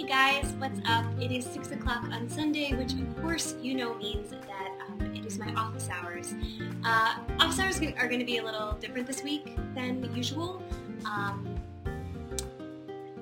Hey 0.00 0.06
guys, 0.06 0.52
what's 0.52 0.80
up? 0.86 1.04
It 1.20 1.30
is 1.30 1.44
6 1.44 1.72
o'clock 1.72 2.04
on 2.10 2.26
Sunday, 2.26 2.72
which 2.72 2.94
of 2.94 3.20
course 3.20 3.54
you 3.60 3.74
know 3.74 3.92
means 3.96 4.30
that 4.30 4.72
um, 4.88 5.14
it 5.14 5.26
is 5.26 5.38
my 5.38 5.52
office 5.52 5.90
hours. 5.90 6.34
Uh, 6.82 7.16
office 7.38 7.58
hours 7.58 7.82
are 7.98 8.08
going 8.08 8.18
to 8.18 8.24
be 8.24 8.38
a 8.38 8.42
little 8.42 8.72
different 8.80 9.06
this 9.06 9.22
week 9.22 9.54
than 9.74 10.10
usual. 10.16 10.62
Um, 11.04 11.54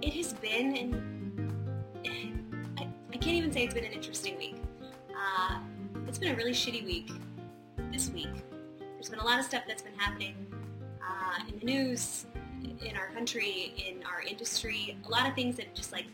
it 0.03 0.15
has 0.15 0.35
been, 0.35 0.77
and 2.05 2.79
I, 2.79 2.87
I, 3.13 3.17
can't 3.17 3.35
even 3.35 3.51
say 3.51 3.65
it's 3.65 3.75
been 3.75 3.85
an 3.85 3.93
interesting 3.93 4.39
week. 4.39 4.63
Uh, 5.11 5.59
it's 6.07 6.19
been 6.19 6.33
a 6.33 6.37
really 6.37 6.53
shitty 6.53 6.85
week 6.85 7.11
this 7.91 8.09
week. 8.11 8.31
There's 8.79 9.11
been 9.11 9.19
a 9.19 9.27
lot 9.27 9.41
of 9.41 9.45
stuff 9.45 9.65
that's 9.67 9.83
been 9.83 9.97
happening 9.97 10.47
uh, 11.03 11.41
in 11.49 11.59
the 11.59 11.65
news, 11.65 12.27
in 12.85 12.97
our 12.97 13.09
country, 13.09 13.75
in 13.77 14.05
our 14.05 14.23
industry, 14.23 14.97
a 15.05 15.11
lot 15.11 15.29
of 15.29 15.35
things 15.35 15.57
that 15.57 15.75
just 15.75 15.91
like 15.91 16.07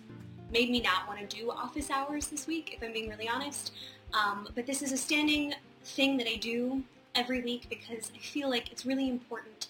made 0.54 0.70
me 0.70 0.80
not 0.80 1.06
want 1.08 1.18
to 1.18 1.36
do 1.36 1.50
office 1.50 1.90
hours 1.90 2.28
this 2.28 2.46
week, 2.46 2.72
if 2.74 2.82
I'm 2.82 2.92
being 2.92 3.10
really 3.10 3.28
honest. 3.28 3.72
Um, 4.14 4.48
but 4.54 4.66
this 4.66 4.80
is 4.82 4.92
a 4.92 4.96
standing 4.96 5.52
thing 5.84 6.16
that 6.18 6.28
I 6.28 6.36
do 6.36 6.84
every 7.16 7.42
week 7.42 7.66
because 7.68 8.12
I 8.14 8.18
feel 8.18 8.48
like 8.48 8.70
it's 8.70 8.86
really 8.86 9.10
important 9.10 9.66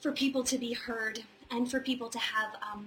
for 0.00 0.12
people 0.12 0.44
to 0.44 0.56
be 0.58 0.72
heard 0.72 1.24
and 1.50 1.68
for 1.68 1.80
people 1.80 2.08
to 2.08 2.18
have 2.20 2.50
um, 2.62 2.86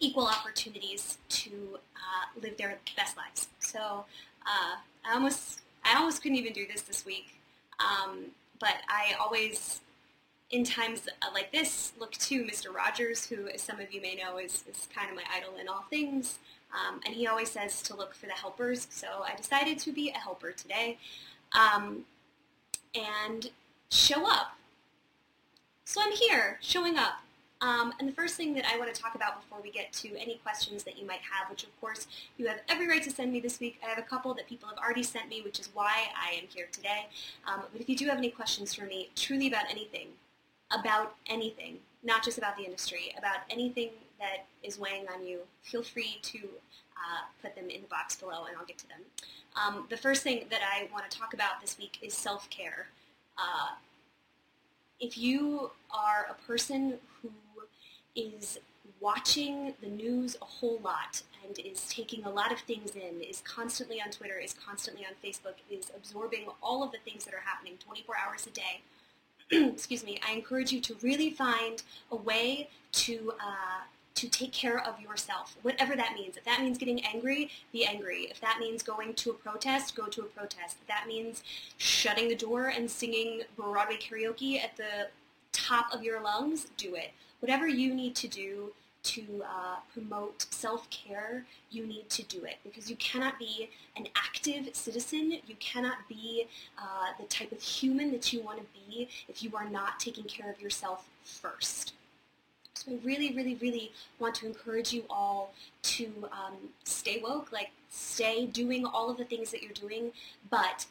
equal 0.00 0.26
opportunities 0.26 1.18
to 1.28 1.78
uh, 1.94 2.40
live 2.42 2.56
their 2.56 2.76
best 2.96 3.16
lives. 3.16 3.48
So 3.60 4.04
uh, 4.44 4.76
I 5.04 5.14
almost 5.14 5.60
I 5.84 5.96
almost 5.96 6.22
couldn't 6.22 6.38
even 6.38 6.52
do 6.52 6.66
this 6.66 6.82
this 6.82 7.06
week, 7.06 7.38
um, 7.78 8.26
but 8.58 8.74
I 8.88 9.14
always 9.20 9.80
in 10.50 10.64
times 10.64 11.08
uh, 11.22 11.26
like 11.34 11.50
this, 11.52 11.92
look 11.98 12.12
to 12.12 12.44
Mr. 12.44 12.72
Rogers, 12.72 13.26
who, 13.26 13.48
as 13.48 13.60
some 13.60 13.80
of 13.80 13.92
you 13.92 14.00
may 14.00 14.14
know, 14.14 14.38
is, 14.38 14.64
is 14.70 14.88
kind 14.94 15.10
of 15.10 15.16
my 15.16 15.24
idol 15.34 15.56
in 15.60 15.68
all 15.68 15.84
things. 15.90 16.38
Um, 16.72 17.00
and 17.04 17.14
he 17.14 17.26
always 17.26 17.50
says 17.50 17.82
to 17.82 17.96
look 17.96 18.14
for 18.14 18.26
the 18.26 18.32
helpers. 18.32 18.86
So 18.90 19.06
I 19.24 19.34
decided 19.34 19.78
to 19.80 19.92
be 19.92 20.10
a 20.10 20.18
helper 20.18 20.52
today 20.52 20.98
um, 21.52 22.04
and 22.94 23.50
show 23.90 24.30
up. 24.30 24.56
So 25.84 26.00
I'm 26.02 26.12
here, 26.12 26.58
showing 26.60 26.96
up. 26.96 27.14
Um, 27.60 27.94
and 27.98 28.08
the 28.08 28.12
first 28.12 28.36
thing 28.36 28.52
that 28.54 28.66
I 28.70 28.78
want 28.78 28.94
to 28.94 29.00
talk 29.00 29.14
about 29.14 29.40
before 29.40 29.62
we 29.62 29.70
get 29.70 29.90
to 29.94 30.08
any 30.20 30.36
questions 30.42 30.84
that 30.84 30.98
you 30.98 31.06
might 31.06 31.20
have, 31.20 31.48
which 31.48 31.64
of 31.64 31.80
course 31.80 32.06
you 32.36 32.46
have 32.48 32.58
every 32.68 32.86
right 32.86 33.02
to 33.02 33.10
send 33.10 33.32
me 33.32 33.40
this 33.40 33.60
week. 33.60 33.80
I 33.84 33.88
have 33.88 33.98
a 33.98 34.02
couple 34.02 34.34
that 34.34 34.46
people 34.46 34.68
have 34.68 34.76
already 34.76 35.02
sent 35.02 35.28
me, 35.30 35.40
which 35.40 35.58
is 35.58 35.70
why 35.72 36.08
I 36.14 36.34
am 36.34 36.44
here 36.48 36.66
today. 36.70 37.06
Um, 37.48 37.62
but 37.72 37.80
if 37.80 37.88
you 37.88 37.96
do 37.96 38.06
have 38.08 38.18
any 38.18 38.30
questions 38.30 38.74
for 38.74 38.84
me, 38.84 39.08
truly 39.16 39.46
about 39.46 39.64
anything, 39.70 40.08
about 40.70 41.14
anything, 41.26 41.78
not 42.02 42.24
just 42.24 42.38
about 42.38 42.56
the 42.56 42.64
industry, 42.64 43.14
about 43.18 43.38
anything 43.50 43.90
that 44.18 44.46
is 44.62 44.78
weighing 44.78 45.06
on 45.14 45.26
you, 45.26 45.40
feel 45.62 45.82
free 45.82 46.18
to 46.22 46.38
uh, 46.38 47.24
put 47.42 47.54
them 47.54 47.68
in 47.68 47.82
the 47.82 47.88
box 47.88 48.16
below 48.16 48.44
and 48.48 48.56
I'll 48.58 48.66
get 48.66 48.78
to 48.78 48.88
them. 48.88 49.00
Um, 49.54 49.86
the 49.88 49.96
first 49.96 50.22
thing 50.22 50.44
that 50.50 50.60
I 50.62 50.88
want 50.92 51.08
to 51.10 51.18
talk 51.18 51.34
about 51.34 51.60
this 51.60 51.78
week 51.78 51.98
is 52.02 52.14
self-care. 52.14 52.88
Uh, 53.38 53.74
if 54.98 55.18
you 55.18 55.70
are 55.90 56.26
a 56.30 56.46
person 56.46 56.94
who 57.22 57.30
is 58.14 58.58
watching 59.00 59.74
the 59.82 59.88
news 59.88 60.36
a 60.40 60.44
whole 60.44 60.80
lot 60.82 61.22
and 61.44 61.58
is 61.58 61.86
taking 61.88 62.24
a 62.24 62.30
lot 62.30 62.50
of 62.50 62.58
things 62.60 62.92
in, 62.96 63.20
is 63.20 63.42
constantly 63.46 64.00
on 64.00 64.10
Twitter, 64.10 64.38
is 64.38 64.54
constantly 64.54 65.04
on 65.04 65.12
Facebook, 65.22 65.54
is 65.70 65.92
absorbing 65.94 66.46
all 66.62 66.82
of 66.82 66.92
the 66.92 66.98
things 67.04 67.24
that 67.24 67.34
are 67.34 67.42
happening 67.44 67.74
24 67.84 68.14
hours 68.16 68.46
a 68.46 68.50
day, 68.50 68.80
excuse 69.50 70.04
me, 70.04 70.20
I 70.26 70.32
encourage 70.32 70.72
you 70.72 70.80
to 70.80 70.96
really 71.02 71.30
find 71.30 71.82
a 72.10 72.16
way 72.16 72.68
to 72.92 73.32
uh, 73.40 73.84
to 74.16 74.28
take 74.30 74.50
care 74.50 74.78
of 74.78 74.98
yourself, 74.98 75.56
whatever 75.60 75.94
that 75.94 76.14
means. 76.14 76.38
If 76.38 76.44
that 76.46 76.62
means 76.62 76.78
getting 76.78 77.04
angry, 77.04 77.50
be 77.70 77.84
angry. 77.84 78.28
If 78.30 78.40
that 78.40 78.56
means 78.58 78.82
going 78.82 79.12
to 79.12 79.30
a 79.30 79.34
protest, 79.34 79.94
go 79.94 80.06
to 80.06 80.22
a 80.22 80.24
protest. 80.24 80.78
If 80.80 80.86
that 80.88 81.04
means 81.06 81.42
shutting 81.76 82.28
the 82.28 82.34
door 82.34 82.68
and 82.68 82.90
singing 82.90 83.42
Broadway 83.56 83.98
karaoke 83.98 84.58
at 84.62 84.74
the 84.78 85.08
top 85.52 85.92
of 85.92 86.02
your 86.02 86.22
lungs, 86.22 86.68
do 86.78 86.94
it. 86.94 87.12
Whatever 87.40 87.68
you 87.68 87.94
need 87.94 88.16
to 88.16 88.28
do 88.28 88.72
to 89.14 89.22
uh, 89.44 89.76
promote 89.92 90.46
self-care, 90.50 91.44
you 91.70 91.86
need 91.86 92.08
to 92.10 92.22
do 92.24 92.44
it 92.44 92.56
because 92.64 92.90
you 92.90 92.96
cannot 92.96 93.38
be 93.38 93.70
an 93.96 94.06
active 94.16 94.74
citizen. 94.74 95.38
You 95.46 95.56
cannot 95.60 95.98
be 96.08 96.46
uh, 96.78 97.08
the 97.20 97.26
type 97.26 97.52
of 97.52 97.62
human 97.62 98.10
that 98.12 98.32
you 98.32 98.42
want 98.42 98.58
to 98.58 98.66
be 98.74 99.08
if 99.28 99.42
you 99.42 99.50
are 99.56 99.68
not 99.68 100.00
taking 100.00 100.24
care 100.24 100.50
of 100.50 100.60
yourself 100.60 101.06
first. 101.24 101.94
So 102.74 102.92
I 102.92 102.98
really, 103.04 103.32
really, 103.34 103.54
really 103.54 103.92
want 104.18 104.34
to 104.36 104.46
encourage 104.46 104.92
you 104.92 105.04
all 105.08 105.52
to 105.82 106.06
um, 106.30 106.56
stay 106.84 107.20
woke, 107.22 107.50
like 107.50 107.70
stay 107.88 108.46
doing 108.46 108.84
all 108.84 109.10
of 109.10 109.16
the 109.16 109.24
things 109.24 109.50
that 109.52 109.62
you're 109.62 109.72
doing, 109.72 110.12
but 110.50 110.86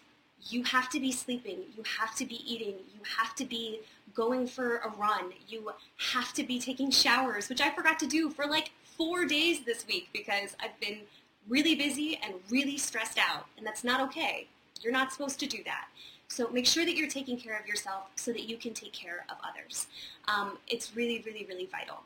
you 0.47 0.63
have 0.63 0.89
to 0.89 0.99
be 0.99 1.11
sleeping, 1.11 1.59
you 1.75 1.83
have 1.99 2.15
to 2.15 2.25
be 2.25 2.41
eating, 2.51 2.75
you 2.93 3.01
have 3.17 3.35
to 3.35 3.45
be 3.45 3.81
going 4.13 4.47
for 4.47 4.77
a 4.77 4.89
run, 4.97 5.33
you 5.47 5.71
have 6.13 6.33
to 6.33 6.43
be 6.43 6.59
taking 6.59 6.91
showers, 6.91 7.49
which 7.49 7.61
I 7.61 7.71
forgot 7.71 7.99
to 7.99 8.07
do 8.07 8.29
for 8.29 8.45
like 8.45 8.71
four 8.83 9.25
days 9.25 9.65
this 9.65 9.85
week 9.87 10.09
because 10.13 10.55
I've 10.61 10.79
been 10.79 10.99
really 11.47 11.75
busy 11.75 12.19
and 12.23 12.35
really 12.49 12.77
stressed 12.77 13.17
out, 13.17 13.45
and 13.57 13.65
that's 13.65 13.83
not 13.83 14.01
okay. 14.01 14.47
You're 14.81 14.93
not 14.93 15.11
supposed 15.11 15.39
to 15.39 15.47
do 15.47 15.63
that. 15.65 15.87
So 16.27 16.49
make 16.49 16.65
sure 16.65 16.85
that 16.85 16.95
you're 16.95 17.09
taking 17.09 17.37
care 17.37 17.57
of 17.57 17.67
yourself 17.67 18.09
so 18.15 18.31
that 18.31 18.43
you 18.49 18.57
can 18.57 18.73
take 18.73 18.93
care 18.93 19.25
of 19.29 19.37
others. 19.47 19.87
Um, 20.27 20.57
it's 20.67 20.95
really, 20.95 21.21
really, 21.25 21.45
really 21.45 21.67
vital. 21.67 22.03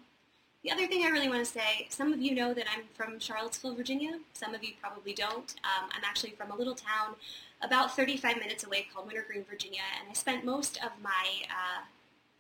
The 0.64 0.72
other 0.72 0.88
thing 0.88 1.06
I 1.06 1.10
really 1.10 1.30
want 1.30 1.40
to 1.40 1.50
say, 1.50 1.88
some 1.90 2.12
of 2.12 2.22
you 2.22 2.36
know 2.36 2.54
that 2.54 2.66
I'm 2.76 2.84
from 2.94 3.18
Charlottesville, 3.18 3.76
Virginia. 3.76 4.20
Some 4.34 4.54
of 4.54 4.62
you 4.62 4.74
probably 4.82 5.14
don't. 5.14 5.56
Um, 5.64 5.90
I'm 5.96 6.04
actually 6.04 6.32
from 6.32 6.52
a 6.52 6.56
little 6.56 6.76
town 6.76 7.16
about 7.62 7.96
35 7.96 8.38
minutes 8.38 8.64
away 8.64 8.88
called 8.94 9.08
Wintergreen, 9.08 9.46
Virginia, 9.50 9.82
and 10.00 10.10
I 10.10 10.14
spent 10.14 10.46
most 10.46 10.78
of 10.84 10.92
my 11.02 11.26
uh, 11.50 11.84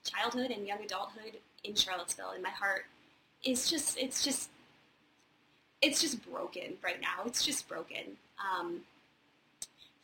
childhood 0.03 0.52
and 0.52 0.66
young 0.66 0.84
adulthood 0.84 1.38
in 1.63 1.75
Charlottesville, 1.75 2.31
and 2.31 2.44
my 2.44 2.50
heart 2.50 2.85
is 3.44 3.69
just, 3.69 3.97
it's 3.97 4.24
just, 4.24 4.50
it's 5.81 6.02
just 6.02 6.30
broken 6.30 6.74
right 6.84 7.02
now. 7.02 7.24
It's 7.25 7.44
just 7.46 7.68
broken. 7.68 8.18
Um, 8.40 8.81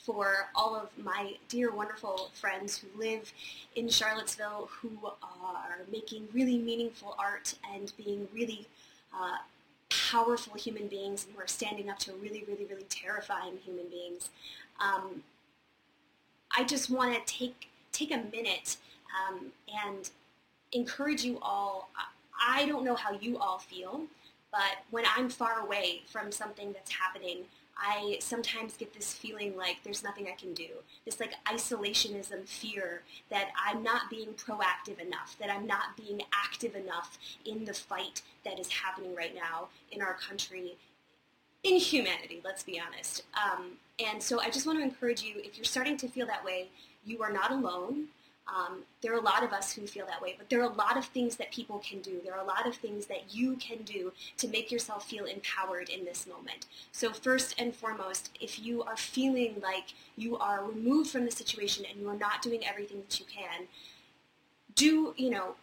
for 0.06 0.50
all 0.54 0.76
of 0.76 0.90
my 1.04 1.34
dear, 1.50 1.72
wonderful 1.72 2.30
friends 2.34 2.78
who 2.78 2.88
live 3.00 3.34
in 3.76 3.90
Charlottesville 3.90 4.70
who 4.72 4.92
are 5.24 5.80
making 5.92 6.28
really 6.32 6.60
meaningful 6.60 7.16
art 7.18 7.56
and 7.74 7.92
being 7.98 8.28
really 8.34 8.68
uh, 9.12 9.38
powerful 9.90 10.54
human 10.54 10.88
beings 10.88 11.26
and 11.26 11.36
who 11.36 11.42
are 11.42 11.48
standing 11.48 11.90
up 11.90 11.98
to 12.00 12.14
really, 12.14 12.44
really, 12.48 12.66
really 12.66 12.86
terrifying 12.88 13.58
human 13.66 13.88
beings. 13.88 14.30
Um, 14.80 15.24
I 16.56 16.64
just 16.64 16.90
want 16.90 17.14
to 17.14 17.34
take 17.34 17.70
take 17.92 18.12
a 18.12 18.24
minute 18.32 18.78
um, 19.16 19.48
and 19.86 20.10
encourage 20.72 21.24
you 21.24 21.40
all. 21.42 21.90
I 22.40 22.66
don't 22.66 22.84
know 22.84 22.96
how 22.96 23.14
you 23.14 23.38
all 23.38 23.60
feel, 23.60 24.04
but 24.52 24.84
when 24.92 25.06
I'm 25.16 25.30
far 25.30 25.62
away 25.62 26.02
from 26.06 26.32
something 26.32 26.74
that's 26.74 26.92
happening, 26.92 27.46
I 27.78 28.18
sometimes 28.22 28.78
get 28.78 28.94
this 28.94 29.14
feeling 29.14 29.58
like 29.58 29.78
there's 29.84 30.04
nothing 30.04 30.28
I 30.28 30.40
can 30.40 30.54
do. 30.54 30.68
This 31.04 31.20
like 31.20 31.34
isolationism 31.46 32.48
fear 32.48 33.02
that 33.30 33.50
I'm 33.62 33.84
not 33.84 34.10
being 34.10 34.30
proactive 34.34 35.00
enough, 35.00 35.36
that 35.40 35.50
I'm 35.50 35.68
not 35.68 35.98
being 35.98 36.22
active 36.34 36.76
enough 36.76 37.18
in 37.46 37.66
the 37.66 37.74
fight 37.74 38.22
that 38.46 38.60
is 38.60 38.70
happening 38.70 39.16
right 39.16 39.36
now 39.36 39.68
in 39.92 40.02
our 40.02 40.14
country, 40.14 40.78
in 41.64 41.78
humanity, 41.78 42.42
let's 42.46 42.64
be 42.64 42.80
honest. 42.80 43.24
Um, 43.34 43.72
and 44.04 44.22
so 44.22 44.40
I 44.40 44.50
just 44.50 44.66
want 44.66 44.80
to 44.80 44.84
encourage 44.84 45.24
you, 45.24 45.36
if 45.38 45.58
you're 45.58 45.66
starting 45.66 45.98
to 45.98 46.08
feel 46.08 46.28
that 46.28 46.44
way, 46.44 46.70
you 47.06 47.22
are 47.24 47.32
not 47.32 47.52
alone. 47.52 48.08
Um, 48.48 48.84
there 49.02 49.12
are 49.14 49.18
a 49.18 49.24
lot 49.24 49.44
of 49.44 49.54
us 49.54 49.72
who 49.72 49.88
feel 49.88 50.06
that 50.06 50.22
way, 50.22 50.36
but 50.38 50.50
there 50.50 50.62
are 50.62 50.70
a 50.70 50.74
lot 50.76 50.98
of 50.98 51.06
things 51.06 51.36
that 51.38 51.52
people 51.52 51.80
can 51.80 52.00
do. 52.02 52.22
There 52.24 52.36
are 52.36 52.44
a 52.44 52.48
lot 52.48 52.68
of 52.68 52.76
things 52.76 53.08
that 53.08 53.34
you 53.34 53.56
can 53.56 53.80
do 53.84 54.12
to 54.38 54.48
make 54.48 54.72
yourself 54.72 55.10
feel 55.10 55.26
empowered 55.26 55.90
in 55.90 56.06
this 56.06 56.28
moment. 56.28 56.68
So 56.92 57.12
first 57.12 57.56
and 57.58 57.76
foremost, 57.76 58.38
if 58.40 58.60
you 58.60 58.84
are 58.84 58.98
feeling 58.98 59.56
like 59.64 59.94
you 60.16 60.38
are 60.38 60.64
removed 60.64 61.10
from 61.10 61.26
the 61.26 61.32
situation 61.32 61.86
and 61.90 62.00
you 62.00 62.08
are 62.10 62.16
not 62.16 62.44
doing 62.44 62.66
everything 62.66 63.02
that 63.02 63.20
you 63.20 63.26
can, 63.26 63.68
do, 64.76 65.16
you 65.18 65.32
know, 65.32 65.56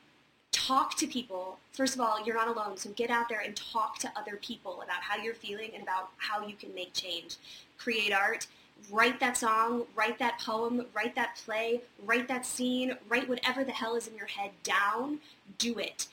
talk 0.50 0.96
to 0.98 1.06
people. 1.06 1.58
First 1.72 1.94
of 1.94 2.00
all, 2.00 2.24
you're 2.24 2.36
not 2.36 2.48
alone, 2.48 2.76
so 2.76 2.90
get 2.90 3.10
out 3.10 3.28
there 3.28 3.40
and 3.40 3.56
talk 3.56 3.98
to 4.00 4.12
other 4.16 4.36
people 4.36 4.82
about 4.82 5.02
how 5.02 5.16
you're 5.16 5.34
feeling 5.34 5.70
and 5.74 5.82
about 5.82 6.10
how 6.18 6.46
you 6.46 6.54
can 6.54 6.74
make 6.74 6.92
change. 6.92 7.36
Create 7.82 8.12
art 8.12 8.46
write 8.90 9.20
that 9.20 9.36
song, 9.36 9.84
write 9.94 10.18
that 10.18 10.38
poem, 10.40 10.86
write 10.94 11.14
that 11.14 11.40
play, 11.44 11.80
write 12.04 12.28
that 12.28 12.44
scene, 12.46 12.96
write 13.08 13.28
whatever 13.28 13.64
the 13.64 13.72
hell 13.72 13.94
is 13.94 14.06
in 14.06 14.16
your 14.16 14.26
head 14.26 14.50
down, 14.62 15.18
do 15.58 15.78
it. 15.78 16.08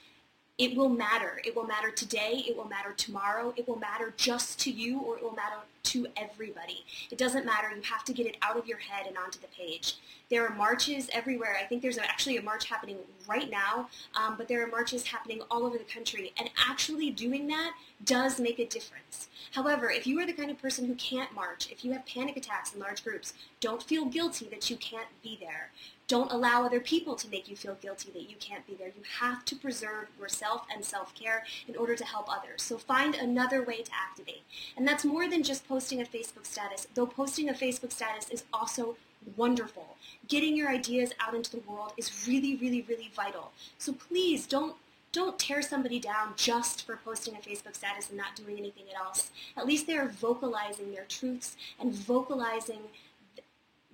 It 0.60 0.76
will 0.76 0.90
matter. 0.90 1.42
It 1.46 1.56
will 1.56 1.66
matter 1.66 1.90
today. 1.90 2.44
It 2.46 2.58
will 2.58 2.68
matter 2.68 2.92
tomorrow. 2.92 3.54
It 3.56 3.66
will 3.66 3.80
matter 3.80 4.14
just 4.18 4.60
to 4.60 4.72
you 4.72 5.00
or 5.00 5.16
it 5.16 5.24
will 5.24 5.34
matter 5.34 5.56
to 5.84 6.08
everybody. 6.18 6.86
It 7.10 7.18
doesn't 7.18 7.46
matter. 7.46 7.70
You 7.74 7.82
have 7.84 8.04
to 8.04 8.14
get 8.14 8.28
it 8.28 8.36
out 8.42 8.58
of 8.58 8.68
your 8.68 8.78
head 8.78 9.08
and 9.08 9.18
onto 9.18 9.40
the 9.40 9.48
page. 9.48 9.96
There 10.30 10.46
are 10.46 10.54
marches 10.54 11.10
everywhere. 11.14 11.58
I 11.60 11.66
think 11.66 11.82
there's 11.82 11.98
actually 11.98 12.36
a 12.36 12.42
march 12.42 12.66
happening 12.66 12.98
right 13.26 13.50
now, 13.50 13.90
um, 14.16 14.36
but 14.38 14.50
there 14.50 14.62
are 14.62 14.68
marches 14.68 15.08
happening 15.08 15.42
all 15.50 15.66
over 15.66 15.78
the 15.78 15.86
country. 15.86 16.34
And 16.38 16.50
actually 16.70 17.10
doing 17.10 17.48
that 17.48 17.74
does 18.04 18.38
make 18.38 18.60
a 18.60 18.66
difference. 18.66 19.30
However, 19.54 19.90
if 19.90 20.06
you 20.06 20.20
are 20.20 20.26
the 20.26 20.34
kind 20.34 20.52
of 20.52 20.62
person 20.62 20.88
who 20.88 20.96
can't 20.96 21.34
march, 21.34 21.72
if 21.72 21.86
you 21.86 21.94
have 21.94 22.06
panic 22.06 22.36
attacks 22.36 22.74
in 22.74 22.82
large 22.82 23.04
groups, 23.04 23.34
don't 23.62 23.82
feel 23.82 24.06
guilty 24.06 24.48
that 24.50 24.70
you 24.70 24.76
can't 24.76 25.08
be 25.24 25.38
there. 25.40 25.72
Don't 26.10 26.32
allow 26.32 26.66
other 26.66 26.80
people 26.80 27.16
to 27.16 27.30
make 27.30 27.48
you 27.48 27.56
feel 27.56 27.76
guilty 27.76 28.10
that 28.12 28.28
you 28.30 28.36
can't 28.40 28.66
be 28.66 28.74
there. 28.74 28.88
You 28.88 29.04
have 29.20 29.46
to 29.46 29.56
preserve 29.56 30.08
yourself 30.20 30.66
and 30.74 30.84
self-care 30.84 31.46
in 31.68 31.76
order 31.76 31.96
to 31.96 32.04
help 32.04 32.28
others. 32.28 32.64
So 32.64 32.80
find 32.80 33.14
another 33.14 33.64
way 33.64 33.84
to 33.84 33.92
activate. 33.94 34.42
And 34.76 34.88
that's 34.88 35.06
more 35.06 35.30
than 35.30 35.44
just 35.44 35.68
posting 35.68 36.02
a 36.02 36.06
Facebook 36.06 36.48
status, 36.48 36.88
though 36.96 37.06
posting 37.06 37.48
a 37.48 37.54
Facebook 37.54 37.92
status 37.92 38.28
is 38.30 38.44
also 38.52 38.98
wonderful. 39.38 39.98
Getting 40.28 40.58
your 40.58 40.70
ideas 40.70 41.14
out 41.20 41.36
into 41.36 41.52
the 41.52 41.62
world 41.70 41.94
is 41.96 42.28
really, 42.28 42.56
really, 42.56 42.82
really 42.82 43.12
vital. 43.16 43.52
So 43.78 43.94
please 43.94 44.48
don't 44.48 44.76
don't 45.12 45.40
tear 45.40 45.62
somebody 45.64 46.00
down 46.00 46.34
just 46.36 46.86
for 46.86 46.98
posting 46.98 47.34
a 47.36 47.40
Facebook 47.40 47.76
status 47.76 48.10
and 48.10 48.18
not 48.18 48.36
doing 48.36 48.60
anything 48.60 48.86
else. 48.96 49.32
At 49.58 49.66
least 49.66 49.88
they're 49.88 50.08
vocalizing 50.08 50.92
their 50.92 51.06
truths 51.06 51.58
and 51.80 51.94
vocalizing 51.96 52.82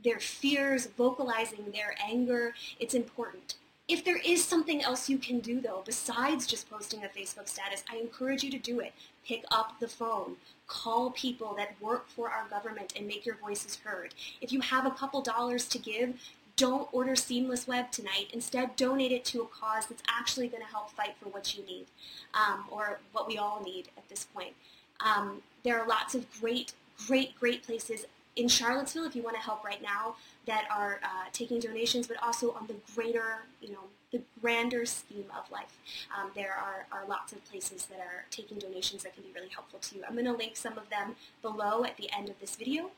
their 0.06 0.20
fears, 0.20 0.86
vocalizing 0.86 1.72
their 1.74 1.96
anger. 2.02 2.54
It's 2.80 2.94
important. 2.94 3.56
If 3.88 4.04
there 4.04 4.20
is 4.26 4.44
something 4.44 4.82
else 4.82 5.10
you 5.10 5.18
can 5.18 5.40
do, 5.40 5.60
though, 5.60 5.84
besides 5.86 6.48
just 6.48 6.70
posting 6.70 7.04
a 7.04 7.08
Facebook 7.08 7.48
status, 7.48 7.84
I 7.92 7.98
encourage 7.98 8.44
you 8.44 8.50
to 8.52 8.58
do 8.58 8.80
it. 8.80 8.94
Pick 9.28 9.44
up 9.52 9.80
the 9.80 9.88
phone. 9.88 10.38
Call 10.68 11.12
people 11.12 11.54
that 11.56 11.80
work 11.80 12.08
for 12.08 12.30
our 12.30 12.48
government 12.50 12.94
and 12.96 13.06
make 13.06 13.26
your 13.26 13.36
voices 13.36 13.76
heard. 13.84 14.16
If 14.42 14.52
you 14.52 14.62
have 14.62 14.88
a 14.88 14.92
couple 14.92 15.22
dollars 15.22 15.68
to 15.68 15.78
give, 15.78 16.20
don't 16.56 16.88
order 16.94 17.16
Seamless 17.16 17.68
Web 17.68 17.92
tonight. 17.92 18.30
Instead, 18.34 18.76
donate 18.76 19.12
it 19.12 19.26
to 19.26 19.42
a 19.42 19.48
cause 19.48 19.86
that's 19.88 20.04
actually 20.08 20.48
going 20.48 20.64
to 20.64 20.70
help 20.70 20.90
fight 20.92 21.16
for 21.22 21.30
what 21.30 21.56
you 21.56 21.64
need, 21.66 21.86
um, 22.34 22.66
or 22.72 23.00
what 23.12 23.28
we 23.28 23.38
all 23.38 23.62
need 23.64 23.90
at 23.98 24.08
this 24.10 24.26
point. 24.34 24.54
Um, 25.00 25.44
there 25.64 25.80
are 25.80 25.88
lots 25.88 26.16
of 26.16 26.26
great, 26.40 26.74
great, 27.06 27.38
great 27.40 27.62
places 27.64 28.06
in 28.36 28.48
Charlottesville, 28.48 29.06
if 29.06 29.16
you 29.16 29.24
want 29.24 29.36
to 29.36 29.42
help 29.42 29.64
right 29.64 29.82
now, 29.82 30.16
that 30.46 30.66
are 30.76 31.00
uh, 31.04 31.30
taking 31.32 31.60
donations, 31.60 32.08
but 32.08 32.18
also 32.22 32.52
on 32.52 32.68
the 32.68 32.76
greater, 32.94 33.44
you 33.62 33.72
know, 33.72 33.80
the 34.12 34.22
grander 34.42 34.86
scheme 34.86 35.26
of 35.38 35.50
life. 35.52 35.78
Um, 36.16 36.32
there 36.36 36.54
are, 36.54 36.86
are 36.92 37.08
lots 37.08 37.34
of 37.34 37.44
places 37.46 37.86
that 37.88 38.00
are 38.00 38.26
taking 38.30 38.60
donations 38.60 39.04
that 39.04 39.14
can 39.14 39.24
be 39.24 39.30
really 39.34 39.50
helpful 39.50 39.80
to 39.80 39.96
you. 39.96 40.04
I'm 40.08 40.14
going 40.14 40.26
to 40.26 40.34
link 40.34 40.56
some 40.56 40.78
of 40.78 40.90
them 40.90 41.16
below 41.42 41.84
at 41.84 41.98
the 41.98 42.10
end 42.16 42.30
of 42.30 42.40
this 42.40 42.56
video. 42.56 42.92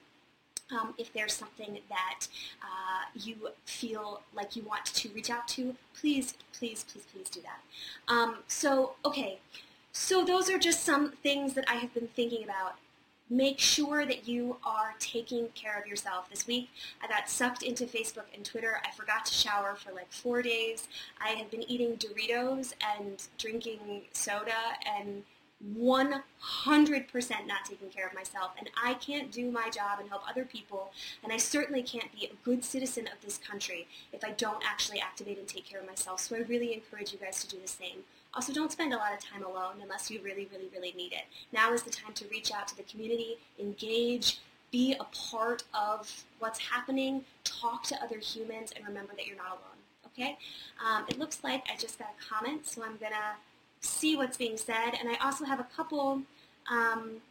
Um, 0.69 0.94
if 0.98 1.13
there's 1.13 1.34
something 1.34 1.80
that 1.88 2.28
uh, 2.62 3.06
you 3.16 3.36
feel 3.66 4.22
like 4.36 4.56
you 4.57 4.63
want 4.63 4.86
to 4.86 5.10
reach 5.10 5.30
out 5.30 5.48
to, 5.50 5.75
please, 5.98 6.33
please, 6.51 6.83
please, 6.83 7.06
please 7.13 7.30
do 7.30 7.42
that. 7.42 8.13
Um, 8.13 8.40
so, 8.48 8.95
okay, 9.06 9.40
so 9.94 10.25
those 10.25 10.50
are 10.50 10.60
just 10.60 10.83
some 10.83 11.12
things 11.24 11.54
that 11.54 11.63
I 11.69 11.75
have 11.75 11.94
been 11.94 12.10
thinking 12.10 12.44
about 12.44 12.75
make 13.30 13.60
sure 13.60 14.06
that 14.06 14.28
you 14.28 14.58
are 14.64 14.96
taking 15.00 15.50
care 15.50 15.78
of 15.80 15.88
yourself. 15.88 16.30
This 16.30 16.48
week, 16.48 16.70
I 17.02 17.08
got 17.08 17.30
sucked 17.30 17.64
into 17.64 17.86
Facebook 17.86 18.26
and 18.34 18.46
Twitter. 18.46 18.80
I 18.86 18.92
forgot 18.92 19.26
to 19.26 19.34
shower 19.34 19.76
for 19.76 19.92
like 19.92 20.12
four 20.12 20.42
days. 20.42 20.88
I 21.22 21.30
have 21.30 21.52
been 21.52 21.70
eating 21.70 21.98
Doritos 21.98 22.74
and 22.98 23.28
drinking 23.38 24.04
soda 24.14 24.78
and 24.86 25.24
100% 25.78 26.14
not 27.48 27.66
taking 27.68 27.90
care 27.90 28.08
of 28.08 28.14
myself. 28.14 28.52
And 28.60 28.70
I 28.82 28.94
can't 28.94 29.32
do 29.32 29.50
my 29.50 29.70
job 29.70 30.00
and 30.00 30.08
help 30.08 30.22
other 30.30 30.46
people. 30.46 30.92
And 31.24 31.34
I 31.34 31.38
certainly 31.38 31.82
can't 31.82 32.12
be 32.14 32.26
a 32.28 32.46
good 32.46 32.64
citizen 32.64 33.08
of 33.08 33.26
this 33.26 33.38
country 33.38 33.88
if 34.14 34.24
I 34.24 34.32
don't 34.32 34.64
actually 34.66 35.00
activate 35.00 35.40
and 35.40 35.48
take 35.48 35.66
care 35.66 35.80
of 35.80 35.88
myself. 35.88 36.20
So 36.20 36.36
I 36.36 36.40
really 36.40 36.74
encourage 36.74 37.12
you 37.12 37.18
guys 37.18 37.44
to 37.44 37.48
do 37.48 37.60
the 37.62 37.68
same. 37.68 38.04
Also, 38.34 38.54
don't 38.54 38.72
spend 38.72 38.94
a 38.94 38.98
lot 38.98 39.14
of 39.14 39.20
time 39.20 39.44
alone 39.44 39.76
unless 39.82 40.12
you 40.12 40.22
really, 40.22 40.48
really, 40.52 40.70
really 40.74 40.94
need 40.96 41.14
it. 41.14 41.26
Now 41.52 41.74
is 41.74 41.84
the 41.84 41.90
time 41.90 42.14
to 42.14 42.26
reach 42.28 42.52
out 42.52 42.68
to 42.68 42.78
the 42.78 42.84
community, 42.84 43.38
engage, 43.60 44.40
be 44.72 44.96
a 45.00 45.06
part 45.06 45.64
of 45.74 46.24
what's 46.40 46.60
happening, 46.60 47.24
talk 47.44 47.84
to 47.84 47.96
other 48.04 48.20
humans, 48.20 48.74
and 48.76 48.86
remember 48.86 49.14
that 49.16 49.26
you're 49.26 49.38
not 49.38 49.48
alone. 49.48 49.78
Okay? 50.08 50.38
Um, 50.86 51.06
it 51.08 51.18
looks 51.18 51.44
like 51.44 51.64
I 51.72 51.78
just 51.78 51.98
got 51.98 52.10
a 52.10 52.34
comment, 52.34 52.68
so 52.68 52.84
I'm 52.84 52.98
going 52.98 53.14
to 53.14 53.88
see 53.88 54.16
what's 54.16 54.38
being 54.38 54.58
said. 54.58 54.92
And 55.00 55.10
I 55.10 55.16
also 55.24 55.46
have 55.46 55.60
a 55.60 55.68
couple, 55.76 56.22
um, 56.70 57.22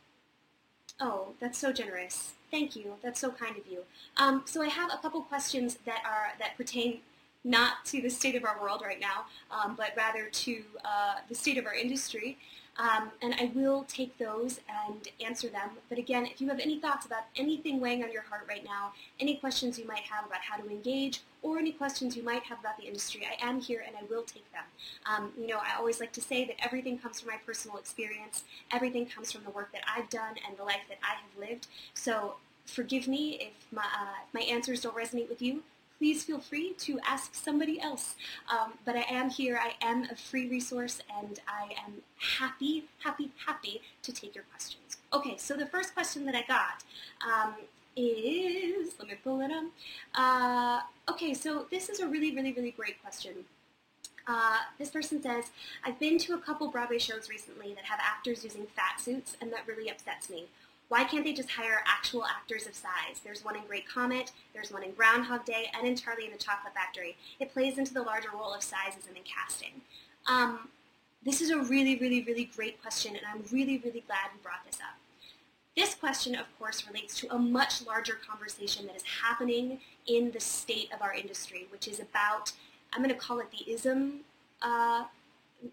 oh, 1.01 1.29
that's 1.41 1.59
so 1.59 1.73
generous. 1.73 2.33
Thank 2.51 2.77
you. 2.77 2.95
That's 3.03 3.21
so 3.21 3.31
kind 3.31 3.57
of 3.57 3.67
you. 3.67 3.81
Um, 4.17 4.43
so 4.47 4.63
I 4.63 4.69
have 4.69 4.93
a 4.93 4.97
couple 4.99 5.21
questions 5.23 5.79
that 5.85 6.03
are 6.05 6.33
that 6.39 6.57
pertain 6.57 7.01
not 7.47 7.85
to 7.87 8.03
the 8.03 8.11
state 8.11 8.35
of 8.35 8.45
our 8.45 8.61
world 8.61 8.83
right 8.85 9.01
now, 9.01 9.25
um, 9.51 9.77
but 9.77 9.93
rather 9.97 10.29
to 10.31 10.63
uh, 10.85 11.15
the 11.29 11.35
state 11.35 11.57
of 11.57 11.65
our 11.65 11.75
industry. 11.75 12.37
Um, 12.79 13.11
and 13.23 13.35
I 13.41 13.51
will 13.55 13.85
take 13.89 14.19
those 14.19 14.61
and 14.69 15.09
answer 15.25 15.49
them. 15.49 15.71
But 15.89 15.97
again, 15.97 16.27
if 16.27 16.43
you 16.43 16.49
have 16.49 16.59
any 16.59 16.79
thoughts 16.79 17.07
about 17.07 17.23
anything 17.35 17.81
weighing 17.81 18.05
on 18.05 18.13
your 18.13 18.23
heart 18.23 18.45
right 18.47 18.63
now, 18.63 18.93
any 19.19 19.37
questions 19.37 19.79
you 19.79 19.87
might 19.87 20.03
have 20.03 20.27
about 20.27 20.41
how 20.43 20.59
to 20.59 20.69
engage, 20.69 21.23
or 21.41 21.59
any 21.59 21.73
questions 21.73 22.17
you 22.17 22.23
might 22.23 22.43
have 22.43 22.61
about 22.61 22.77
the 22.77 22.85
industry, 22.85 23.23
I 23.25 23.47
am 23.47 23.61
here 23.61 23.83
and 23.87 23.97
I 23.97 24.03
will 24.11 24.25
take 24.25 24.51
them. 24.53 24.65
Um, 25.07 25.31
you 25.41 25.47
know, 25.47 25.59
I 25.59 25.79
always 25.79 26.01
like 26.01 26.13
to 26.15 26.21
say 26.21 26.45
that 26.45 26.57
everything 26.63 26.99
comes 26.99 27.21
from 27.21 27.31
my 27.31 27.39
personal 27.47 27.79
experience. 27.79 28.45
Everything 28.71 29.07
comes 29.07 29.33
from 29.33 29.45
the 29.45 29.51
work 29.51 29.73
that 29.73 29.83
I've 29.89 30.11
done 30.11 30.35
and 30.47 30.59
the 30.59 30.65
life 30.65 30.83
that 30.91 30.99
I 31.03 31.15
have 31.15 31.49
lived. 31.49 31.69
So 31.95 32.35
forgive 32.67 33.09
me 33.09 33.39
if 33.41 33.73
my, 33.73 33.85
uh, 33.85 34.25
my 34.35 34.41
answers 34.41 34.83
don't 34.83 34.97
resonate 34.97 35.31
with 35.31 35.41
you 35.41 35.63
please 35.99 36.25
feel 36.25 36.41
free 36.41 36.75
to 36.75 36.99
ask 37.07 37.35
somebody 37.35 37.81
else. 37.81 38.15
Um, 38.51 38.75
but 38.85 38.97
I 38.97 39.05
am 39.09 39.31
here, 39.31 39.59
I 39.63 39.75
am 39.85 40.05
a 40.05 40.17
free 40.17 40.49
resource, 40.49 41.01
and 41.21 41.41
I 41.49 41.73
am 41.87 41.95
happy, 42.39 42.85
happy, 43.03 43.31
happy 43.47 43.83
to 44.03 44.13
take 44.13 44.35
your 44.35 44.45
questions. 44.45 44.99
Okay, 45.13 45.37
so 45.37 45.55
the 45.55 45.67
first 45.67 45.95
question 45.95 46.27
that 46.27 46.35
I 46.35 46.43
got 46.43 46.85
um, 47.27 47.55
is, 47.97 48.95
let 48.99 49.09
me 49.09 49.15
pull 49.23 49.41
it 49.41 49.51
up. 49.51 49.65
Uh, 50.15 51.13
okay, 51.13 51.33
so 51.35 51.67
this 51.71 51.89
is 51.89 52.01
a 52.01 52.07
really, 52.07 52.35
really, 52.35 52.53
really 52.53 52.73
great 52.73 53.01
question. 53.03 53.33
Uh, 54.29 54.59
this 54.79 54.91
person 54.91 55.23
says, 55.23 55.45
I've 55.85 56.01
been 56.01 56.19
to 56.19 56.35
a 56.35 56.39
couple 56.39 56.69
Broadway 56.69 56.99
shows 56.99 57.29
recently 57.31 57.75
that 57.75 57.85
have 57.85 58.01
actors 58.03 58.43
using 58.43 58.67
fat 58.75 59.01
suits, 59.01 59.37
and 59.41 59.53
that 59.53 59.67
really 59.67 59.89
upsets 59.89 60.29
me. 60.29 60.47
Why 60.89 61.05
can't 61.05 61.25
they 61.25 61.33
just 61.33 61.51
hire 61.51 61.83
actual 61.87 62.25
actors 62.25 62.67
of 62.67 62.75
size? 62.75 63.21
There's 63.25 63.45
one 63.45 63.57
in 63.57 63.63
Great 63.67 63.89
Comet, 63.89 64.33
there's 64.55 64.71
one 64.71 64.85
in 64.85 64.93
Groundhog 64.93 65.45
Day, 65.45 65.69
and 65.77 65.87
in 65.87 65.97
Charlie 65.97 66.27
and 66.27 66.35
the 66.35 66.39
Chocolate 66.39 66.75
Factory. 66.75 67.17
It 67.41 67.53
plays 67.53 67.79
into 67.79 67.93
the 67.93 68.03
larger 68.03 68.29
role 68.33 68.55
of 68.55 68.61
sizeism 68.61 69.17
in 69.17 69.23
casting. 69.25 69.81
Um, 70.29 70.69
this 71.25 71.41
is 71.41 71.51
a 71.51 71.59
really, 71.59 71.97
really, 71.97 72.23
really 72.23 72.45
great 72.45 72.81
question, 72.81 73.17
and 73.17 73.25
I'm 73.27 73.43
really, 73.51 73.79
really 73.79 74.05
glad 74.07 74.31
you 74.33 74.41
brought 74.43 74.65
this 74.65 74.77
up. 74.77 74.97
This 75.77 75.95
question, 75.95 76.37
of 76.37 76.47
course, 76.59 76.87
relates 76.87 77.19
to 77.21 77.35
a 77.35 77.39
much 77.39 77.85
larger 77.85 78.15
conversation 78.15 78.87
that 78.87 78.97
is 78.97 79.03
happening 79.23 79.81
in 80.07 80.31
the 80.31 80.41
state 80.41 80.89
of 80.95 81.03
our 81.03 81.13
industry, 81.13 81.67
which 81.71 81.89
is 81.89 82.01
about, 82.01 82.53
I'm 82.93 83.03
going 83.03 83.15
to 83.15 83.21
call 83.21 83.41
it 83.41 83.49
the 83.51 83.71
ism 83.71 84.21
uh, 84.63 85.05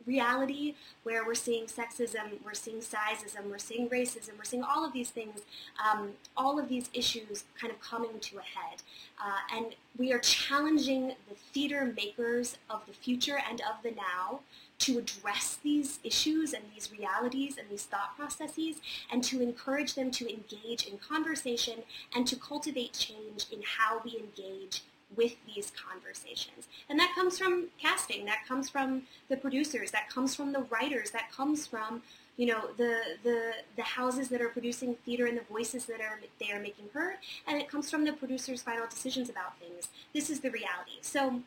reality 0.06 0.76
where 1.04 1.26
we're 1.26 1.36
seeing 1.36 1.66
sexism, 1.66 2.44
we're 2.44 2.54
seeing 2.54 2.80
sizeism, 2.80 3.50
we're 3.50 3.58
seeing 3.58 3.90
racism, 3.90 4.38
we're 4.38 4.44
seeing 4.44 4.64
all 4.64 4.86
of 4.86 4.94
these 4.94 5.10
things, 5.10 5.42
um, 5.84 6.12
all 6.36 6.60
of 6.60 6.70
these 6.70 6.90
issues 6.94 7.44
kind 7.60 7.72
of 7.72 7.80
coming 7.82 8.20
to 8.20 8.38
a 8.38 8.42
head. 8.42 8.82
Uh, 9.24 9.56
and 9.56 9.76
we 9.98 10.12
are 10.12 10.20
challenging 10.20 11.10
the 11.30 11.36
theater 11.54 11.94
makers 11.96 12.58
of 12.70 12.82
the 12.88 12.94
future 12.94 13.40
and 13.50 13.62
of 13.62 13.82
the 13.84 13.92
now 13.92 14.40
to 14.80 14.98
address 14.98 15.60
these 15.64 16.00
issues 16.04 16.52
and 16.52 16.64
these 16.74 16.92
realities 16.92 17.58
and 17.58 17.70
these 17.70 17.86
thought 17.86 18.18
processes 18.18 18.82
and 19.12 19.24
to 19.24 19.42
encourage 19.42 19.94
them 19.94 20.12
to 20.12 20.30
engage 20.30 20.86
in 20.86 20.98
conversation 20.98 21.84
and 22.14 22.28
to 22.28 22.36
cultivate 22.36 22.92
change 22.92 23.46
in 23.52 23.62
how 23.78 24.02
we 24.04 24.18
engage 24.18 24.82
with 25.16 25.36
these 25.46 25.72
conversations. 25.72 26.68
And 26.90 27.00
that 27.00 27.14
comes 27.16 27.38
from 27.38 27.68
casting, 27.80 28.26
that 28.26 28.46
comes 28.48 28.70
from 28.70 29.04
the 29.30 29.38
producers, 29.38 29.92
that 29.92 30.10
comes 30.10 30.36
from 30.36 30.54
the 30.54 30.62
writers, 30.70 31.12
that 31.12 31.32
comes 31.32 31.68
from 31.68 32.02
you 32.38 32.48
know 32.48 32.72
the 32.78 33.18
the 33.24 33.52
the 33.76 33.84
houses 33.84 34.30
that 34.30 34.42
are 34.42 34.50
producing 34.50 34.96
theater 35.06 35.28
and 35.28 35.38
the 35.38 35.44
voices 35.44 35.86
that 35.86 36.02
are 36.02 36.20
they 36.40 36.52
are 36.52 36.60
making 36.60 36.86
heard, 36.94 37.18
and 37.48 37.62
it 37.62 37.70
comes 37.70 37.90
from 37.92 38.06
the 38.06 38.14
producers' 38.14 38.62
final 38.62 38.88
decisions 38.88 39.30
about 39.30 39.58
things. 39.60 39.90
This 40.14 40.30
is 40.30 40.40
the 40.40 40.50
reality. 40.50 40.98
So 41.02 41.42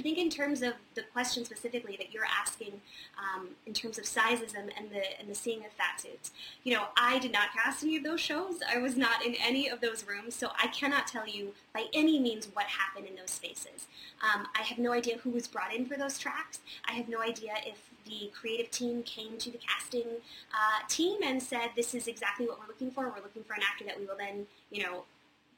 I 0.00 0.02
think 0.02 0.16
in 0.16 0.30
terms 0.30 0.62
of 0.62 0.72
the 0.94 1.02
question 1.02 1.44
specifically 1.44 1.94
that 1.98 2.10
you're 2.10 2.24
asking, 2.24 2.80
um, 3.18 3.48
in 3.66 3.74
terms 3.74 3.98
of 3.98 4.06
sizeism 4.06 4.70
and 4.74 4.90
the 4.90 5.20
and 5.20 5.28
the 5.28 5.34
seeing 5.34 5.58
of 5.58 5.72
fat 5.72 6.00
suits, 6.00 6.30
you 6.64 6.72
know, 6.72 6.86
I 6.96 7.18
did 7.18 7.32
not 7.32 7.52
cast 7.52 7.84
any 7.84 7.98
of 7.98 8.02
those 8.02 8.18
shows. 8.18 8.60
I 8.66 8.78
was 8.78 8.96
not 8.96 9.22
in 9.22 9.34
any 9.34 9.68
of 9.68 9.82
those 9.82 10.06
rooms, 10.08 10.34
so 10.34 10.52
I 10.58 10.68
cannot 10.68 11.06
tell 11.06 11.28
you 11.28 11.52
by 11.74 11.84
any 11.92 12.18
means 12.18 12.48
what 12.54 12.64
happened 12.64 13.08
in 13.08 13.14
those 13.14 13.28
spaces. 13.28 13.88
Um, 14.22 14.48
I 14.58 14.62
have 14.62 14.78
no 14.78 14.92
idea 14.92 15.18
who 15.18 15.28
was 15.28 15.46
brought 15.46 15.74
in 15.74 15.84
for 15.84 15.98
those 15.98 16.18
tracks. 16.18 16.60
I 16.88 16.92
have 16.92 17.10
no 17.10 17.20
idea 17.20 17.52
if 17.66 17.90
the 18.06 18.30
creative 18.32 18.70
team 18.70 19.02
came 19.02 19.36
to 19.36 19.50
the 19.50 19.58
casting 19.58 20.06
uh, 20.54 20.86
team 20.88 21.18
and 21.22 21.42
said, 21.42 21.72
"This 21.76 21.94
is 21.94 22.08
exactly 22.08 22.46
what 22.46 22.58
we're 22.58 22.68
looking 22.68 22.90
for. 22.90 23.04
We're 23.04 23.22
looking 23.22 23.44
for 23.44 23.52
an 23.52 23.60
actor 23.70 23.84
that 23.84 24.00
we 24.00 24.06
will 24.06 24.16
then, 24.16 24.46
you 24.70 24.82
know, 24.82 25.04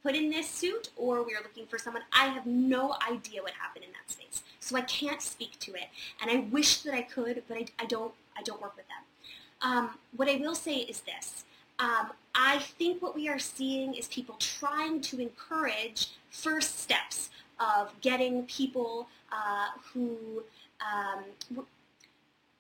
put 0.03 0.15
in 0.15 0.31
this 0.31 0.49
suit, 0.49 0.91
or 0.97 1.23
we 1.23 1.35
are 1.35 1.43
looking 1.43 1.67
for 1.67 1.79
someone." 1.79 2.03
I 2.13 2.27
have 2.27 2.47
no 2.47 2.97
idea 3.11 3.43
what 3.43 3.53
happened 3.53 3.85
in 3.85 3.93
that 3.93 4.11
space, 4.11 4.43
so 4.61 4.77
I 4.77 4.83
can't 4.83 5.23
speak 5.23 5.59
to 5.61 5.75
it, 5.75 5.89
and 6.21 6.31
I 6.31 6.49
wish 6.51 6.83
that 6.83 6.95
I 6.95 7.03
could, 7.03 7.43
but 7.49 7.57
I, 7.57 7.67
I 7.79 7.87
don't. 7.87 8.13
I 8.37 8.43
don't 8.43 8.63
work 8.63 8.77
with 8.77 8.87
them. 8.89 9.03
Um, 9.61 9.91
what 10.17 10.29
I 10.29 10.37
will 10.37 10.55
say 10.55 10.77
is 10.77 11.01
this. 11.03 11.45
Um, 11.79 12.13
I 12.35 12.59
think 12.61 13.03
what 13.03 13.15
we 13.15 13.29
are 13.29 13.39
seeing 13.39 13.95
is 13.95 14.07
people 14.09 14.37
trying 14.39 15.01
to 15.03 15.21
encourage 15.21 16.11
first 16.31 16.79
steps 16.79 17.31
of 17.61 17.93
getting 18.01 18.45
people 18.45 19.09
uh, 19.31 19.69
who 19.93 20.43
um, 20.81 21.65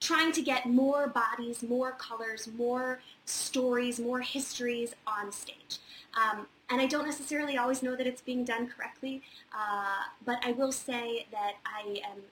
trying 0.00 0.32
to 0.32 0.42
get 0.42 0.66
more 0.66 1.06
bodies, 1.06 1.62
more 1.62 1.92
colors, 1.92 2.48
more 2.56 3.00
stories, 3.24 4.00
more 4.00 4.20
histories 4.20 4.94
on 5.06 5.32
stage. 5.32 5.78
Um, 6.14 6.46
and 6.70 6.80
I 6.80 6.86
don't 6.86 7.06
necessarily 7.06 7.56
always 7.58 7.82
know 7.82 7.96
that 7.96 8.06
it's 8.06 8.22
being 8.22 8.44
done 8.44 8.68
correctly, 8.68 9.22
uh, 9.54 10.04
but 10.24 10.38
I 10.44 10.52
will 10.52 10.72
say 10.72 11.26
that 11.30 11.54
I 11.66 12.00
am 12.10 12.22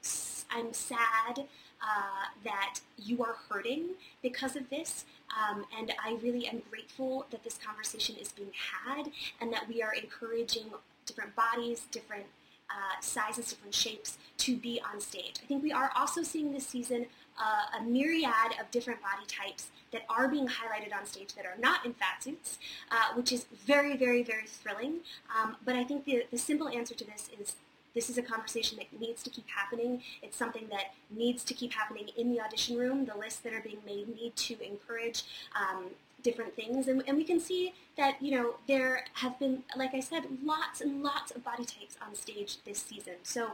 I'm 0.50 0.72
sad 0.72 1.44
uh, 1.82 2.26
that 2.44 2.80
you 2.99 3.22
are 3.22 3.37
hurting 3.49 3.90
because 4.22 4.56
of 4.56 4.68
this. 4.70 5.04
Um, 5.30 5.64
and 5.78 5.92
I 6.04 6.18
really 6.22 6.46
am 6.49 6.62
grateful 6.70 7.26
that 7.30 7.44
this 7.44 7.58
conversation 7.64 8.16
is 8.16 8.32
being 8.32 8.50
had 8.52 9.10
and 9.40 9.52
that 9.52 9.68
we 9.68 9.82
are 9.82 9.94
encouraging 9.94 10.64
different 11.06 11.34
bodies, 11.37 11.82
different 11.90 12.26
uh, 12.68 13.00
sizes, 13.00 13.50
different 13.50 13.75
shapes 13.75 14.18
to 14.38 14.56
be 14.56 14.80
on 14.92 15.00
stage. 15.00 15.34
I 15.42 15.46
think 15.46 15.62
we 15.62 15.72
are 15.72 15.90
also 15.96 16.22
seeing 16.22 16.52
this 16.52 16.66
season 16.66 17.06
uh, 17.40 17.78
a 17.78 17.82
myriad 17.82 18.52
of 18.61 18.70
different 18.70 19.00
body 19.02 19.26
types 19.26 19.68
that 19.92 20.02
are 20.09 20.28
being 20.28 20.47
highlighted 20.47 20.97
on 20.97 21.04
stage 21.06 21.35
that 21.35 21.44
are 21.44 21.56
not 21.59 21.85
in 21.85 21.94
fat 21.94 22.23
suits, 22.23 22.59
uh, 22.90 23.14
which 23.14 23.32
is 23.32 23.47
very, 23.66 23.97
very, 23.97 24.23
very 24.23 24.47
thrilling. 24.47 25.00
Um, 25.37 25.56
but 25.64 25.75
I 25.75 25.85
think 25.85 26.04
the, 26.04 26.25
the 26.30 26.38
simple 26.38 26.68
answer 26.68 26.94
to 26.94 27.04
this 27.04 27.28
is 27.40 27.56
this 27.94 28.09
is 28.09 28.18
a 28.18 28.23
conversation 28.23 28.78
that 28.78 29.00
needs 29.00 29.23
to 29.25 29.30
keep 29.30 29.49
happening. 29.49 30.02
It's 30.23 30.37
something 30.37 30.68
that 30.70 30.94
needs 31.11 31.42
to 31.44 31.54
keep 31.54 31.73
happening 31.73 32.11
in 32.16 32.32
the 32.32 32.40
audition 32.40 32.76
room. 32.76 33.04
The 33.04 33.16
lists 33.16 33.40
that 33.40 33.52
are 33.52 33.61
being 33.61 33.80
made 33.85 34.14
need 34.14 34.37
to 34.37 34.56
encourage 34.64 35.25
um, 35.56 35.87
different 36.23 36.54
things. 36.54 36.87
And, 36.87 37.02
and, 37.09 37.16
we 37.16 37.25
can 37.25 37.40
see 37.40 37.73
that, 37.97 38.20
you 38.20 38.30
know, 38.30 38.54
there 38.68 39.04
have 39.14 39.38
been, 39.38 39.62
like 39.76 39.94
I 39.94 40.00
said, 40.00 40.25
lots 40.44 40.80
and 40.80 41.02
lots 41.02 41.30
of 41.32 41.42
body 41.42 41.64
types 41.64 41.97
on 42.06 42.14
stage 42.14 42.59
this 42.64 42.78
season. 42.78 43.14
So 43.23 43.52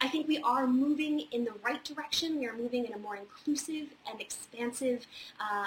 I 0.00 0.08
think 0.08 0.28
we 0.28 0.38
are 0.38 0.66
moving 0.66 1.24
in 1.32 1.44
the 1.44 1.54
right 1.64 1.82
direction. 1.84 2.38
We 2.38 2.46
are 2.46 2.56
moving 2.56 2.84
in 2.84 2.92
a 2.92 2.98
more 2.98 3.16
inclusive 3.16 3.88
and 4.08 4.20
expansive 4.20 5.06
uh, 5.40 5.66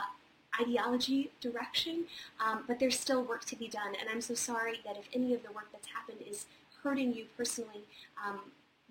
ideology 0.60 1.32
direction, 1.42 2.06
um, 2.40 2.64
but 2.68 2.80
there's 2.80 3.00
still 3.00 3.24
work 3.24 3.46
to 3.46 3.56
be 3.56 3.68
done. 3.68 3.94
And 4.00 4.10
I'm 4.10 4.22
so 4.22 4.34
sorry 4.34 4.80
that 4.86 4.98
if 4.98 5.06
any 5.14 5.34
of 5.34 5.44
the 5.44 5.52
work 5.52 5.68
that's 5.74 5.88
happened 5.88 6.20
is 6.30 6.46
hurting 6.82 7.14
you 7.14 7.26
personally, 7.38 7.84
um, 8.26 8.40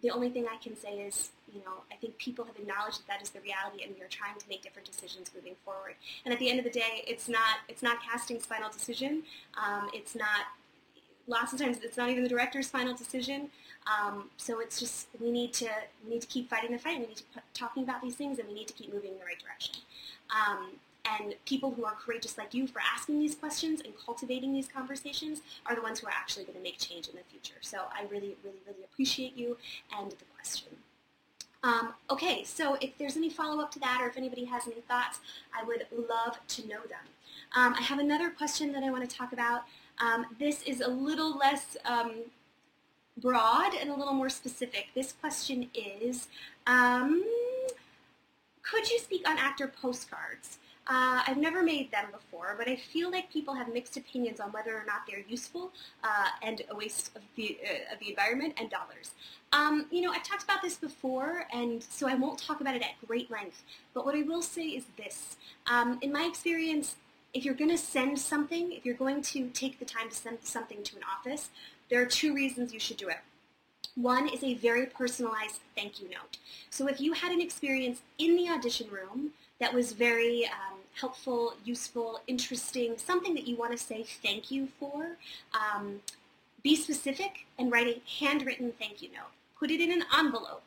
the 0.03 0.11
only 0.11 0.31
thing 0.31 0.47
I 0.51 0.57
can 0.57 0.77
say 0.77 1.01
is, 1.01 1.31
you 1.53 1.61
know, 1.61 1.85
I 1.93 1.97
think 1.97 2.17
people 2.17 2.45
have 2.45 2.57
acknowledged 2.57 3.01
that 3.01 3.07
that 3.09 3.23
is 3.23 3.31
the 3.31 3.41
reality, 3.41 3.85
and 3.85 3.95
we 3.95 4.03
are 4.03 4.09
trying 4.09 4.39
to 4.39 4.49
make 4.49 4.63
different 4.63 4.91
decisions 4.91 5.31
moving 5.35 5.57
forward. 5.65 5.95
And 6.25 6.33
at 6.33 6.41
the 6.41 6.49
end 6.49 6.59
of 6.59 6.65
the 6.65 6.71
day, 6.71 7.05
it's 7.07 7.29
not 7.29 7.59
it's 7.69 7.83
not 7.83 8.03
casting's 8.03 8.47
final 8.47 8.71
decision. 8.71 9.25
Um, 9.63 9.91
it's 9.93 10.15
not 10.15 10.47
lots 11.31 11.53
of 11.53 11.59
times 11.59 11.79
it's 11.83 11.97
not 11.97 12.11
even 12.11 12.23
the 12.23 12.29
director's 12.29 12.69
final 12.69 12.95
decision. 12.95 13.49
Um, 13.87 14.29
so 14.37 14.61
it's 14.61 14.79
just 14.79 15.09
we 15.19 15.31
need 15.31 15.55
to 15.55 15.69
we 16.05 16.11
need 16.15 16.21
to 16.21 16.27
keep 16.27 16.51
fighting 16.51 16.73
the 16.73 16.79
fight. 16.79 17.01
We 17.01 17.07
need 17.07 17.17
to 17.17 17.23
keep 17.23 17.43
talking 17.55 17.83
about 17.83 18.03
these 18.03 18.17
things, 18.17 18.39
and 18.39 18.49
we 18.49 18.55
need 18.55 18.69
to 18.69 18.75
keep 18.75 18.93
moving 18.93 19.13
in 19.13 19.19
the 19.19 19.25
right 19.25 19.39
direction. 19.43 19.77
Um, 20.31 20.73
and 21.09 21.35
people 21.47 21.71
who 21.73 21.85
are 21.85 21.95
courageous 21.95 22.37
like 22.37 22.53
you 22.53 22.67
for 22.67 22.81
asking 22.95 23.21
these 23.21 23.35
questions 23.35 23.81
and 23.81 23.95
cultivating 24.05 24.53
these 24.53 24.69
conversations 24.69 25.41
are 25.65 25.75
the 25.75 25.81
ones 25.81 26.01
who 26.01 26.07
are 26.07 26.13
actually 26.13 26.45
going 26.45 26.59
to 26.59 26.63
make 26.63 26.79
change 26.79 27.09
in 27.09 27.15
the 27.17 27.23
future. 27.31 27.59
So 27.63 27.79
I 27.91 28.03
really, 28.03 28.37
really, 28.45 28.61
really 28.67 28.85
appreciate 28.85 29.35
you 29.35 29.57
and 29.99 30.11
the 30.11 30.25
question. 30.35 30.69
Um, 31.63 31.95
okay, 32.11 32.45
so 32.45 32.77
if 32.81 32.97
there's 32.99 33.17
any 33.17 33.31
follow-up 33.31 33.71
to 33.73 33.79
that 33.81 34.01
or 34.03 34.09
if 34.09 34.17
anybody 34.17 34.45
has 34.47 34.67
any 34.67 34.83
thoughts, 34.83 35.21
I 35.59 35.65
would 35.65 35.87
love 35.91 36.39
to 36.47 36.63
know 36.69 36.81
them. 36.89 37.07
Um, 37.55 37.75
I 37.79 37.83
have 37.83 37.99
another 37.99 38.31
question 38.31 38.73
that 38.73 38.83
I 38.83 38.91
want 38.91 39.09
to 39.09 39.17
talk 39.17 39.33
about. 39.33 39.63
Um, 40.01 40.27
this 40.39 40.63
is 40.63 40.81
a 40.81 40.89
little 40.89 41.37
less 41.37 41.77
um, 41.85 42.13
broad 43.19 43.75
and 43.75 43.91
a 43.91 43.95
little 43.95 44.15
more 44.15 44.31
specific. 44.31 44.89
This 44.95 45.13
question 45.13 45.71
is, 45.75 46.29
um, 46.67 47.25
could 48.63 48.89
you 48.91 48.99
speak 48.99 49.29
on 49.29 49.37
actor 49.39 49.69
postcards? 49.69 50.59
Uh, 50.87 51.23
I've 51.27 51.37
never 51.37 51.63
made 51.63 51.93
them 51.93 52.07
before, 52.11 52.57
but 52.59 52.67
I 52.67 52.75
feel 52.75 53.13
like 53.13 53.31
people 53.33 53.55
have 53.55 53.73
mixed 53.73 53.97
opinions 53.97 54.41
on 54.41 54.51
whether 54.51 54.73
or 54.73 54.85
not 54.87 55.03
they're 55.07 55.23
useful 55.29 55.71
uh, 56.03 56.27
and 56.43 56.63
a 56.69 56.75
waste 56.75 57.15
of 57.15 57.23
the, 57.37 57.59
uh, 57.65 57.95
of 57.95 58.01
the 58.01 58.09
environment 58.09 58.55
and 58.57 58.71
dollars. 58.71 59.13
Um, 59.53 59.87
you 59.93 60.01
know, 60.03 60.11
I've 60.11 60.25
talked 60.25 60.43
about 60.43 60.63
this 60.63 60.77
before, 60.77 61.47
and 61.53 61.83
so 61.83 62.09
I 62.09 62.15
won't 62.15 62.39
talk 62.39 62.61
about 62.61 62.75
it 62.75 62.83
at 62.83 63.07
great 63.07 63.31
length, 63.31 63.63
but 63.95 64.05
what 64.05 64.17
I 64.17 64.23
will 64.23 64.43
say 64.43 64.67
is 64.67 64.85
this. 64.97 65.37
Um, 65.67 65.99
in 66.03 66.13
my 66.13 66.25
experience, 66.25 66.97
if 67.33 67.45
you're 67.45 67.55
going 67.55 67.71
to 67.71 67.79
send 67.79 68.19
something, 68.19 68.73
if 68.73 68.85
you're 68.85 68.95
going 68.95 69.23
to 69.23 69.49
take 69.51 69.79
the 69.79 69.85
time 69.85 70.09
to 70.09 70.15
send 70.15 70.39
something 70.43 70.83
to 70.83 70.97
an 70.97 71.03
office, 71.19 71.51
there 71.89 72.01
are 72.01 72.07
two 72.07 72.35
reasons 72.35 72.73
you 72.73 72.81
should 72.81 72.97
do 72.97 73.09
it. 73.09 73.19
One 73.95 74.29
is 74.29 74.43
a 74.43 74.55
very 74.55 74.87
personalized 74.87 75.61
thank 75.77 76.01
you 76.01 76.09
note. 76.09 76.39
So 76.71 76.87
if 76.89 77.01
you 77.01 77.13
had 77.13 77.33
an 77.33 77.41
experience 77.41 78.01
in 78.19 78.37
the 78.37 78.49
audition 78.49 78.89
room 78.91 79.31
that 79.59 79.75
was 79.75 79.93
very 79.93 80.47
um, 80.47 80.79
helpful, 80.95 81.55
useful, 81.65 82.21
interesting, 82.27 82.97
something 82.97 83.35
that 83.35 83.47
you 83.47 83.57
want 83.57 83.73
to 83.73 83.79
say 83.79 84.05
thank 84.23 84.51
you 84.51 84.69
for, 84.79 85.17
um, 85.55 86.01
be 86.63 86.77
specific 86.77 87.47
and 87.59 87.73
write 87.73 87.87
a 87.87 88.01
handwritten 88.21 88.73
thank 88.79 89.03
you 89.03 89.09
note. 89.09 89.33
Put 89.59 89.71
it 89.71 89.81
in 89.81 89.93
an 89.93 90.05
envelope, 90.17 90.63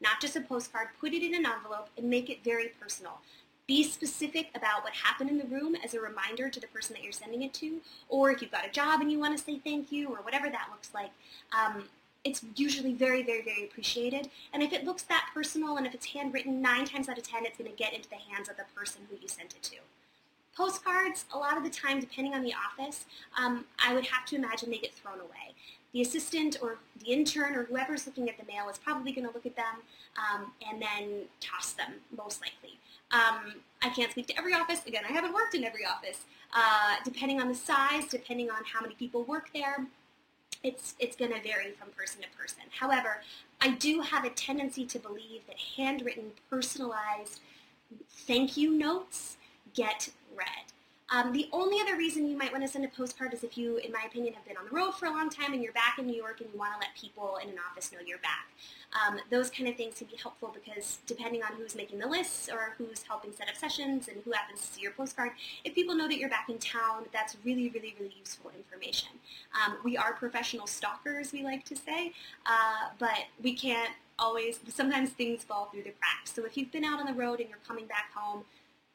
not 0.00 0.20
just 0.20 0.36
a 0.36 0.40
postcard. 0.40 0.88
Put 1.00 1.12
it 1.12 1.22
in 1.22 1.34
an 1.34 1.46
envelope 1.46 1.88
and 1.96 2.08
make 2.08 2.30
it 2.30 2.44
very 2.44 2.68
personal. 2.80 3.20
Be 3.68 3.84
specific 3.84 4.48
about 4.54 4.82
what 4.82 4.94
happened 4.94 5.28
in 5.28 5.38
the 5.38 5.44
room 5.44 5.76
as 5.84 5.92
a 5.92 6.00
reminder 6.00 6.48
to 6.48 6.58
the 6.58 6.66
person 6.68 6.94
that 6.94 7.04
you're 7.04 7.12
sending 7.12 7.42
it 7.42 7.52
to, 7.54 7.80
or 8.08 8.30
if 8.30 8.40
you've 8.40 8.50
got 8.50 8.66
a 8.66 8.70
job 8.70 9.00
and 9.02 9.12
you 9.12 9.20
want 9.20 9.36
to 9.38 9.44
say 9.44 9.60
thank 9.62 9.92
you, 9.92 10.08
or 10.08 10.16
whatever 10.22 10.48
that 10.48 10.68
looks 10.72 10.90
like. 10.94 11.10
Um, 11.52 11.84
it's 12.24 12.42
usually 12.56 12.94
very, 12.94 13.22
very, 13.22 13.42
very 13.42 13.64
appreciated. 13.64 14.30
And 14.52 14.62
if 14.62 14.72
it 14.72 14.84
looks 14.84 15.02
that 15.04 15.26
personal 15.34 15.76
and 15.76 15.86
if 15.86 15.94
it's 15.94 16.06
handwritten, 16.06 16.62
nine 16.62 16.86
times 16.86 17.08
out 17.08 17.18
of 17.18 17.28
ten, 17.28 17.44
it's 17.44 17.58
going 17.58 17.70
to 17.70 17.76
get 17.76 17.92
into 17.92 18.08
the 18.08 18.16
hands 18.16 18.48
of 18.48 18.56
the 18.56 18.64
person 18.74 19.02
who 19.10 19.16
you 19.20 19.28
sent 19.28 19.54
it 19.54 19.62
to. 19.64 19.76
Postcards, 20.56 21.26
a 21.32 21.38
lot 21.38 21.56
of 21.56 21.62
the 21.62 21.70
time, 21.70 22.00
depending 22.00 22.34
on 22.34 22.42
the 22.42 22.54
office, 22.54 23.04
um, 23.38 23.66
I 23.86 23.94
would 23.94 24.06
have 24.06 24.24
to 24.26 24.36
imagine 24.36 24.70
they 24.70 24.78
get 24.78 24.94
thrown 24.94 25.20
away. 25.20 25.54
The 25.92 26.02
assistant 26.02 26.56
or 26.60 26.78
the 26.98 27.12
intern 27.12 27.54
or 27.54 27.64
whoever's 27.64 28.06
looking 28.06 28.28
at 28.28 28.38
the 28.38 28.44
mail 28.44 28.68
is 28.68 28.78
probably 28.78 29.12
going 29.12 29.26
to 29.26 29.32
look 29.32 29.46
at 29.46 29.56
them 29.56 29.82
um, 30.16 30.52
and 30.68 30.82
then 30.82 31.26
toss 31.40 31.72
them, 31.74 31.94
most 32.16 32.40
likely. 32.40 32.78
Um, 33.10 33.54
I 33.82 33.88
can't 33.90 34.10
speak 34.10 34.26
to 34.28 34.38
every 34.38 34.54
office. 34.54 34.84
Again, 34.86 35.04
I 35.08 35.12
haven't 35.12 35.32
worked 35.32 35.54
in 35.54 35.64
every 35.64 35.84
office. 35.84 36.24
Uh, 36.54 36.96
depending 37.04 37.40
on 37.40 37.48
the 37.48 37.54
size, 37.54 38.06
depending 38.06 38.50
on 38.50 38.62
how 38.64 38.80
many 38.80 38.94
people 38.94 39.22
work 39.24 39.50
there, 39.54 39.86
it's, 40.62 40.94
it's 40.98 41.14
going 41.16 41.32
to 41.32 41.40
vary 41.40 41.72
from 41.72 41.88
person 41.90 42.22
to 42.22 42.28
person. 42.36 42.62
However, 42.70 43.22
I 43.60 43.70
do 43.70 44.00
have 44.00 44.24
a 44.24 44.30
tendency 44.30 44.84
to 44.86 44.98
believe 44.98 45.42
that 45.46 45.56
handwritten, 45.76 46.32
personalized 46.50 47.40
thank 48.10 48.56
you 48.56 48.72
notes 48.72 49.36
get 49.74 50.10
read. 50.36 50.67
Um, 51.10 51.32
the 51.32 51.48
only 51.52 51.80
other 51.80 51.96
reason 51.96 52.28
you 52.28 52.36
might 52.36 52.52
want 52.52 52.64
to 52.64 52.68
send 52.68 52.84
a 52.84 52.88
postcard 52.88 53.32
is 53.32 53.42
if 53.42 53.56
you, 53.56 53.78
in 53.78 53.92
my 53.92 54.02
opinion, 54.06 54.34
have 54.34 54.44
been 54.44 54.58
on 54.58 54.66
the 54.66 54.70
road 54.70 54.92
for 54.92 55.06
a 55.06 55.10
long 55.10 55.30
time 55.30 55.54
and 55.54 55.62
you're 55.62 55.72
back 55.72 55.98
in 55.98 56.06
New 56.06 56.16
York 56.16 56.40
and 56.40 56.50
you 56.52 56.58
want 56.58 56.74
to 56.74 56.78
let 56.78 56.94
people 56.94 57.38
in 57.42 57.48
an 57.48 57.56
office 57.70 57.90
know 57.92 57.98
you're 58.04 58.18
back. 58.18 58.48
Um, 58.92 59.18
those 59.30 59.50
kind 59.50 59.68
of 59.68 59.76
things 59.76 59.98
can 59.98 60.06
be 60.06 60.16
helpful 60.16 60.54
because 60.54 60.98
depending 61.06 61.42
on 61.42 61.52
who's 61.56 61.74
making 61.74 61.98
the 61.98 62.06
lists 62.06 62.48
or 62.50 62.74
who's 62.76 63.02
helping 63.02 63.32
set 63.32 63.48
up 63.48 63.56
sessions 63.56 64.08
and 64.08 64.18
who 64.24 64.32
happens 64.32 64.60
to 64.60 64.66
see 64.66 64.82
your 64.82 64.92
postcard, 64.92 65.32
if 65.64 65.74
people 65.74 65.94
know 65.94 66.08
that 66.08 66.18
you're 66.18 66.28
back 66.28 66.48
in 66.48 66.58
town, 66.58 67.04
that's 67.12 67.36
really, 67.44 67.70
really, 67.70 67.94
really 67.98 68.14
useful 68.18 68.50
information. 68.56 69.10
Um, 69.54 69.78
we 69.84 69.96
are 69.96 70.12
professional 70.12 70.66
stalkers, 70.66 71.32
we 71.32 71.42
like 71.42 71.64
to 71.66 71.76
say, 71.76 72.12
uh, 72.44 72.90
but 72.98 73.26
we 73.42 73.54
can't 73.54 73.92
always, 74.18 74.58
sometimes 74.68 75.10
things 75.10 75.44
fall 75.44 75.66
through 75.66 75.84
the 75.84 75.92
cracks. 75.92 76.34
So 76.34 76.44
if 76.44 76.56
you've 76.56 76.72
been 76.72 76.84
out 76.84 76.98
on 77.00 77.06
the 77.06 77.12
road 77.12 77.40
and 77.40 77.48
you're 77.48 77.58
coming 77.66 77.86
back 77.86 78.12
home, 78.14 78.44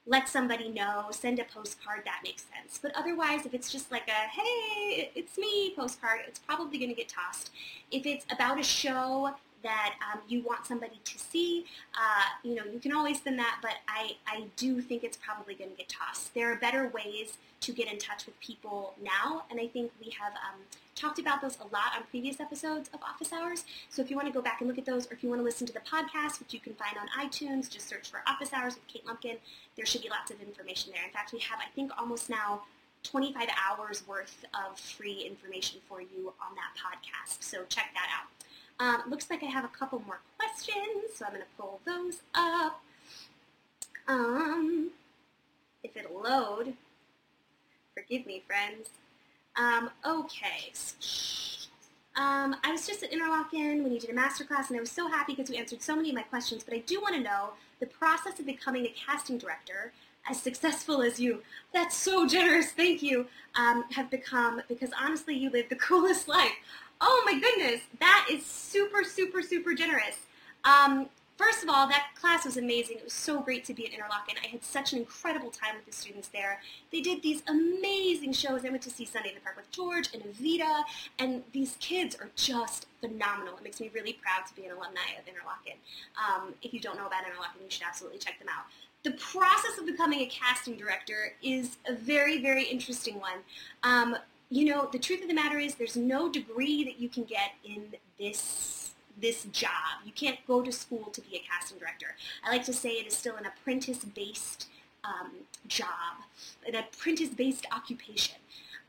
let 0.06 0.28
somebody 0.28 0.70
know, 0.70 1.06
send 1.12 1.40
a 1.40 1.46
postcard, 1.46 2.02
that 2.06 2.20
makes 2.24 2.44
sense. 2.44 2.78
But 2.82 2.92
otherwise, 2.96 3.46
if 3.46 3.54
it's 3.54 3.72
just 3.72 3.92
like 3.92 4.08
a, 4.10 4.30
hey, 4.30 5.12
it's 5.16 5.38
me 5.38 5.74
postcard, 5.76 6.22
it's 6.28 6.40
probably 6.40 6.78
going 6.78 6.90
to 6.90 6.96
get 6.96 7.08
tossed. 7.08 7.52
If 7.92 8.06
it's 8.06 8.26
about 8.32 8.60
a 8.60 8.64
show 8.64 9.34
that 9.64 9.96
um, 10.12 10.20
you 10.28 10.44
want 10.44 10.66
somebody 10.66 11.00
to 11.06 11.18
see, 11.18 11.66
uh, 11.96 12.24
you 12.44 12.56
know, 12.56 12.64
you 12.66 12.80
can 12.80 12.94
always 12.94 13.22
send 13.22 13.40
that, 13.40 13.60
but 13.62 13.76
I, 13.88 14.18
I 14.28 14.44
do 14.58 14.82
think 14.82 15.06
it's 15.06 15.18
probably 15.18 15.56
going 15.56 15.72
to 15.72 15.78
get 15.78 15.88
tossed. 15.88 16.34
There 16.34 16.52
are 16.52 16.58
better 16.58 16.92
ways 16.94 17.38
to 17.62 17.72
get 17.72 17.90
in 17.90 17.98
touch 17.98 18.26
with 18.26 18.38
people 18.42 18.94
now, 19.02 19.46
and 19.50 19.58
I 19.60 19.68
think 19.68 19.92
we 20.04 20.12
have 20.20 20.34
um, 20.34 20.60
talked 20.96 21.20
about 21.20 21.42
those 21.42 21.58
a 21.60 21.64
lot 21.64 21.96
on 21.96 22.04
previous 22.10 22.40
episodes 22.40 22.90
of 22.94 23.02
Office 23.04 23.34
Hours. 23.34 23.66
So 23.90 24.02
if 24.02 24.10
you 24.10 24.16
want 24.16 24.28
to 24.28 24.34
go 24.34 24.42
back 24.42 24.62
and 24.62 24.68
look 24.68 24.78
at 24.78 24.86
those, 24.86 25.10
or 25.10 25.14
if 25.14 25.24
you 25.24 25.30
want 25.30 25.40
to 25.40 25.44
listen 25.44 25.68
to 25.68 25.74
the 25.74 25.80
podcast, 25.80 26.40
which 26.40 26.54
you 26.54 26.60
can 26.60 26.74
find 26.74 26.96
on 26.98 27.08
iTunes, 27.26 27.70
just 27.70 27.88
search 27.88 28.10
for 28.10 28.22
Office 28.28 28.54
Hours 28.54 28.76
with 28.76 28.88
Kate 28.88 29.06
Lumpkin. 29.06 29.38
There 29.76 29.86
should 29.86 30.02
be 30.02 30.10
lots 30.10 30.32
of 30.32 30.42
information 30.42 30.92
there. 30.94 31.04
In 31.04 31.12
fact, 31.12 31.34
we 31.34 31.40
have, 31.40 31.60
I 31.60 31.70
think, 31.76 31.92
almost 31.98 32.30
now 32.30 32.64
25 33.04 33.50
hours 33.70 34.04
worth 34.08 34.46
of 34.54 34.80
free 34.80 35.28
information 35.30 35.80
for 35.88 36.02
you 36.02 36.34
on 36.42 36.56
that 36.56 36.74
podcast. 36.78 37.44
So 37.44 37.64
check 37.70 37.90
that 37.94 38.08
out. 38.10 38.30
Um, 38.80 39.10
looks 39.10 39.30
like 39.30 39.44
I 39.44 39.48
have 39.48 39.66
a 39.66 39.70
couple 39.70 40.02
more 40.06 40.20
questions, 40.38 41.16
so 41.16 41.26
I'm 41.26 41.32
going 41.32 41.44
to 41.44 41.48
pull 41.58 41.80
those 41.86 42.22
up. 42.34 42.82
Um, 44.08 44.92
if 45.84 45.96
it'll 45.96 46.22
load. 46.22 46.74
Forgive 47.94 48.26
me, 48.26 48.42
friends. 48.48 48.90
Um, 49.56 49.90
okay. 50.06 50.72
Um, 52.16 52.56
I 52.64 52.72
was 52.72 52.86
just 52.86 53.04
at 53.04 53.12
Interlochen 53.12 53.82
when 53.84 53.92
you 53.92 54.00
did 54.00 54.10
a 54.10 54.14
masterclass, 54.14 54.70
and 54.70 54.78
I 54.78 54.80
was 54.80 54.92
so 54.92 55.08
happy 55.08 55.34
because 55.34 55.50
you 55.50 55.58
answered 55.58 55.82
so 55.82 55.96
many 55.96 56.10
of 56.10 56.16
my 56.16 56.22
questions, 56.22 56.64
but 56.64 56.74
I 56.74 56.80
do 56.80 57.02
want 57.02 57.16
to 57.16 57.22
know 57.22 57.50
the 57.80 57.88
process 57.88 58.40
of 58.40 58.46
becoming 58.46 58.86
a 58.86 58.90
casting 58.90 59.38
director 59.38 59.94
as 60.30 60.42
successful 60.42 61.02
as 61.02 61.20
you, 61.20 61.42
that's 61.74 61.98
so 61.98 62.28
generous, 62.28 62.72
thank 62.72 63.02
you, 63.02 63.28
um, 63.56 63.84
have 63.92 64.10
become 64.10 64.62
because 64.70 64.92
honestly 65.00 65.36
you 65.36 65.50
live 65.50 65.68
the 65.70 65.76
coolest 65.90 66.28
life. 66.28 66.54
Oh 67.02 67.24
my 67.26 67.38
goodness, 67.40 67.82
that 68.00 68.28
is 68.32 68.46
super, 68.46 69.04
super, 69.04 69.42
super 69.42 69.74
generous. 69.74 70.16
Um, 70.64 71.10
first 71.38 71.64
of 71.64 71.70
all, 71.70 71.88
that 71.88 72.08
class 72.20 72.46
was 72.46 72.58
amazing. 72.58 72.98
It 72.98 73.04
was 73.04 73.14
so 73.14 73.42
great 73.42 73.66
to 73.66 73.74
be 73.74 73.86
at 73.86 73.92
Interlochen. 73.92 74.38
I 74.44 74.48
had 74.48 74.64
such 74.64 74.94
an 74.94 75.00
incredible 75.00 75.50
time 75.50 75.76
with 75.76 75.86
the 75.86 75.92
students 75.92 76.28
there. 76.30 76.62
They 76.92 77.02
did 77.02 77.22
these 77.22 77.44
amazing 77.48 78.34
shows. 78.34 78.66
I 78.66 78.70
went 78.70 78.84
to 78.84 78.90
see 78.90 79.06
Sunday 79.06 79.30
in 79.30 79.36
the 79.36 79.42
Park 79.42 79.58
with 79.58 79.72
George 79.72 80.10
and 80.14 80.24
Evita, 80.24 80.84
and 81.20 81.44
these 81.52 81.78
kids 81.80 82.16
are 82.16 82.30
just 82.36 82.88
phenomenal. 83.02 83.58
It 83.58 83.64
makes 83.64 83.80
me 83.80 83.90
really 83.94 84.14
proud 84.14 84.46
to 84.48 84.56
be 84.56 84.66
an 84.66 84.72
alumni 84.72 85.16
of 85.18 85.26
Interlochen. 85.26 85.76
Um, 86.18 86.54
if 86.62 86.74
you 86.74 86.80
don't 86.80 86.98
know 86.98 87.08
about 87.08 87.24
Interlochen, 87.24 87.64
you 87.64 87.70
should 87.70 87.84
absolutely 87.88 88.20
check 88.20 88.40
them 88.40 88.48
out 88.50 88.66
the 89.04 89.12
process 89.12 89.78
of 89.78 89.86
becoming 89.86 90.22
a 90.22 90.26
casting 90.28 90.78
director 90.78 91.34
is 91.44 91.78
a 91.86 91.94
very, 91.94 92.42
very 92.42 92.64
interesting 92.64 93.20
one. 93.20 93.40
Um, 93.84 94.16
you 94.50 94.66
know, 94.66 94.88
the 94.92 95.00
truth 95.00 95.22
of 95.22 95.28
the 95.28 95.34
matter 95.34 95.58
is 95.58 95.76
there's 95.76 95.98
no 95.98 96.32
degree 96.32 96.84
that 96.86 97.00
you 97.00 97.10
can 97.10 97.24
get 97.24 97.52
in 97.66 97.88
this 98.20 98.83
this 99.20 99.44
job. 99.46 100.02
You 100.06 100.12
can't 100.12 100.40
go 100.48 100.62
to 100.62 100.72
school 100.72 101.06
to 101.12 101.22
be 101.22 101.36
a 101.36 101.40
casting 101.40 101.78
director. 101.78 102.16
I 102.44 102.52
like 102.52 102.66
to 102.66 102.74
say 102.74 102.92
it 102.92 103.08
is 103.08 103.16
still 103.16 103.36
an 103.36 103.46
apprentice-based 103.46 104.68
um, 105.04 105.32
job, 105.68 106.24
an 106.68 106.76
apprentice-based 106.76 107.66
occupation. 107.72 108.36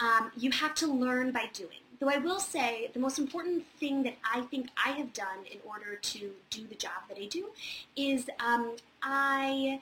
Um, 0.01 0.33
you 0.37 0.51
have 0.51 0.75
to 0.77 0.87
learn 0.87 1.31
by 1.31 1.49
doing. 1.53 1.79
Though 2.01 2.09
I 2.09 2.19
will 2.19 2.41
say 2.41 2.91
the 2.93 2.99
most 2.99 3.19
important 3.19 3.65
thing 3.79 4.03
that 4.03 4.17
I 4.35 4.43
think 4.43 4.69
I 4.85 4.91
have 4.91 5.13
done 5.13 5.47
in 5.51 5.59
order 5.65 5.97
to 5.97 6.31
do 6.51 6.67
the 6.67 6.75
job 6.75 7.09
that 7.09 7.19
I 7.19 7.27
do 7.27 7.47
is 7.97 8.29
um, 8.41 8.77
I 9.03 9.81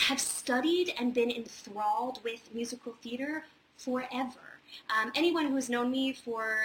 have 0.00 0.20
studied 0.20 0.92
and 0.98 1.14
been 1.14 1.30
enthralled 1.30 2.20
with 2.22 2.54
musical 2.54 2.94
theater 3.02 3.44
forever. 3.76 4.60
Um, 4.90 5.12
anyone 5.14 5.46
who 5.46 5.54
has 5.56 5.68
known 5.68 5.90
me 5.90 6.12
for 6.12 6.56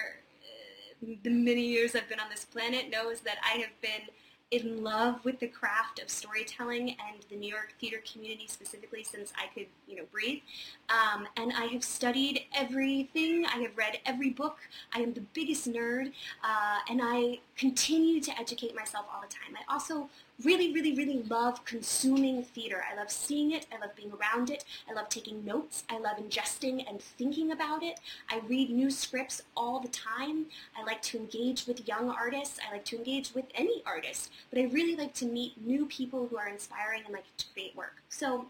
the 1.02 1.30
many 1.30 1.62
years 1.62 1.96
I've 1.96 2.10
been 2.10 2.20
on 2.20 2.30
this 2.30 2.46
planet 2.46 2.90
knows 2.90 3.22
that 3.22 3.38
I 3.44 3.60
have 3.60 3.82
been 3.82 4.10
in 4.50 4.84
love 4.84 5.24
with 5.26 5.40
the 5.40 5.48
craft 5.48 6.02
of 6.02 6.10
storytelling 6.10 6.92
and 6.92 7.22
the 7.30 7.36
New 7.36 7.50
York 7.50 7.74
theater 7.80 8.02
community 8.12 8.48
specifically 8.48 9.04
since 9.04 9.34
I 9.38 9.48
could, 9.54 9.68
you 9.88 9.98
know, 9.98 10.06
breathe. 10.12 10.42
Um, 10.90 11.28
and 11.36 11.52
I 11.54 11.66
have 11.66 11.84
studied 11.84 12.46
everything. 12.56 13.46
I 13.46 13.58
have 13.60 13.78
read 13.78 14.00
every 14.06 14.30
book. 14.30 14.58
I 14.94 15.00
am 15.00 15.14
the 15.14 15.22
biggest 15.34 15.70
nerd, 15.70 16.14
uh, 16.44 16.80
and 16.90 17.02
I 17.04 17.40
continue 17.58 18.22
to 18.22 18.40
educate 18.40 18.74
myself 18.74 19.06
all 19.14 19.22
the 19.22 19.28
time. 19.28 19.56
I 19.56 19.74
also 19.74 20.10
really, 20.44 20.72
really, 20.72 20.94
really 20.94 21.24
love 21.24 21.66
consuming 21.66 22.44
theater. 22.44 22.84
I 22.90 22.96
love 22.96 23.12
seeing 23.12 23.52
it. 23.52 23.66
I 23.74 23.80
love 23.80 23.96
being 23.96 24.12
around 24.14 24.50
it. 24.50 24.64
I 24.90 24.94
love 24.94 25.10
taking 25.10 25.44
notes. 25.44 25.84
I 25.90 25.98
love 25.98 26.18
ingesting 26.18 26.88
and 26.88 27.02
thinking 27.02 27.52
about 27.52 27.84
it. 27.84 28.00
I 28.30 28.40
read 28.48 28.70
new 28.70 28.90
scripts 28.90 29.42
all 29.56 29.80
the 29.80 29.88
time. 29.90 30.46
I 30.78 30.84
like 30.86 31.02
to 31.04 31.18
engage 31.18 31.66
with 31.66 31.88
young 31.88 32.10
artists. 32.10 32.60
I 32.66 32.72
like 32.72 32.86
to 32.86 32.98
engage 32.98 33.34
with 33.34 33.46
any 33.56 33.82
artist. 33.86 34.32
But 34.50 34.60
I 34.60 34.66
really 34.66 34.96
like 34.96 35.14
to 35.16 35.26
meet 35.26 35.54
new 35.66 35.86
people 35.88 36.28
who 36.28 36.38
are 36.38 36.48
inspiring 36.48 37.02
and 37.06 37.14
like 37.14 37.26
to 37.38 37.46
create 37.54 37.76
work. 37.76 37.96
So 38.10 38.46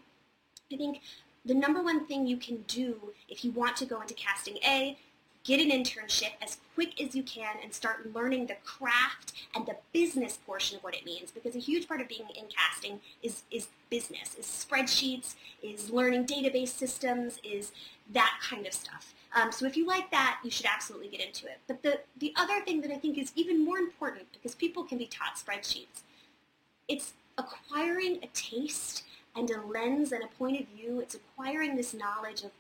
I 0.72 0.76
think 0.76 1.02
the 1.48 1.54
number 1.54 1.82
one 1.82 2.06
thing 2.06 2.28
you 2.28 2.38
can 2.38 2.64
do 2.68 3.14
if 3.30 3.44
you 3.44 3.52
want 3.52 3.78
to 3.78 3.86
go 3.86 4.02
into 4.02 4.14
casting, 4.14 4.58
A, 4.58 4.98
get 5.44 5.62
an 5.62 5.72
internship 5.72 6.32
as 6.42 6.58
quick 6.76 7.02
as 7.02 7.16
you 7.16 7.24
can 7.24 7.56
and 7.64 7.74
start 7.74 8.14
learning 8.14 8.48
the 8.48 8.58
craft 8.66 9.32
and 9.56 9.66
the 9.66 9.78
business 9.94 10.38
portion 10.46 10.78
of 10.78 10.84
what 10.84 10.94
it 10.94 11.06
means 11.06 11.32
because 11.32 11.56
a 11.56 11.60
huge 11.60 11.88
part 11.88 12.02
of 12.02 12.08
being 12.10 12.28
in 12.36 12.46
casting 12.54 13.00
is, 13.24 13.44
is 13.50 13.70
business, 13.90 14.36
is 14.38 14.46
spreadsheets, 14.46 15.36
is 15.64 15.90
learning 15.90 16.26
database 16.26 16.68
systems, 16.68 17.40
is 17.46 17.72
that 18.14 18.40
kind 18.44 18.68
of 18.68 18.74
stuff. 18.74 19.14
Um, 19.34 19.52
so 19.54 19.66
if 19.66 19.78
you 19.78 19.88
like 19.88 20.12
that, 20.12 20.40
you 20.44 20.52
should 20.52 20.66
absolutely 20.66 21.08
get 21.08 21.26
into 21.26 21.46
it. 21.46 21.60
But 21.66 21.82
the, 21.82 22.02
the 22.18 22.34
other 22.36 22.60
thing 22.62 22.82
that 22.82 22.92
I 22.92 22.98
think 22.98 23.18
is 23.18 23.32
even 23.36 23.64
more 23.64 23.78
important 23.78 24.26
because 24.34 24.54
people 24.54 24.84
can 24.84 24.98
be 24.98 25.06
taught 25.06 25.36
spreadsheets, 25.38 26.04
it's 26.90 27.14
acquiring 27.38 28.20
a 28.24 28.28
taste 28.34 29.04
and 29.38 29.50
a 29.52 29.62
lens 29.62 30.12
and 30.12 30.24
a 30.24 30.28
point 30.28 30.60
of 30.60 30.68
view. 30.68 31.00
It's 31.00 31.16
acquiring 31.16 31.76
this 31.76 31.94
knowledge 31.94 32.44
of 32.44 32.52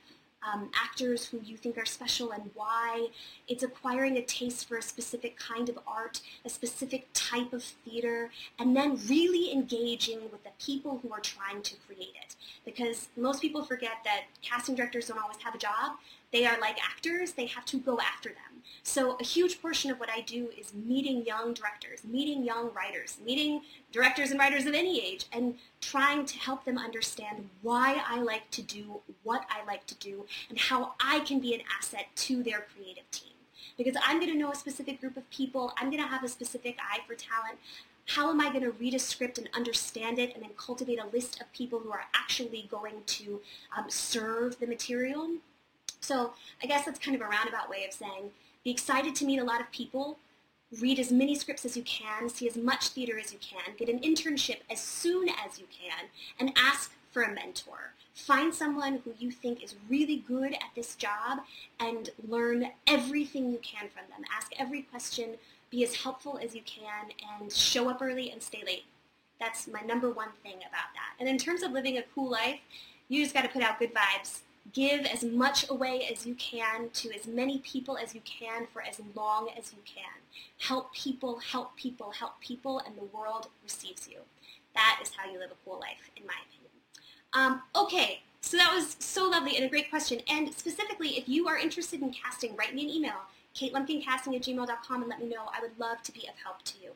um, 0.43 0.69
actors 0.75 1.25
who 1.25 1.41
you 1.43 1.57
think 1.57 1.77
are 1.77 1.85
special 1.85 2.31
and 2.31 2.49
why. 2.53 3.07
It's 3.47 3.63
acquiring 3.63 4.17
a 4.17 4.21
taste 4.21 4.67
for 4.67 4.77
a 4.77 4.81
specific 4.81 5.37
kind 5.37 5.67
of 5.69 5.79
art, 5.87 6.21
a 6.45 6.49
specific 6.49 7.07
type 7.13 7.53
of 7.53 7.63
theater, 7.63 8.31
and 8.59 8.75
then 8.75 8.99
really 9.07 9.51
engaging 9.51 10.21
with 10.31 10.43
the 10.43 10.51
people 10.59 10.99
who 11.01 11.11
are 11.11 11.19
trying 11.19 11.61
to 11.63 11.75
create 11.87 12.13
it. 12.21 12.35
Because 12.65 13.09
most 13.17 13.41
people 13.41 13.63
forget 13.63 14.03
that 14.05 14.25
casting 14.41 14.75
directors 14.75 15.07
don't 15.07 15.19
always 15.19 15.37
have 15.43 15.55
a 15.55 15.59
job. 15.59 15.97
They 16.31 16.45
are 16.45 16.59
like 16.59 16.77
actors. 16.83 17.33
They 17.33 17.45
have 17.45 17.65
to 17.65 17.79
go 17.79 17.99
after 17.99 18.29
them. 18.29 18.63
So 18.83 19.17
a 19.19 19.23
huge 19.23 19.61
portion 19.61 19.91
of 19.91 19.99
what 19.99 20.09
I 20.09 20.21
do 20.21 20.49
is 20.57 20.73
meeting 20.73 21.25
young 21.25 21.53
directors, 21.53 22.03
meeting 22.03 22.43
young 22.43 22.73
writers, 22.73 23.17
meeting 23.23 23.61
directors 23.91 24.31
and 24.31 24.39
writers 24.39 24.65
of 24.65 24.73
any 24.73 25.01
age, 25.05 25.25
and 25.31 25.55
trying 25.81 26.25
to 26.25 26.37
help 26.37 26.65
them 26.65 26.77
understand 26.77 27.49
why 27.61 28.01
I 28.07 28.21
like 28.21 28.49
to 28.51 28.61
do 28.61 29.01
what 29.23 29.45
I 29.49 29.65
like 29.65 29.85
to 29.87 29.95
do 29.95 30.25
and 30.49 30.57
how 30.57 30.93
I 30.99 31.19
can 31.21 31.39
be 31.39 31.53
an 31.53 31.61
asset 31.77 32.07
to 32.15 32.43
their 32.43 32.65
creative 32.73 33.09
team. 33.11 33.33
Because 33.77 33.95
I'm 34.03 34.19
going 34.19 34.31
to 34.31 34.37
know 34.37 34.51
a 34.51 34.55
specific 34.55 34.99
group 34.99 35.17
of 35.17 35.29
people, 35.29 35.73
I'm 35.77 35.89
going 35.89 36.01
to 36.01 36.07
have 36.09 36.23
a 36.23 36.29
specific 36.29 36.77
eye 36.79 36.99
for 37.07 37.13
talent. 37.13 37.59
How 38.07 38.29
am 38.29 38.39
I 38.39 38.49
going 38.49 38.63
to 38.63 38.71
read 38.71 38.93
a 38.93 38.99
script 38.99 39.37
and 39.37 39.49
understand 39.53 40.17
it 40.17 40.33
and 40.33 40.43
then 40.43 40.51
cultivate 40.57 40.99
a 40.99 41.07
list 41.07 41.41
of 41.41 41.51
people 41.51 41.79
who 41.79 41.91
are 41.91 42.05
actually 42.15 42.67
going 42.71 43.03
to 43.05 43.41
um, 43.77 43.85
serve 43.89 44.59
the 44.59 44.67
material? 44.67 45.27
So 46.07 46.31
I 46.63 46.67
guess 46.67 46.85
that's 46.85 46.99
kind 46.99 47.15
of 47.15 47.21
a 47.21 47.29
roundabout 47.29 47.69
way 47.69 47.83
of 47.85 47.91
saying 47.91 48.31
be 48.63 48.71
excited 48.71 49.13
to 49.15 49.25
meet 49.25 49.39
a 49.39 49.43
lot 49.43 49.59
of 49.59 49.69
people, 49.71 50.17
read 50.79 50.99
as 50.99 51.11
many 51.11 51.35
scripts 51.35 51.65
as 51.65 51.75
you 51.75 51.83
can, 51.83 52.29
see 52.29 52.47
as 52.47 52.55
much 52.55 52.89
theater 52.89 53.19
as 53.19 53.33
you 53.33 53.39
can, 53.39 53.75
get 53.75 53.89
an 53.89 53.99
internship 53.99 54.59
as 54.71 54.79
soon 54.79 55.27
as 55.27 55.59
you 55.59 55.65
can, 55.69 56.07
and 56.39 56.57
ask 56.57 56.93
for 57.11 57.23
a 57.23 57.33
mentor. 57.33 57.93
Find 58.13 58.53
someone 58.53 59.01
who 59.03 59.15
you 59.19 59.31
think 59.31 59.61
is 59.61 59.75
really 59.89 60.23
good 60.25 60.53
at 60.53 60.71
this 60.75 60.95
job 60.95 61.39
and 61.77 62.09
learn 62.25 62.71
everything 62.87 63.51
you 63.51 63.59
can 63.59 63.89
from 63.89 64.03
them. 64.09 64.25
Ask 64.33 64.53
every 64.57 64.83
question, 64.83 65.35
be 65.69 65.83
as 65.83 65.95
helpful 65.95 66.39
as 66.41 66.55
you 66.55 66.61
can, 66.65 67.11
and 67.39 67.51
show 67.51 67.89
up 67.89 68.01
early 68.01 68.31
and 68.31 68.41
stay 68.41 68.63
late. 68.65 68.85
That's 69.41 69.67
my 69.67 69.81
number 69.81 70.09
one 70.09 70.29
thing 70.41 70.55
about 70.57 70.93
that. 70.95 71.19
And 71.19 71.27
in 71.27 71.37
terms 71.37 71.63
of 71.63 71.71
living 71.71 71.97
a 71.97 72.03
cool 72.15 72.29
life, 72.29 72.59
you 73.09 73.21
just 73.21 73.33
got 73.33 73.43
to 73.43 73.49
put 73.49 73.61
out 73.61 73.79
good 73.79 73.93
vibes 73.93 74.39
give 74.73 75.05
as 75.05 75.23
much 75.23 75.69
away 75.69 76.07
as 76.11 76.25
you 76.25 76.35
can 76.35 76.89
to 76.89 77.13
as 77.13 77.27
many 77.27 77.59
people 77.59 77.97
as 77.97 78.13
you 78.13 78.21
can 78.25 78.67
for 78.67 78.81
as 78.81 78.99
long 79.15 79.49
as 79.57 79.73
you 79.73 79.79
can. 79.85 80.21
Help 80.59 80.93
people, 80.93 81.39
help 81.39 81.75
people, 81.75 82.11
help 82.11 82.39
people, 82.39 82.79
and 82.79 82.95
the 82.95 83.17
world 83.17 83.47
receives 83.63 84.07
you. 84.07 84.17
That 84.73 84.99
is 85.01 85.11
how 85.15 85.29
you 85.31 85.39
live 85.39 85.51
a 85.51 85.55
cool 85.65 85.79
life, 85.79 86.11
in 86.15 86.25
my 86.25 86.33
opinion. 86.47 86.67
Um, 87.33 87.61
okay, 87.75 88.21
so 88.41 88.57
that 88.57 88.73
was 88.73 88.95
so 88.99 89.29
lovely 89.29 89.55
and 89.55 89.65
a 89.65 89.69
great 89.69 89.89
question. 89.89 90.21
And 90.29 90.53
specifically, 90.53 91.17
if 91.17 91.27
you 91.27 91.47
are 91.47 91.57
interested 91.57 92.01
in 92.01 92.11
casting, 92.11 92.55
write 92.55 92.75
me 92.75 92.83
an 92.83 92.89
email, 92.89 93.15
katelumpkincasting 93.55 94.35
at 94.35 94.41
gmail.com, 94.43 95.01
and 95.01 95.09
let 95.09 95.19
me 95.19 95.29
know. 95.29 95.49
I 95.55 95.61
would 95.61 95.77
love 95.79 96.01
to 96.03 96.11
be 96.11 96.27
of 96.27 96.35
help 96.43 96.63
to 96.63 96.73
you. 96.81 96.91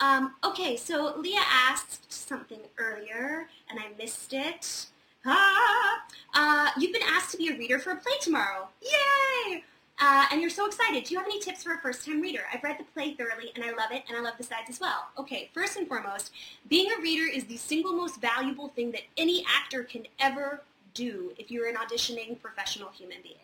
Um, 0.00 0.34
okay, 0.44 0.76
so 0.76 1.14
Leah 1.18 1.40
asked 1.44 2.12
something 2.12 2.60
earlier, 2.78 3.48
and 3.68 3.78
I 3.80 3.86
missed 3.98 4.32
it. 4.32 4.86
Ah! 5.26 6.04
Uh, 6.34 6.70
you've 6.78 6.92
been 6.92 7.02
asked 7.02 7.32
to 7.32 7.36
be 7.36 7.48
a 7.48 7.58
reader 7.58 7.78
for 7.78 7.90
a 7.90 7.96
play 7.96 8.12
tomorrow. 8.20 8.68
Yay! 8.80 9.64
Uh, 9.98 10.26
and 10.30 10.40
you're 10.40 10.50
so 10.50 10.66
excited. 10.66 11.04
Do 11.04 11.14
you 11.14 11.18
have 11.18 11.26
any 11.26 11.40
tips 11.40 11.62
for 11.62 11.72
a 11.72 11.78
first-time 11.78 12.20
reader? 12.20 12.42
I've 12.52 12.62
read 12.62 12.78
the 12.78 12.84
play 12.84 13.14
thoroughly 13.14 13.50
and 13.54 13.64
I 13.64 13.70
love 13.70 13.90
it 13.92 14.04
and 14.08 14.16
I 14.16 14.20
love 14.20 14.34
the 14.36 14.44
sides 14.44 14.68
as 14.68 14.78
well. 14.78 15.08
Okay, 15.18 15.50
first 15.54 15.76
and 15.76 15.88
foremost, 15.88 16.32
being 16.68 16.92
a 16.92 17.00
reader 17.00 17.26
is 17.26 17.44
the 17.44 17.56
single 17.56 17.94
most 17.94 18.20
valuable 18.20 18.68
thing 18.68 18.92
that 18.92 19.02
any 19.16 19.44
actor 19.48 19.84
can 19.84 20.06
ever 20.20 20.62
do 20.92 21.32
if 21.38 21.50
you're 21.50 21.68
an 21.68 21.76
auditioning 21.76 22.40
professional 22.40 22.90
human 22.90 23.18
being. 23.22 23.36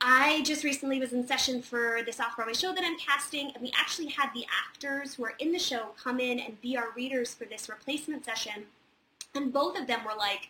I 0.00 0.40
just 0.42 0.64
recently 0.64 0.98
was 0.98 1.12
in 1.12 1.26
session 1.26 1.60
for 1.60 1.98
this 2.06 2.18
off-Broadway 2.18 2.54
show 2.54 2.72
that 2.74 2.82
I'm 2.82 2.98
casting, 2.98 3.50
and 3.52 3.62
we 3.62 3.70
actually 3.78 4.08
had 4.08 4.30
the 4.32 4.46
actors 4.66 5.14
who 5.14 5.24
are 5.24 5.34
in 5.38 5.52
the 5.52 5.58
show 5.58 5.90
come 6.02 6.18
in 6.18 6.40
and 6.40 6.58
be 6.62 6.74
our 6.78 6.90
readers 6.96 7.34
for 7.34 7.44
this 7.44 7.68
replacement 7.68 8.24
session, 8.24 8.64
and 9.34 9.52
both 9.52 9.78
of 9.78 9.86
them 9.86 10.04
were 10.04 10.16
like, 10.16 10.48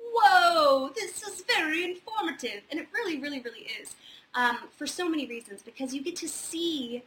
whoa, 0.00 0.90
this 0.94 1.22
is 1.22 1.42
very 1.42 1.84
informative. 1.84 2.62
And 2.70 2.80
it 2.80 2.88
really, 2.92 3.18
really, 3.18 3.40
really 3.40 3.66
is 3.80 3.94
um, 4.34 4.58
for 4.76 4.86
so 4.86 5.08
many 5.08 5.26
reasons 5.26 5.62
because 5.62 5.94
you 5.94 6.02
get 6.02 6.16
to 6.16 6.28
see 6.28 7.02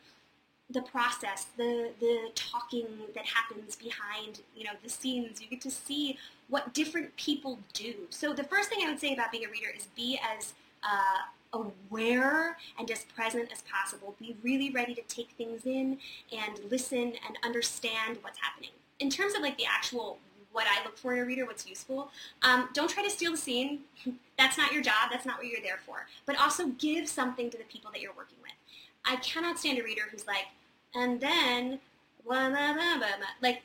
the 0.71 0.81
process, 0.83 1.47
the, 1.57 1.89
the 1.99 2.29
talking 2.35 2.85
that 3.15 3.25
happens 3.25 3.75
behind, 3.75 4.41
you 4.55 4.63
know, 4.63 4.71
the 4.83 4.89
scenes. 4.89 5.41
You 5.41 5.47
get 5.47 5.61
to 5.61 5.71
see 5.71 6.17
what 6.47 6.73
different 6.73 7.15
people 7.15 7.57
do. 7.73 7.93
So 8.09 8.33
the 8.33 8.43
first 8.43 8.69
thing 8.69 8.79
I 8.85 8.89
would 8.89 8.99
say 8.99 9.13
about 9.13 9.31
being 9.31 9.45
a 9.45 9.49
reader 9.49 9.69
is 9.75 9.87
be 9.95 10.19
as 10.37 10.53
uh, 10.83 11.25
aware 11.53 12.57
and 12.77 12.89
as 12.91 13.03
present 13.05 13.51
as 13.51 13.63
possible. 13.63 14.15
Be 14.19 14.35
really 14.43 14.69
ready 14.69 14.93
to 14.93 15.01
take 15.03 15.31
things 15.31 15.65
in 15.65 15.97
and 16.31 16.59
listen 16.69 17.13
and 17.27 17.37
understand 17.43 18.19
what's 18.21 18.39
happening. 18.39 18.71
In 18.99 19.09
terms 19.09 19.33
of 19.33 19.41
like 19.41 19.57
the 19.57 19.65
actual 19.65 20.19
what 20.51 20.65
I 20.67 20.83
look 20.83 20.97
for 20.97 21.13
in 21.13 21.19
a 21.19 21.25
reader, 21.25 21.45
what's 21.45 21.67
useful. 21.67 22.11
Um, 22.41 22.69
don't 22.73 22.89
try 22.89 23.03
to 23.03 23.09
steal 23.09 23.31
the 23.31 23.37
scene. 23.37 23.81
That's 24.37 24.57
not 24.57 24.71
your 24.71 24.81
job. 24.81 25.09
That's 25.11 25.25
not 25.25 25.37
what 25.37 25.47
you're 25.47 25.61
there 25.61 25.79
for. 25.85 26.07
But 26.25 26.39
also 26.39 26.67
give 26.77 27.07
something 27.07 27.49
to 27.49 27.57
the 27.57 27.65
people 27.65 27.91
that 27.91 28.01
you're 28.01 28.13
working 28.15 28.37
with. 28.41 28.53
I 29.05 29.17
cannot 29.17 29.59
stand 29.59 29.79
a 29.79 29.83
reader 29.83 30.03
who's 30.11 30.27
like, 30.27 30.47
and 30.95 31.19
then, 31.21 31.79
blah, 32.25 32.49
blah, 32.49 32.73
blah, 32.73 32.97
blah, 32.97 33.07
like, 33.41 33.61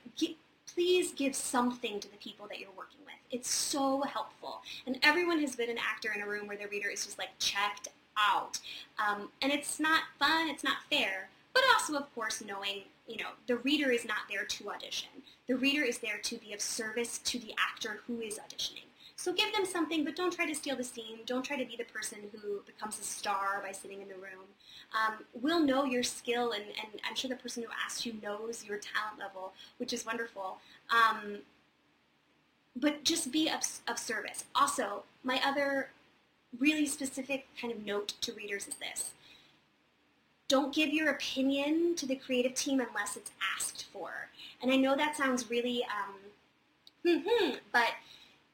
please 0.75 1.13
give 1.13 1.35
something 1.35 2.01
to 2.01 2.11
the 2.11 2.17
people 2.17 2.47
that 2.49 2.59
you're 2.59 2.69
working 2.77 3.01
with. 3.05 3.15
It's 3.31 3.51
so 3.51 4.03
helpful. 4.03 4.63
And 4.87 4.99
everyone 5.03 5.41
has 5.41 5.57
been 5.57 5.71
an 5.71 5.79
actor 5.79 6.13
in 6.15 6.23
a 6.23 6.27
room 6.27 6.47
where 6.47 6.57
the 6.57 6.67
reader 6.67 6.89
is 6.89 7.05
just 7.05 7.19
like 7.19 7.31
checked 7.39 7.89
out. 8.19 8.61
Um, 8.99 9.31
and 9.43 9.53
it's 9.53 9.81
not 9.81 10.03
fun, 10.19 10.49
it's 10.49 10.65
not 10.65 10.79
fair. 10.91 11.29
But 11.53 11.63
also, 11.73 11.95
of 11.97 12.13
course, 12.15 12.43
knowing, 12.45 12.83
you 13.07 13.17
know, 13.19 13.31
the 13.47 13.57
reader 13.57 13.91
is 13.91 14.05
not 14.05 14.29
there 14.31 14.45
to 14.45 14.71
audition. 14.71 15.11
The 15.47 15.57
reader 15.57 15.83
is 15.83 15.99
there 15.99 16.19
to 16.23 16.37
be 16.39 16.53
of 16.53 16.61
service 16.61 17.19
to 17.19 17.39
the 17.39 17.55
actor 17.59 18.01
who 18.07 18.21
is 18.21 18.39
auditioning. 18.39 18.85
So 19.17 19.33
give 19.33 19.53
them 19.53 19.65
something, 19.65 20.05
but 20.05 20.17
don't 20.17 20.33
try 20.33 20.47
to 20.47 20.55
steal 20.55 20.77
the 20.77 20.85
scene. 20.85 21.21
Don't 21.25 21.45
try 21.45 21.57
to 21.57 21.65
be 21.65 21.77
the 21.77 21.85
person 21.85 22.19
who 22.33 22.63
becomes 22.67 22.99
a 22.99 23.03
star 23.03 23.61
by 23.63 23.73
sitting 23.73 24.03
in 24.03 24.09
the 24.09 24.15
room. 24.15 24.47
Um, 24.93 25.25
we'll 25.41 25.63
know 25.63 25.85
your 25.85 26.03
skill, 26.03 26.53
and, 26.53 26.65
and, 26.65 27.01
I'm 27.09 27.15
sure 27.15 27.29
the 27.29 27.37
person 27.37 27.63
who 27.63 27.69
asked 27.85 28.05
you 28.07 28.15
knows 28.23 28.65
your 28.65 28.79
talent 28.79 29.19
level, 29.19 29.53
which 29.79 29.93
is 29.93 30.05
wonderful. 30.05 30.59
Um, 30.91 31.39
but 32.77 33.05
just 33.05 33.31
be 33.33 33.49
of, 33.49 33.61
of 33.87 33.99
service. 33.99 34.45
Also, 34.55 35.05
my 35.23 35.41
other 35.45 35.91
really 36.59 36.87
specific 36.87 37.47
kind 37.61 37.73
of 37.73 37.85
note 37.85 38.15
to 38.21 38.33
readers 38.33 38.69
is 38.69 38.75
this. 38.77 39.13
Don't 40.49 40.75
give 40.75 40.93
your 40.93 41.11
opinion 41.11 41.95
to 41.97 42.07
the 42.07 42.17
creative 42.17 42.55
team 42.55 42.81
unless 42.81 43.17
it's 43.17 43.31
asked 43.57 43.87
for. 43.93 44.29
And 44.63 44.71
I 44.71 44.77
know 44.77 44.97
that 44.97 45.17
sounds 45.17 45.51
really, 45.51 45.85
um, 47.05 47.23
but 47.73 47.91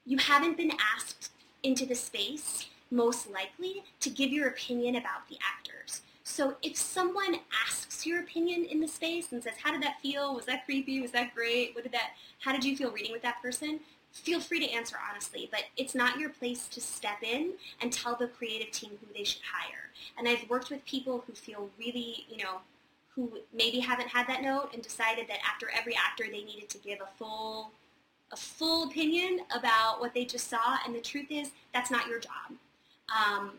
you 0.05 0.17
haven't 0.17 0.57
been 0.57 0.71
asked 0.95 1.31
into 1.63 1.85
the 1.85 1.95
space, 1.95 2.67
most 2.89 3.29
likely, 3.29 3.83
to 3.99 4.09
give 4.09 4.31
your 4.31 4.47
opinion 4.47 4.95
about 4.95 5.27
the 5.29 5.37
actors. 5.41 6.01
So 6.23 6.55
if 6.61 6.77
someone 6.77 7.35
asks 7.65 8.05
your 8.05 8.21
opinion 8.21 8.65
in 8.65 8.79
the 8.79 8.87
space 8.87 9.31
and 9.31 9.43
says, 9.43 9.55
how 9.61 9.71
did 9.71 9.83
that 9.83 9.99
feel? 10.01 10.33
Was 10.33 10.45
that 10.45 10.65
creepy? 10.65 11.01
Was 11.01 11.11
that 11.11 11.35
great? 11.35 11.75
What 11.75 11.83
did 11.83 11.91
that, 11.93 12.11
how 12.39 12.51
did 12.51 12.63
you 12.63 12.77
feel 12.77 12.91
reading 12.91 13.11
with 13.11 13.21
that 13.23 13.41
person? 13.41 13.81
Feel 14.11 14.41
free 14.41 14.59
to 14.59 14.71
answer 14.71 14.97
honestly, 15.09 15.47
but 15.51 15.63
it's 15.77 15.95
not 15.95 16.19
your 16.19 16.29
place 16.29 16.67
to 16.67 16.81
step 16.81 17.23
in 17.23 17.53
and 17.81 17.93
tell 17.93 18.15
the 18.15 18.27
creative 18.27 18.71
team 18.71 18.91
who 18.99 19.07
they 19.13 19.23
should 19.23 19.41
hire. 19.41 19.89
And 20.17 20.27
I've 20.27 20.49
worked 20.49 20.69
with 20.69 20.85
people 20.85 21.23
who 21.25 21.33
feel 21.33 21.69
really, 21.79 22.25
you 22.29 22.43
know, 22.43 22.59
who 23.15 23.39
maybe 23.53 23.79
haven't 23.79 24.09
had 24.09 24.27
that 24.27 24.41
note 24.41 24.69
and 24.73 24.81
decided 24.81 25.27
that 25.27 25.39
after 25.49 25.69
every 25.77 25.95
actor 25.95 26.25
they 26.25 26.43
needed 26.43 26.69
to 26.69 26.77
give 26.77 26.99
a 27.01 27.07
full 27.17 27.71
a 28.33 28.37
full 28.37 28.87
opinion 28.87 29.41
about 29.53 29.99
what 29.99 30.13
they 30.13 30.23
just 30.23 30.49
saw. 30.49 30.77
And 30.85 30.95
the 30.95 31.01
truth 31.01 31.27
is 31.29 31.51
that's 31.73 31.91
not 31.91 32.07
your 32.07 32.19
job. 32.19 32.53
Um, 33.09 33.51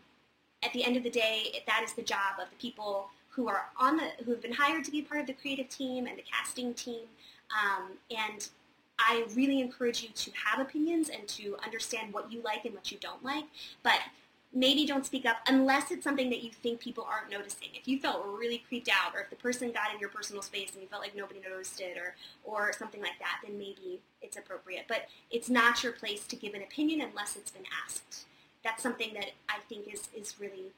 at 0.63 0.73
the 0.73 0.83
end 0.83 0.97
of 0.97 1.03
the 1.03 1.09
day 1.09 1.63
that 1.67 1.83
is 1.83 1.93
the 1.93 2.01
job 2.01 2.39
of 2.41 2.49
the 2.49 2.55
people 2.55 3.09
who 3.29 3.47
are 3.47 3.65
on 3.77 3.97
the 3.97 4.11
who 4.23 4.31
have 4.31 4.41
been 4.41 4.53
hired 4.53 4.83
to 4.85 4.91
be 4.91 5.01
part 5.01 5.21
of 5.21 5.27
the 5.27 5.33
creative 5.33 5.69
team 5.69 6.05
and 6.05 6.17
the 6.17 6.23
casting 6.23 6.73
team. 6.73 7.05
Um, 7.51 7.97
and 8.15 8.47
I 8.99 9.25
really 9.35 9.59
encourage 9.59 10.03
you 10.03 10.09
to 10.09 10.31
have 10.45 10.59
opinions 10.59 11.09
and 11.09 11.27
to 11.29 11.57
understand 11.63 12.13
what 12.13 12.31
you 12.31 12.41
like 12.41 12.65
and 12.65 12.73
what 12.73 12.91
you 12.91 12.97
don't 12.99 13.23
like 13.23 13.45
but 13.81 13.99
maybe 14.53 14.85
don't 14.85 15.05
speak 15.05 15.25
up 15.25 15.37
unless 15.47 15.89
it's 15.89 16.03
something 16.03 16.29
that 16.29 16.43
you 16.43 16.51
think 16.51 16.79
people 16.79 17.07
aren't 17.09 17.31
noticing. 17.31 17.69
If 17.73 17.87
you 17.87 17.99
felt 17.99 18.23
really 18.25 18.59
creeped 18.67 18.89
out 18.89 19.15
or 19.15 19.21
if 19.21 19.29
the 19.29 19.35
person 19.35 19.71
got 19.71 19.93
in 19.93 19.99
your 19.99 20.09
personal 20.09 20.43
space 20.43 20.71
and 20.73 20.81
you 20.81 20.87
felt 20.87 21.01
like 21.01 21.15
nobody 21.15 21.39
noticed 21.39 21.81
it 21.81 21.97
or, 21.97 22.15
or 22.43 22.71
something 22.73 23.01
like 23.01 23.17
that, 23.19 23.39
then 23.43 23.57
maybe 23.57 23.99
it's 24.21 24.37
appropriate. 24.37 24.85
But 24.87 25.07
it's 25.31 25.49
not 25.49 25.83
your 25.83 25.91
place 25.91 26.27
to 26.27 26.35
give 26.35 26.53
an 26.53 26.61
opinion 26.61 27.01
unless 27.01 27.35
it's 27.35 27.51
been 27.51 27.65
asked. 27.83 28.25
That's 28.63 28.83
something 28.83 29.13
that 29.15 29.31
I 29.49 29.57
think 29.67 29.91
is, 29.91 30.07
is 30.15 30.35
really 30.39 30.71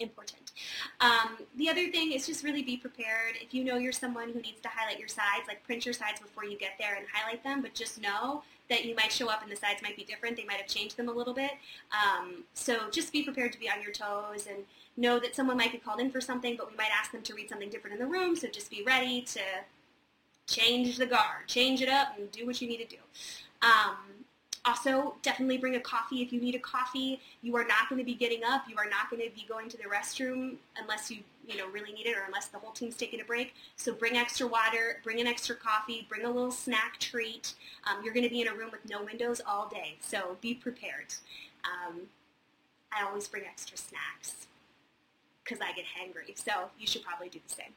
important. 0.00 0.52
Um, 1.00 1.38
the 1.56 1.68
other 1.68 1.88
thing 1.90 2.12
is 2.12 2.26
just 2.26 2.44
really 2.44 2.62
be 2.62 2.76
prepared. 2.76 3.34
If 3.40 3.52
you 3.52 3.64
know 3.64 3.76
you're 3.76 3.92
someone 3.92 4.28
who 4.28 4.40
needs 4.40 4.60
to 4.62 4.68
highlight 4.68 4.98
your 4.98 5.08
sides, 5.08 5.46
like 5.46 5.64
print 5.64 5.84
your 5.84 5.94
sides 5.94 6.20
before 6.20 6.44
you 6.44 6.56
get 6.58 6.72
there 6.78 6.96
and 6.96 7.06
highlight 7.12 7.42
them, 7.42 7.62
but 7.62 7.74
just 7.74 8.00
know 8.00 8.42
that 8.68 8.84
you 8.84 8.94
might 8.94 9.10
show 9.10 9.28
up 9.28 9.42
and 9.42 9.50
the 9.50 9.56
sides 9.56 9.82
might 9.82 9.96
be 9.96 10.04
different. 10.04 10.36
They 10.36 10.44
might 10.44 10.58
have 10.58 10.66
changed 10.66 10.96
them 10.96 11.08
a 11.08 11.12
little 11.12 11.34
bit. 11.34 11.52
Um, 11.92 12.44
so 12.54 12.90
just 12.90 13.12
be 13.12 13.22
prepared 13.22 13.52
to 13.52 13.58
be 13.58 13.68
on 13.68 13.82
your 13.82 13.92
toes 13.92 14.46
and 14.46 14.64
know 14.96 15.18
that 15.18 15.34
someone 15.34 15.56
might 15.56 15.72
be 15.72 15.78
called 15.78 16.00
in 16.00 16.10
for 16.10 16.20
something, 16.20 16.56
but 16.56 16.70
we 16.70 16.76
might 16.76 16.90
ask 16.96 17.12
them 17.12 17.22
to 17.22 17.34
read 17.34 17.48
something 17.48 17.70
different 17.70 17.98
in 17.98 18.00
the 18.00 18.10
room. 18.10 18.36
So 18.36 18.48
just 18.48 18.70
be 18.70 18.82
ready 18.82 19.22
to 19.22 19.40
change 20.46 20.96
the 20.96 21.06
guard, 21.06 21.46
change 21.46 21.80
it 21.82 21.88
up, 21.88 22.08
and 22.18 22.30
do 22.30 22.46
what 22.46 22.60
you 22.60 22.68
need 22.68 22.78
to 22.78 22.96
do. 22.96 23.02
Um, 23.62 24.17
also, 24.64 25.14
definitely 25.22 25.58
bring 25.58 25.76
a 25.76 25.80
coffee 25.80 26.22
if 26.22 26.32
you 26.32 26.40
need 26.40 26.54
a 26.54 26.58
coffee. 26.58 27.20
You 27.42 27.56
are 27.56 27.64
not 27.64 27.88
going 27.88 27.98
to 27.98 28.04
be 28.04 28.14
getting 28.14 28.44
up. 28.44 28.64
You 28.68 28.76
are 28.78 28.88
not 28.88 29.10
going 29.10 29.22
to 29.22 29.34
be 29.34 29.46
going 29.48 29.68
to 29.68 29.76
the 29.76 29.84
restroom 29.84 30.56
unless 30.80 31.10
you 31.10 31.18
you 31.46 31.56
know 31.56 31.66
really 31.68 31.92
need 31.92 32.06
it 32.06 32.16
or 32.16 32.24
unless 32.26 32.48
the 32.48 32.58
whole 32.58 32.72
team's 32.72 32.96
taking 32.96 33.20
a 33.20 33.24
break. 33.24 33.54
So 33.76 33.92
bring 33.92 34.16
extra 34.16 34.46
water, 34.46 35.00
bring 35.02 35.20
an 35.20 35.26
extra 35.26 35.56
coffee, 35.56 36.06
bring 36.08 36.24
a 36.24 36.30
little 36.30 36.50
snack 36.50 36.98
treat. 36.98 37.54
Um, 37.86 38.04
you're 38.04 38.14
going 38.14 38.24
to 38.24 38.30
be 38.30 38.40
in 38.42 38.48
a 38.48 38.54
room 38.54 38.70
with 38.70 38.88
no 38.88 39.02
windows 39.02 39.40
all 39.46 39.68
day, 39.68 39.96
so 40.00 40.36
be 40.40 40.54
prepared. 40.54 41.14
Um, 41.64 42.02
I 42.92 43.04
always 43.04 43.28
bring 43.28 43.44
extra 43.44 43.76
snacks 43.76 44.46
because 45.42 45.60
I 45.60 45.72
get 45.72 45.84
hangry, 45.84 46.36
so 46.36 46.70
you 46.78 46.86
should 46.86 47.02
probably 47.02 47.28
do 47.28 47.40
the 47.46 47.54
same. 47.54 47.72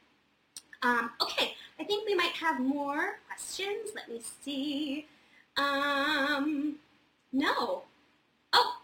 Um, 0.82 1.10
okay, 1.22 1.54
I 1.78 1.84
think 1.84 2.06
we 2.06 2.14
might 2.14 2.32
have 2.32 2.60
more 2.60 3.18
questions. 3.26 3.90
Let 3.94 4.08
me 4.08 4.20
see. 4.42 5.06
Um, 5.56 6.76
no. 7.32 7.82
Oh, 8.52 8.76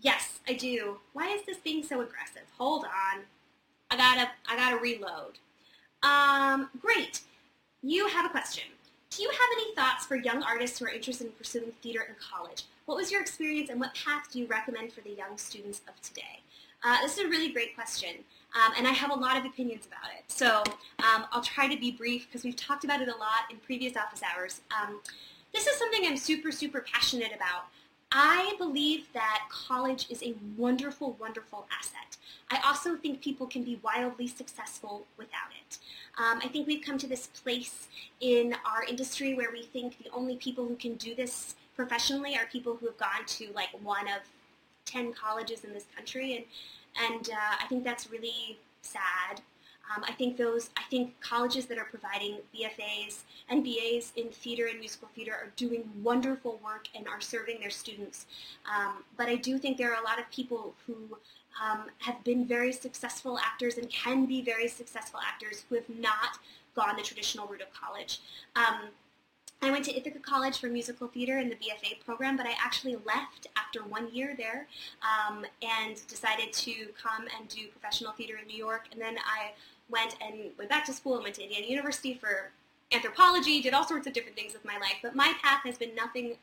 yes, 0.00 0.40
I 0.48 0.54
do. 0.54 0.98
Why 1.12 1.28
is 1.28 1.44
this 1.46 1.58
being 1.58 1.82
so 1.82 2.00
aggressive? 2.00 2.42
Hold 2.58 2.84
on. 2.84 3.22
I 3.90 3.96
gotta, 3.96 4.30
I 4.48 4.56
gotta 4.56 4.76
reload. 4.76 5.38
Um, 6.02 6.70
great. 6.80 7.22
You 7.82 8.06
have 8.08 8.26
a 8.26 8.28
question. 8.28 8.64
Do 9.10 9.22
you 9.22 9.30
have 9.30 9.48
any 9.54 9.74
thoughts 9.74 10.06
for 10.06 10.16
young 10.16 10.42
artists 10.42 10.78
who 10.78 10.84
are 10.84 10.90
interested 10.90 11.26
in 11.26 11.32
pursuing 11.32 11.72
theater 11.82 12.02
in 12.08 12.14
college? 12.20 12.64
What 12.86 12.96
was 12.96 13.10
your 13.10 13.20
experience 13.20 13.70
and 13.70 13.80
what 13.80 13.94
path 13.94 14.28
do 14.32 14.38
you 14.38 14.46
recommend 14.46 14.92
for 14.92 15.00
the 15.00 15.10
young 15.10 15.36
students 15.36 15.80
of 15.88 16.00
today? 16.02 16.40
Uh, 16.84 17.00
this 17.02 17.18
is 17.18 17.24
a 17.24 17.28
really 17.28 17.50
great 17.50 17.74
question, 17.74 18.10
um, 18.54 18.72
and 18.76 18.86
I 18.86 18.92
have 18.92 19.10
a 19.10 19.14
lot 19.14 19.36
of 19.36 19.44
opinions 19.44 19.86
about 19.86 20.10
it. 20.16 20.24
So 20.28 20.62
um, 21.00 21.26
I'll 21.32 21.42
try 21.42 21.66
to 21.72 21.78
be 21.78 21.90
brief 21.90 22.26
because 22.26 22.44
we've 22.44 22.54
talked 22.54 22.84
about 22.84 23.00
it 23.00 23.08
a 23.08 23.16
lot 23.16 23.50
in 23.50 23.56
previous 23.58 23.96
office 23.96 24.22
hours. 24.22 24.60
Um, 24.70 25.00
this 25.52 25.66
is 25.66 25.76
something 25.78 26.02
I'm 26.04 26.16
super, 26.16 26.52
super 26.52 26.84
passionate 26.92 27.32
about. 27.34 27.66
I 28.10 28.54
believe 28.58 29.12
that 29.12 29.48
college 29.50 30.06
is 30.10 30.22
a 30.22 30.34
wonderful, 30.56 31.16
wonderful 31.20 31.66
asset. 31.78 32.16
I 32.50 32.60
also 32.66 32.96
think 32.96 33.20
people 33.20 33.46
can 33.46 33.64
be 33.64 33.78
wildly 33.82 34.26
successful 34.26 35.06
without 35.18 35.50
it. 35.60 35.78
Um, 36.16 36.40
I 36.42 36.48
think 36.48 36.66
we've 36.66 36.84
come 36.84 36.96
to 36.98 37.06
this 37.06 37.26
place 37.26 37.88
in 38.20 38.54
our 38.64 38.84
industry 38.84 39.34
where 39.34 39.50
we 39.52 39.62
think 39.62 39.98
the 39.98 40.10
only 40.10 40.36
people 40.36 40.66
who 40.66 40.76
can 40.76 40.94
do 40.94 41.14
this 41.14 41.54
professionally 41.76 42.34
are 42.34 42.46
people 42.50 42.76
who 42.76 42.86
have 42.86 42.98
gone 42.98 43.26
to 43.26 43.52
like 43.54 43.68
one 43.82 44.08
of 44.08 44.22
10 44.86 45.12
colleges 45.12 45.64
in 45.64 45.74
this 45.74 45.84
country 45.94 46.34
and, 46.36 47.12
and 47.12 47.28
uh, 47.30 47.56
I 47.62 47.66
think 47.68 47.84
that's 47.84 48.10
really 48.10 48.58
sad. 48.80 49.42
Um, 49.94 50.04
I 50.06 50.12
think 50.12 50.36
those, 50.36 50.70
I 50.76 50.82
think 50.90 51.18
colleges 51.20 51.66
that 51.66 51.78
are 51.78 51.84
providing 51.84 52.38
BFAs 52.54 53.20
and 53.48 53.64
BAs 53.64 54.12
in 54.16 54.28
theater 54.28 54.66
and 54.66 54.78
musical 54.78 55.08
theater 55.14 55.32
are 55.32 55.50
doing 55.56 55.88
wonderful 56.02 56.60
work 56.62 56.88
and 56.94 57.08
are 57.08 57.20
serving 57.20 57.60
their 57.60 57.70
students. 57.70 58.26
Um, 58.66 59.04
but 59.16 59.28
I 59.28 59.36
do 59.36 59.58
think 59.58 59.78
there 59.78 59.92
are 59.92 60.00
a 60.00 60.04
lot 60.04 60.18
of 60.18 60.30
people 60.30 60.74
who 60.86 61.16
um, 61.62 61.86
have 61.98 62.22
been 62.24 62.46
very 62.46 62.72
successful 62.72 63.38
actors 63.38 63.78
and 63.78 63.90
can 63.90 64.26
be 64.26 64.42
very 64.42 64.68
successful 64.68 65.20
actors 65.26 65.64
who 65.68 65.74
have 65.76 65.88
not 65.88 66.38
gone 66.74 66.96
the 66.96 67.02
traditional 67.02 67.46
route 67.46 67.62
of 67.62 67.72
college. 67.72 68.20
Um, 68.54 68.90
I 69.60 69.72
went 69.72 69.84
to 69.86 69.96
Ithaca 69.96 70.20
College 70.20 70.58
for 70.58 70.68
musical 70.68 71.08
theater 71.08 71.38
in 71.38 71.48
the 71.48 71.56
BFA 71.56 72.04
program, 72.04 72.36
but 72.36 72.46
I 72.46 72.54
actually 72.64 72.96
left 73.04 73.48
after 73.56 73.82
one 73.82 74.12
year 74.14 74.34
there 74.38 74.68
um, 75.02 75.44
and 75.62 76.00
decided 76.06 76.52
to 76.52 76.72
come 77.02 77.26
and 77.36 77.48
do 77.48 77.66
professional 77.66 78.12
theater 78.12 78.34
in 78.40 78.46
New 78.46 78.56
York. 78.56 78.86
And 78.92 79.00
then 79.00 79.16
I 79.18 79.52
went 79.90 80.16
and 80.20 80.50
went 80.58 80.70
back 80.70 80.84
to 80.86 80.92
school 80.92 81.14
and 81.14 81.22
went 81.22 81.36
to 81.36 81.42
Indiana 81.42 81.66
University 81.66 82.14
for 82.14 82.50
anthropology, 82.92 83.60
did 83.60 83.74
all 83.74 83.86
sorts 83.86 84.06
of 84.06 84.12
different 84.12 84.36
things 84.36 84.52
with 84.52 84.64
my 84.64 84.78
life. 84.78 84.96
But 85.02 85.14
my 85.14 85.34
path 85.42 85.62
has 85.64 85.76
been 85.76 85.94
nothing 85.94 86.36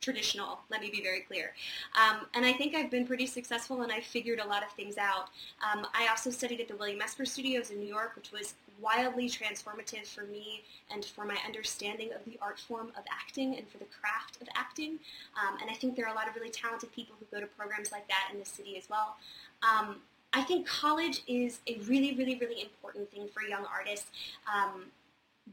traditional, 0.00 0.60
let 0.70 0.80
me 0.80 0.90
be 0.90 1.02
very 1.02 1.20
clear. 1.20 1.52
Um, 1.94 2.26
and 2.34 2.44
I 2.44 2.52
think 2.52 2.74
I've 2.74 2.90
been 2.90 3.06
pretty 3.06 3.26
successful 3.26 3.82
and 3.82 3.92
I've 3.92 4.04
figured 4.04 4.38
a 4.38 4.46
lot 4.46 4.62
of 4.62 4.70
things 4.72 4.96
out. 4.96 5.28
Um, 5.62 5.86
I 5.92 6.08
also 6.08 6.30
studied 6.30 6.60
at 6.60 6.68
the 6.68 6.76
William 6.76 7.00
Esper 7.02 7.26
Studios 7.26 7.70
in 7.70 7.78
New 7.78 7.86
York, 7.86 8.16
which 8.16 8.32
was 8.32 8.54
wildly 8.80 9.28
transformative 9.28 10.06
for 10.06 10.24
me 10.24 10.62
and 10.90 11.04
for 11.04 11.26
my 11.26 11.36
understanding 11.44 12.10
of 12.14 12.24
the 12.24 12.38
art 12.40 12.58
form 12.58 12.88
of 12.96 13.04
acting 13.10 13.56
and 13.56 13.68
for 13.68 13.76
the 13.76 13.86
craft 14.00 14.40
of 14.40 14.48
acting. 14.54 14.98
Um, 15.36 15.58
and 15.60 15.70
I 15.70 15.74
think 15.74 15.96
there 15.96 16.06
are 16.06 16.12
a 16.12 16.16
lot 16.16 16.28
of 16.28 16.34
really 16.34 16.50
talented 16.50 16.90
people 16.92 17.14
who 17.18 17.26
go 17.30 17.40
to 17.40 17.46
programs 17.46 17.92
like 17.92 18.08
that 18.08 18.30
in 18.32 18.38
the 18.38 18.46
city 18.46 18.78
as 18.78 18.88
well. 18.88 19.16
I 20.32 20.42
think 20.42 20.66
college 20.66 21.22
is 21.26 21.60
a 21.66 21.78
really, 21.86 22.14
really, 22.14 22.36
really 22.36 22.62
important 22.62 23.10
thing 23.10 23.28
for 23.32 23.42
young 23.42 23.64
artists. 23.64 24.10
Um, 24.52 24.86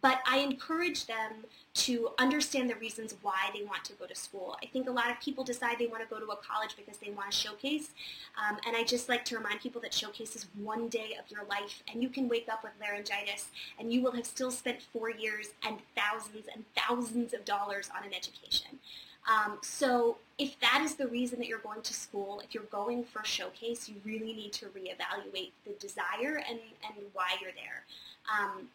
but 0.01 0.19
I 0.27 0.39
encourage 0.39 1.07
them 1.07 1.45
to 1.73 2.09
understand 2.19 2.69
the 2.69 2.75
reasons 2.75 3.15
why 3.21 3.49
they 3.53 3.63
want 3.63 3.83
to 3.85 3.93
go 3.93 4.05
to 4.05 4.15
school. 4.15 4.57
I 4.61 4.67
think 4.67 4.87
a 4.87 4.91
lot 4.91 5.09
of 5.09 5.19
people 5.19 5.43
decide 5.43 5.77
they 5.79 5.87
want 5.87 6.03
to 6.03 6.09
go 6.09 6.19
to 6.19 6.31
a 6.31 6.35
college 6.35 6.75
because 6.75 6.97
they 6.97 7.11
want 7.11 7.31
to 7.31 7.37
showcase, 7.37 7.89
um, 8.37 8.57
and 8.67 8.75
I 8.75 8.83
just 8.83 9.09
like 9.09 9.25
to 9.25 9.37
remind 9.37 9.61
people 9.61 9.81
that 9.81 9.93
showcase 9.93 10.35
is 10.35 10.45
one 10.61 10.87
day 10.87 11.15
of 11.17 11.31
your 11.31 11.45
life, 11.45 11.81
and 11.91 12.03
you 12.03 12.09
can 12.09 12.29
wake 12.29 12.47
up 12.51 12.63
with 12.63 12.73
laryngitis, 12.79 13.47
and 13.79 13.91
you 13.91 14.01
will 14.01 14.11
have 14.11 14.25
still 14.25 14.51
spent 14.51 14.81
four 14.93 15.09
years 15.09 15.47
and 15.65 15.77
thousands 15.95 16.45
and 16.53 16.63
thousands 16.75 17.33
of 17.33 17.45
dollars 17.45 17.89
on 17.95 18.05
an 18.05 18.13
education. 18.13 18.79
Um, 19.27 19.59
so 19.61 20.17
if 20.37 20.59
that 20.59 20.81
is 20.83 20.95
the 20.95 21.07
reason 21.07 21.39
that 21.39 21.47
you're 21.47 21.59
going 21.59 21.81
to 21.81 21.93
school, 21.93 22.41
if 22.43 22.53
you're 22.53 22.63
going 22.63 23.03
for 23.03 23.23
showcase, 23.23 23.89
you 23.89 23.95
really 24.05 24.33
need 24.33 24.53
to 24.53 24.67
reevaluate 24.67 25.51
the 25.65 25.73
desire 25.79 26.41
and, 26.49 26.59
and 26.85 27.05
why 27.13 27.29
you're 27.41 27.51
there. 27.51 27.83
Um, 28.31 28.69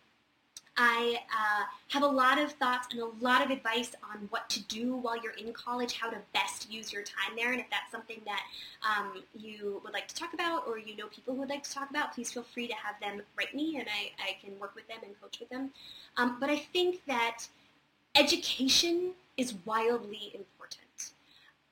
I 0.76 1.18
uh, 1.30 1.64
have 1.88 2.02
a 2.02 2.06
lot 2.06 2.38
of 2.38 2.52
thoughts 2.52 2.88
and 2.92 3.00
a 3.00 3.10
lot 3.20 3.44
of 3.44 3.50
advice 3.50 3.94
on 4.10 4.26
what 4.30 4.48
to 4.50 4.62
do 4.62 4.96
while 4.96 5.22
you're 5.22 5.34
in 5.34 5.52
college, 5.52 5.98
how 5.98 6.08
to 6.08 6.16
best 6.32 6.70
use 6.70 6.92
your 6.92 7.02
time 7.02 7.36
there. 7.36 7.52
And 7.52 7.60
if 7.60 7.66
that's 7.70 7.90
something 7.90 8.22
that 8.24 8.40
um, 8.82 9.22
you 9.38 9.82
would 9.84 9.92
like 9.92 10.08
to 10.08 10.14
talk 10.14 10.32
about 10.32 10.66
or 10.66 10.78
you 10.78 10.96
know 10.96 11.08
people 11.08 11.34
who 11.34 11.40
would 11.40 11.50
like 11.50 11.62
to 11.64 11.72
talk 11.72 11.90
about, 11.90 12.14
please 12.14 12.32
feel 12.32 12.42
free 12.42 12.68
to 12.68 12.74
have 12.74 12.98
them 13.00 13.20
write 13.36 13.54
me 13.54 13.76
and 13.78 13.86
I, 13.86 14.12
I 14.22 14.36
can 14.42 14.58
work 14.58 14.74
with 14.74 14.88
them 14.88 14.98
and 15.04 15.12
coach 15.20 15.40
with 15.40 15.50
them. 15.50 15.70
Um, 16.16 16.38
but 16.40 16.48
I 16.48 16.56
think 16.56 17.02
that 17.06 17.46
education 18.14 19.12
is 19.36 19.54
wildly 19.64 20.32
important. 20.34 20.51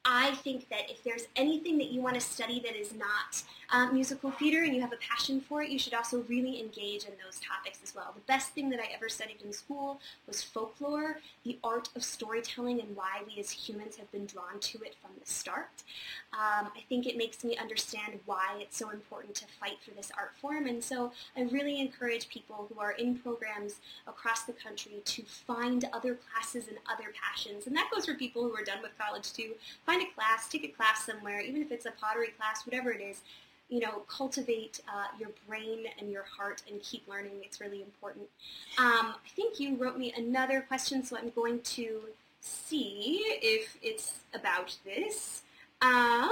I 0.04 0.32
think 0.36 0.68
that 0.70 0.90
if 0.90 1.04
there's 1.04 1.26
anything 1.36 1.76
that 1.78 1.90
you 1.90 2.00
want 2.00 2.14
to 2.14 2.22
study 2.22 2.58
that 2.60 2.74
is 2.74 2.94
not 2.94 3.42
uh, 3.70 3.92
musical 3.92 4.30
theater 4.30 4.64
and 4.64 4.74
you 4.74 4.80
have 4.80 4.92
a 4.92 4.96
passion 4.96 5.42
for 5.42 5.62
it, 5.62 5.70
you 5.70 5.78
should 5.78 5.92
also 5.92 6.22
really 6.22 6.58
engage 6.58 7.04
in 7.04 7.12
those 7.22 7.38
topics 7.40 7.80
as 7.82 7.94
well. 7.94 8.12
The 8.14 8.22
best 8.22 8.50
thing 8.50 8.70
that 8.70 8.80
I 8.80 8.88
ever 8.94 9.10
studied 9.10 9.42
in 9.44 9.52
school 9.52 10.00
was 10.26 10.42
folklore, 10.42 11.18
the 11.44 11.58
art 11.62 11.90
of 11.94 12.02
storytelling 12.02 12.80
and 12.80 12.96
why 12.96 13.22
we 13.26 13.38
as 13.38 13.50
humans 13.50 13.96
have 13.96 14.10
been 14.10 14.24
drawn 14.24 14.58
to 14.60 14.78
it 14.78 14.96
from 15.02 15.10
the 15.20 15.30
start. 15.30 15.82
Um, 16.32 16.68
I 16.74 16.80
think 16.88 17.06
it 17.06 17.16
makes 17.16 17.44
me 17.44 17.56
understand 17.58 18.20
why 18.24 18.56
it's 18.58 18.78
so 18.78 18.90
important 18.90 19.34
to 19.36 19.46
fight 19.60 19.78
for 19.84 19.90
this 19.90 20.10
art 20.16 20.32
form 20.40 20.66
and 20.66 20.82
so 20.82 21.12
I 21.36 21.42
really 21.42 21.80
encourage 21.80 22.28
people 22.28 22.68
who 22.72 22.80
are 22.80 22.92
in 22.92 23.18
programs 23.18 23.76
across 24.06 24.42
the 24.42 24.52
country 24.52 25.02
to 25.04 25.22
find 25.24 25.84
other 25.92 26.14
classes 26.14 26.68
and 26.68 26.78
other 26.90 27.12
passions 27.20 27.66
and 27.66 27.76
that 27.76 27.90
goes 27.92 28.06
for 28.06 28.14
people 28.14 28.42
who 28.42 28.54
are 28.54 28.64
done 28.64 28.80
with 28.80 28.96
college 28.98 29.32
too 29.32 29.52
find 29.90 30.02
a 30.02 30.14
class, 30.14 30.46
take 30.48 30.64
a 30.64 30.68
class 30.68 31.04
somewhere, 31.04 31.40
even 31.40 31.60
if 31.60 31.72
it's 31.72 31.86
a 31.86 31.90
pottery 31.90 32.28
class, 32.38 32.64
whatever 32.64 32.92
it 32.92 33.00
is, 33.00 33.22
you 33.68 33.80
know, 33.80 34.02
cultivate 34.08 34.80
uh, 34.88 35.06
your 35.18 35.30
brain 35.48 35.84
and 35.98 36.12
your 36.12 36.22
heart 36.22 36.62
and 36.70 36.80
keep 36.80 37.06
learning. 37.08 37.32
It's 37.42 37.60
really 37.60 37.82
important. 37.82 38.26
Um, 38.78 39.14
I 39.14 39.28
think 39.34 39.58
you 39.58 39.74
wrote 39.76 39.98
me 39.98 40.12
another 40.16 40.60
question, 40.60 41.02
so 41.02 41.16
I'm 41.16 41.30
going 41.30 41.60
to 41.62 42.02
see 42.40 43.24
if 43.42 43.76
it's 43.82 44.20
about 44.32 44.76
this. 44.84 45.42
Um, 45.82 46.30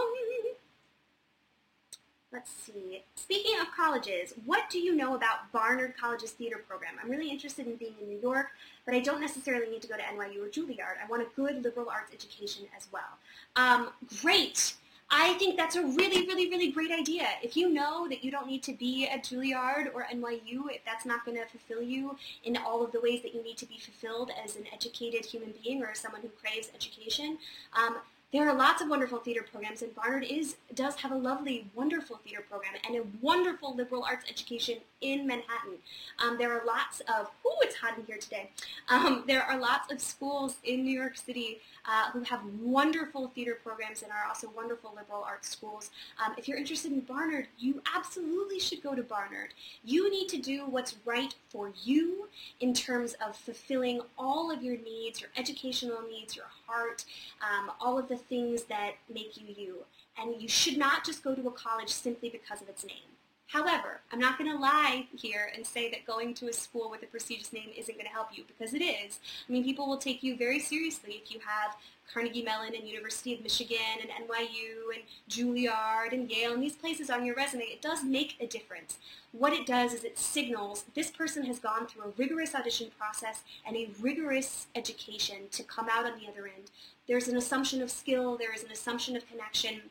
let's 2.32 2.50
see. 2.50 3.02
Speaking 3.14 3.58
of 3.60 3.68
colleges, 3.74 4.34
what 4.44 4.68
do 4.70 4.78
you 4.78 4.94
know 4.94 5.14
about 5.14 5.50
Barnard 5.52 5.94
College's 5.98 6.32
theater 6.32 6.62
program? 6.68 6.94
I'm 7.02 7.10
really 7.10 7.30
interested 7.30 7.66
in 7.66 7.76
being 7.76 7.94
in 8.00 8.08
New 8.08 8.18
York, 8.18 8.48
but 8.84 8.94
I 8.94 9.00
don't 9.00 9.20
necessarily 9.20 9.70
need 9.70 9.82
to 9.82 9.88
go 9.88 9.96
to 9.96 10.02
NYU 10.02 10.44
or 10.44 10.48
Juilliard. 10.48 10.96
I 11.02 11.08
want 11.08 11.22
a 11.22 11.26
good 11.36 11.62
liberal 11.62 11.88
arts 11.88 12.12
education 12.12 12.66
as 12.76 12.88
well. 12.92 13.18
Um, 13.56 13.90
great. 14.22 14.74
I 15.10 15.32
think 15.34 15.56
that's 15.56 15.76
a 15.76 15.82
really, 15.82 16.26
really, 16.26 16.50
really 16.50 16.70
great 16.70 16.90
idea. 16.90 17.26
If 17.42 17.56
you 17.56 17.72
know 17.72 18.06
that 18.08 18.22
you 18.22 18.30
don't 18.30 18.46
need 18.46 18.62
to 18.64 18.74
be 18.74 19.08
at 19.08 19.24
Juilliard 19.24 19.94
or 19.94 20.04
NYU, 20.12 20.70
if 20.70 20.84
that's 20.84 21.06
not 21.06 21.24
going 21.24 21.38
to 21.38 21.46
fulfill 21.46 21.82
you 21.82 22.14
in 22.44 22.58
all 22.58 22.84
of 22.84 22.92
the 22.92 23.00
ways 23.00 23.22
that 23.22 23.34
you 23.34 23.42
need 23.42 23.56
to 23.56 23.66
be 23.66 23.78
fulfilled 23.78 24.30
as 24.44 24.56
an 24.56 24.64
educated 24.70 25.24
human 25.24 25.54
being 25.62 25.82
or 25.82 25.90
as 25.90 25.98
someone 25.98 26.20
who 26.20 26.28
craves 26.28 26.68
education, 26.74 27.38
um, 27.72 27.96
there 28.32 28.46
are 28.46 28.54
lots 28.54 28.82
of 28.82 28.88
wonderful 28.88 29.18
theater 29.18 29.44
programs, 29.50 29.80
and 29.80 29.94
Barnard 29.94 30.24
is 30.24 30.56
does 30.74 30.96
have 30.96 31.12
a 31.12 31.16
lovely, 31.16 31.66
wonderful 31.74 32.20
theater 32.22 32.44
program 32.48 32.74
and 32.86 32.96
a 32.96 33.02
wonderful 33.22 33.74
liberal 33.74 34.04
arts 34.04 34.26
education 34.28 34.78
in 35.00 35.26
Manhattan. 35.26 35.78
Um, 36.18 36.36
there 36.36 36.52
are 36.52 36.64
lots 36.66 37.00
of, 37.00 37.30
oh, 37.46 37.56
it's 37.62 37.76
hot 37.76 37.96
in 37.96 38.04
here 38.04 38.18
today. 38.18 38.50
Um, 38.88 39.24
there 39.26 39.42
are 39.42 39.58
lots 39.58 39.90
of 39.90 40.00
schools 40.00 40.56
in 40.64 40.84
New 40.84 40.98
York 40.98 41.16
City 41.16 41.60
uh, 41.88 42.10
who 42.12 42.22
have 42.22 42.40
wonderful 42.60 43.28
theater 43.28 43.56
programs 43.64 44.02
and 44.02 44.12
are 44.12 44.28
also 44.28 44.50
wonderful 44.54 44.92
liberal 44.94 45.22
arts 45.22 45.48
schools. 45.48 45.90
Um, 46.24 46.34
if 46.36 46.46
you're 46.46 46.58
interested 46.58 46.92
in 46.92 47.00
Barnard, 47.00 47.48
you 47.58 47.80
absolutely 47.96 48.60
should 48.60 48.82
go 48.82 48.94
to 48.94 49.02
Barnard. 49.02 49.54
You 49.84 50.10
need 50.10 50.28
to 50.28 50.38
do 50.38 50.66
what's 50.66 50.96
right 51.06 51.34
for 51.48 51.72
you 51.82 52.28
in 52.60 52.74
terms 52.74 53.14
of 53.26 53.36
fulfilling 53.36 54.02
all 54.18 54.50
of 54.50 54.62
your 54.62 54.76
needs, 54.76 55.20
your 55.20 55.30
educational 55.36 56.02
needs, 56.02 56.36
your 56.36 56.46
heart, 56.66 57.04
um, 57.40 57.70
all 57.80 57.98
of 57.98 58.08
the 58.08 58.16
things 58.18 58.64
that 58.64 58.92
make 59.12 59.36
you 59.36 59.54
you. 59.56 59.84
And 60.20 60.42
you 60.42 60.48
should 60.48 60.76
not 60.76 61.04
just 61.04 61.22
go 61.22 61.34
to 61.34 61.46
a 61.48 61.52
college 61.52 61.90
simply 61.90 62.28
because 62.28 62.60
of 62.60 62.68
its 62.68 62.84
name. 62.84 63.17
However, 63.48 64.00
I'm 64.12 64.18
not 64.18 64.36
going 64.36 64.50
to 64.50 64.58
lie 64.58 65.06
here 65.16 65.50
and 65.56 65.66
say 65.66 65.90
that 65.90 66.06
going 66.06 66.34
to 66.34 66.48
a 66.48 66.52
school 66.52 66.90
with 66.90 67.02
a 67.02 67.06
prestigious 67.06 67.50
name 67.50 67.70
isn't 67.76 67.94
going 67.94 68.06
to 68.06 68.12
help 68.12 68.28
you, 68.32 68.44
because 68.46 68.74
it 68.74 68.82
is. 68.82 69.20
I 69.48 69.52
mean, 69.52 69.64
people 69.64 69.88
will 69.88 69.96
take 69.96 70.22
you 70.22 70.36
very 70.36 70.58
seriously 70.58 71.22
if 71.24 71.32
you 71.32 71.40
have 71.40 71.74
Carnegie 72.12 72.42
Mellon 72.42 72.74
and 72.74 72.86
University 72.86 73.34
of 73.34 73.42
Michigan 73.42 74.00
and 74.02 74.28
NYU 74.28 74.94
and 74.94 75.02
Juilliard 75.30 76.12
and 76.12 76.30
Yale 76.30 76.52
and 76.52 76.62
these 76.62 76.74
places 76.74 77.08
on 77.08 77.24
your 77.24 77.34
resume. 77.34 77.64
It 77.64 77.80
does 77.80 78.04
make 78.04 78.36
a 78.38 78.46
difference. 78.46 78.98
What 79.32 79.54
it 79.54 79.66
does 79.66 79.94
is 79.94 80.04
it 80.04 80.18
signals 80.18 80.84
this 80.94 81.10
person 81.10 81.44
has 81.46 81.58
gone 81.58 81.86
through 81.86 82.04
a 82.04 82.12
rigorous 82.18 82.54
audition 82.54 82.90
process 82.98 83.42
and 83.66 83.76
a 83.76 83.88
rigorous 84.00 84.66
education 84.74 85.48
to 85.52 85.62
come 85.62 85.88
out 85.90 86.06
on 86.06 86.18
the 86.18 86.28
other 86.28 86.46
end. 86.46 86.70
There's 87.06 87.28
an 87.28 87.36
assumption 87.36 87.80
of 87.80 87.90
skill, 87.90 88.36
there 88.36 88.54
is 88.54 88.62
an 88.62 88.70
assumption 88.70 89.16
of 89.16 89.28
connection, 89.28 89.82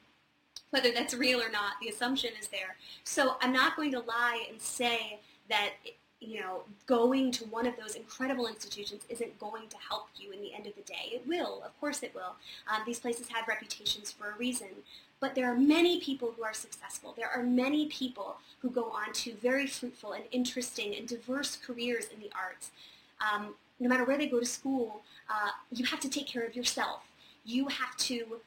whether 0.71 0.91
that's 0.91 1.13
real 1.13 1.41
or 1.41 1.49
not, 1.49 1.73
the 1.81 1.89
assumption 1.89 2.31
is 2.39 2.47
there. 2.49 2.75
So 3.03 3.37
I'm 3.41 3.53
not 3.53 3.75
going 3.75 3.91
to 3.91 3.99
lie 3.99 4.45
and 4.49 4.61
say 4.61 5.19
that 5.49 5.71
you 6.19 6.39
know, 6.39 6.61
going 6.87 7.31
to 7.31 7.45
one 7.45 7.67
of 7.67 7.75
those 7.77 7.95
incredible 7.95 8.47
institutions 8.47 9.03
isn't 9.07 9.39
going 9.39 9.67
to 9.69 9.77
help 9.77 10.07
you 10.17 10.31
in 10.31 10.41
the 10.41 10.53
end 10.53 10.65
of 10.65 10.75
the 10.75 10.81
day. 10.81 11.11
It 11.11 11.27
will, 11.27 11.61
of 11.63 11.79
course 11.79 12.01
it 12.01 12.13
will. 12.15 12.35
Um, 12.73 12.81
these 12.85 12.99
places 12.99 13.27
have 13.29 13.47
reputations 13.47 14.11
for 14.11 14.31
a 14.31 14.37
reason. 14.37 14.69
But 15.19 15.35
there 15.35 15.51
are 15.51 15.55
many 15.55 15.99
people 15.99 16.33
who 16.35 16.43
are 16.43 16.53
successful. 16.53 17.13
There 17.15 17.29
are 17.29 17.43
many 17.43 17.87
people 17.87 18.37
who 18.61 18.69
go 18.69 18.85
on 18.85 19.13
to 19.13 19.33
very 19.33 19.67
fruitful 19.67 20.13
and 20.13 20.23
interesting 20.31 20.95
and 20.95 21.07
diverse 21.07 21.55
careers 21.55 22.05
in 22.13 22.19
the 22.19 22.31
arts. 22.35 22.71
Um, 23.21 23.55
no 23.79 23.89
matter 23.89 24.03
where 24.03 24.17
they 24.17 24.27
go 24.27 24.39
to 24.39 24.45
school, 24.45 25.01
uh, 25.29 25.49
you 25.71 25.85
have 25.85 25.99
to 26.01 26.09
take 26.09 26.27
care 26.27 26.45
of 26.45 26.55
yourself. 26.55 27.01
You 27.45 27.67
have 27.67 27.95
to 27.97 28.39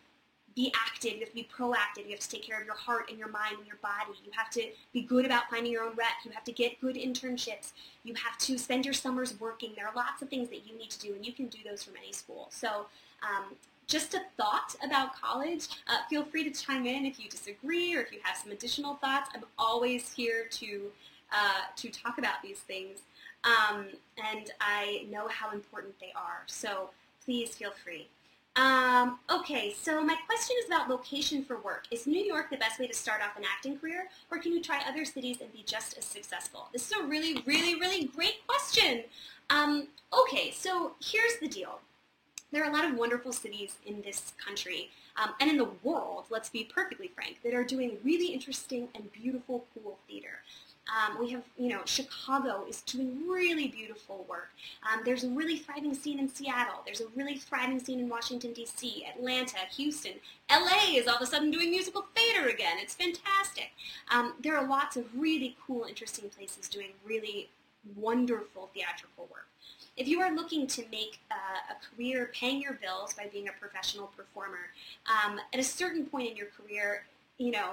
be 0.54 0.72
active, 0.74 1.14
you 1.14 1.20
have 1.20 1.28
to 1.28 1.34
be 1.34 1.48
proactive, 1.56 2.04
you 2.04 2.10
have 2.10 2.20
to 2.20 2.28
take 2.28 2.42
care 2.42 2.58
of 2.60 2.66
your 2.66 2.74
heart 2.74 3.08
and 3.08 3.18
your 3.18 3.28
mind 3.28 3.56
and 3.58 3.66
your 3.66 3.78
body. 3.82 4.18
You 4.24 4.32
have 4.36 4.50
to 4.50 4.68
be 4.92 5.02
good 5.02 5.24
about 5.24 5.48
finding 5.50 5.72
your 5.72 5.84
own 5.84 5.94
rep. 5.96 6.08
You 6.24 6.30
have 6.32 6.44
to 6.44 6.52
get 6.52 6.80
good 6.80 6.96
internships. 6.96 7.72
You 8.04 8.14
have 8.14 8.36
to 8.38 8.58
spend 8.58 8.84
your 8.84 8.94
summers 8.94 9.38
working. 9.38 9.72
There 9.76 9.86
are 9.86 9.94
lots 9.94 10.22
of 10.22 10.28
things 10.28 10.48
that 10.48 10.66
you 10.66 10.76
need 10.76 10.90
to 10.90 10.98
do, 10.98 11.14
and 11.14 11.24
you 11.24 11.32
can 11.32 11.46
do 11.46 11.58
those 11.64 11.82
from 11.82 11.94
any 11.96 12.12
school. 12.12 12.48
So 12.50 12.86
um, 13.22 13.54
just 13.86 14.14
a 14.14 14.20
thought 14.36 14.74
about 14.84 15.14
college. 15.20 15.68
Uh, 15.88 15.98
feel 16.08 16.24
free 16.24 16.44
to 16.44 16.50
chime 16.50 16.86
in 16.86 17.04
if 17.04 17.18
you 17.18 17.28
disagree 17.28 17.94
or 17.96 18.00
if 18.00 18.12
you 18.12 18.18
have 18.22 18.36
some 18.36 18.52
additional 18.52 18.94
thoughts. 18.94 19.30
I'm 19.34 19.44
always 19.58 20.12
here 20.12 20.46
to 20.50 20.90
uh, 21.32 21.62
to 21.76 21.90
talk 21.90 22.18
about 22.18 22.42
these 22.42 22.58
things. 22.58 23.00
Um, 23.44 23.86
and 24.18 24.50
I 24.60 25.06
know 25.10 25.28
how 25.28 25.52
important 25.52 25.98
they 26.00 26.12
are. 26.16 26.42
So 26.46 26.90
please 27.24 27.54
feel 27.54 27.70
free. 27.84 28.08
Um, 28.56 29.18
okay, 29.30 29.72
so 29.78 30.02
my 30.02 30.16
question 30.26 30.56
is 30.60 30.66
about 30.66 30.88
location 30.88 31.44
for 31.44 31.58
work. 31.58 31.86
Is 31.90 32.06
New 32.06 32.22
York 32.22 32.50
the 32.50 32.56
best 32.56 32.80
way 32.80 32.86
to 32.86 32.94
start 32.94 33.20
off 33.22 33.36
an 33.36 33.44
acting 33.44 33.78
career, 33.78 34.08
or 34.30 34.38
can 34.38 34.52
you 34.52 34.60
try 34.60 34.82
other 34.88 35.04
cities 35.04 35.40
and 35.40 35.52
be 35.52 35.62
just 35.64 35.96
as 35.96 36.04
successful? 36.04 36.68
This 36.72 36.90
is 36.90 36.92
a 36.98 37.04
really, 37.04 37.42
really, 37.46 37.76
really 37.76 38.04
great 38.06 38.46
question. 38.46 39.04
Um, 39.48 39.88
okay, 40.12 40.50
so 40.50 40.92
here's 41.00 41.38
the 41.40 41.48
deal. 41.48 41.80
There 42.52 42.64
are 42.64 42.70
a 42.70 42.72
lot 42.72 42.84
of 42.84 42.96
wonderful 42.96 43.32
cities 43.32 43.76
in 43.86 44.02
this 44.02 44.32
country 44.44 44.90
um, 45.16 45.30
and 45.40 45.48
in 45.48 45.56
the 45.56 45.68
world, 45.82 46.24
let's 46.30 46.48
be 46.48 46.64
perfectly 46.64 47.08
frank, 47.14 47.38
that 47.44 47.54
are 47.54 47.64
doing 47.64 47.98
really 48.02 48.28
interesting 48.28 48.88
and 48.94 49.12
beautiful, 49.12 49.66
cool 49.74 49.98
theater. 50.08 50.40
Um, 50.88 51.20
we 51.20 51.30
have, 51.30 51.44
you 51.56 51.68
know, 51.68 51.82
Chicago 51.84 52.64
is 52.68 52.80
doing 52.82 53.28
really 53.28 53.68
beautiful 53.68 54.26
work. 54.28 54.50
Um, 54.82 55.02
there's 55.04 55.22
a 55.22 55.28
really 55.28 55.56
thriving 55.56 55.94
scene 55.94 56.18
in 56.18 56.28
Seattle. 56.28 56.82
There's 56.84 57.00
a 57.00 57.06
really 57.14 57.36
thriving 57.36 57.78
scene 57.78 58.00
in 58.00 58.08
Washington, 58.08 58.52
D.C., 58.52 59.06
Atlanta, 59.14 59.58
Houston. 59.76 60.14
L.A. 60.48 60.96
is 60.96 61.06
all 61.06 61.16
of 61.16 61.22
a 61.22 61.26
sudden 61.26 61.50
doing 61.50 61.70
musical 61.70 62.06
theater 62.16 62.48
again. 62.48 62.76
It's 62.80 62.94
fantastic. 62.94 63.70
Um, 64.10 64.34
there 64.42 64.56
are 64.56 64.66
lots 64.66 64.96
of 64.96 65.04
really 65.16 65.56
cool, 65.64 65.84
interesting 65.84 66.28
places 66.28 66.68
doing 66.68 66.88
really 67.06 67.50
wonderful 67.96 68.70
theatrical 68.74 69.28
work. 69.30 69.46
If 69.96 70.08
you 70.08 70.20
are 70.22 70.34
looking 70.34 70.66
to 70.68 70.84
make 70.90 71.20
uh, 71.30 71.74
a 71.74 71.96
career 71.96 72.30
paying 72.32 72.60
your 72.60 72.72
bills 72.74 73.12
by 73.14 73.26
being 73.26 73.48
a 73.48 73.52
professional 73.52 74.06
performer, 74.16 74.70
um, 75.06 75.38
at 75.52 75.60
a 75.60 75.64
certain 75.64 76.06
point 76.06 76.30
in 76.30 76.36
your 76.36 76.46
career, 76.46 77.04
you 77.38 77.50
know, 77.50 77.72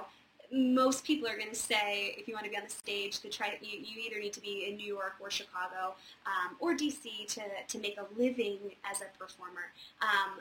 most 0.52 1.04
people 1.04 1.28
are 1.28 1.36
going 1.36 1.50
to 1.50 1.54
say 1.54 2.14
if 2.16 2.26
you 2.26 2.34
want 2.34 2.44
to 2.44 2.50
be 2.50 2.56
on 2.56 2.64
the 2.64 2.70
stage 2.70 3.20
to 3.20 3.28
try 3.28 3.58
you, 3.60 3.78
you 3.78 4.02
either 4.06 4.18
need 4.20 4.32
to 4.32 4.40
be 4.40 4.66
in 4.68 4.76
New 4.76 4.86
York 4.86 5.14
or 5.20 5.30
Chicago 5.30 5.94
um, 6.26 6.56
or 6.60 6.74
DC 6.74 7.26
to, 7.28 7.42
to 7.68 7.78
make 7.78 7.98
a 7.98 8.20
living 8.20 8.58
as 8.90 9.00
a 9.00 9.18
performer. 9.18 9.72
Um, 10.00 10.40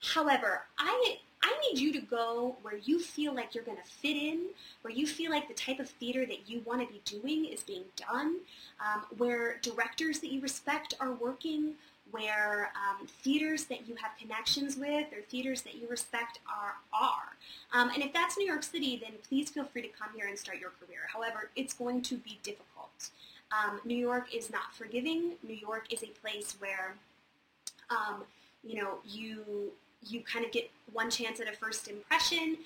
however, 0.00 0.62
I 0.78 1.18
I 1.42 1.54
need 1.70 1.80
you 1.80 1.92
to 1.92 2.00
go 2.00 2.56
where 2.62 2.76
you 2.76 2.98
feel 2.98 3.32
like 3.32 3.54
you're 3.54 3.62
going 3.62 3.76
to 3.76 3.90
fit 3.90 4.16
in, 4.16 4.46
where 4.82 4.92
you 4.92 5.06
feel 5.06 5.30
like 5.30 5.46
the 5.46 5.54
type 5.54 5.78
of 5.78 5.88
theater 5.88 6.26
that 6.26 6.48
you 6.48 6.60
want 6.64 6.80
to 6.80 6.92
be 6.92 7.00
doing 7.04 7.44
is 7.44 7.62
being 7.62 7.84
done, 7.94 8.38
um, 8.80 9.04
where 9.16 9.58
directors 9.62 10.18
that 10.20 10.32
you 10.32 10.40
respect 10.40 10.94
are 10.98 11.12
working, 11.12 11.74
where 12.10 12.70
um, 12.76 13.06
theaters 13.06 13.64
that 13.64 13.88
you 13.88 13.94
have 13.96 14.12
connections 14.18 14.76
with 14.76 15.12
or 15.12 15.22
theaters 15.28 15.62
that 15.62 15.74
you 15.74 15.88
respect 15.88 16.38
are 16.48 16.74
are. 16.92 17.36
Um, 17.72 17.90
and 17.90 18.02
if 18.02 18.12
that's 18.12 18.38
New 18.38 18.46
York 18.46 18.62
City, 18.62 18.96
then 19.02 19.12
please 19.28 19.50
feel 19.50 19.64
free 19.64 19.82
to 19.82 19.88
come 19.88 20.08
here 20.16 20.26
and 20.28 20.38
start 20.38 20.58
your 20.58 20.70
career. 20.80 21.00
However, 21.12 21.50
it's 21.56 21.74
going 21.74 22.02
to 22.02 22.16
be 22.16 22.38
difficult. 22.42 23.10
Um, 23.52 23.80
New 23.84 23.96
York 23.96 24.34
is 24.34 24.50
not 24.50 24.74
forgiving. 24.74 25.32
New 25.42 25.54
York 25.54 25.92
is 25.92 26.02
a 26.02 26.06
place 26.06 26.56
where, 26.58 26.94
um, 27.90 28.24
you 28.64 28.80
know, 28.82 28.98
you 29.04 29.72
you 30.08 30.20
kind 30.20 30.44
of 30.44 30.52
get 30.52 30.70
one 30.92 31.10
chance 31.10 31.40
at 31.40 31.48
a 31.48 31.56
first 31.56 31.88
impression. 31.88 32.58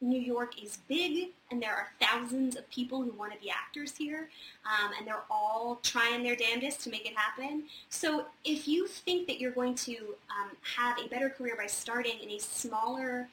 New 0.00 0.20
York 0.20 0.62
is 0.62 0.78
big, 0.88 1.30
and 1.50 1.62
there 1.62 1.74
are 1.74 1.88
thousands 2.00 2.56
of 2.56 2.68
people 2.70 3.02
who 3.02 3.12
want 3.12 3.32
to 3.32 3.38
be 3.40 3.50
actors 3.50 3.94
here, 3.96 4.28
um, 4.66 4.92
and 4.98 5.06
they're 5.06 5.22
all 5.30 5.78
trying 5.82 6.22
their 6.22 6.36
damnedest 6.36 6.82
to 6.82 6.90
make 6.90 7.06
it 7.06 7.16
happen. 7.16 7.64
So 7.88 8.26
if 8.44 8.68
you 8.68 8.86
think 8.86 9.26
that 9.28 9.40
you're 9.40 9.50
going 9.52 9.74
to 9.76 9.96
um, 10.30 10.50
have 10.76 10.98
a 10.98 11.08
better 11.08 11.30
career 11.30 11.54
by 11.56 11.66
starting 11.66 12.18
in 12.22 12.30
a 12.30 12.38
smaller, 12.38 13.28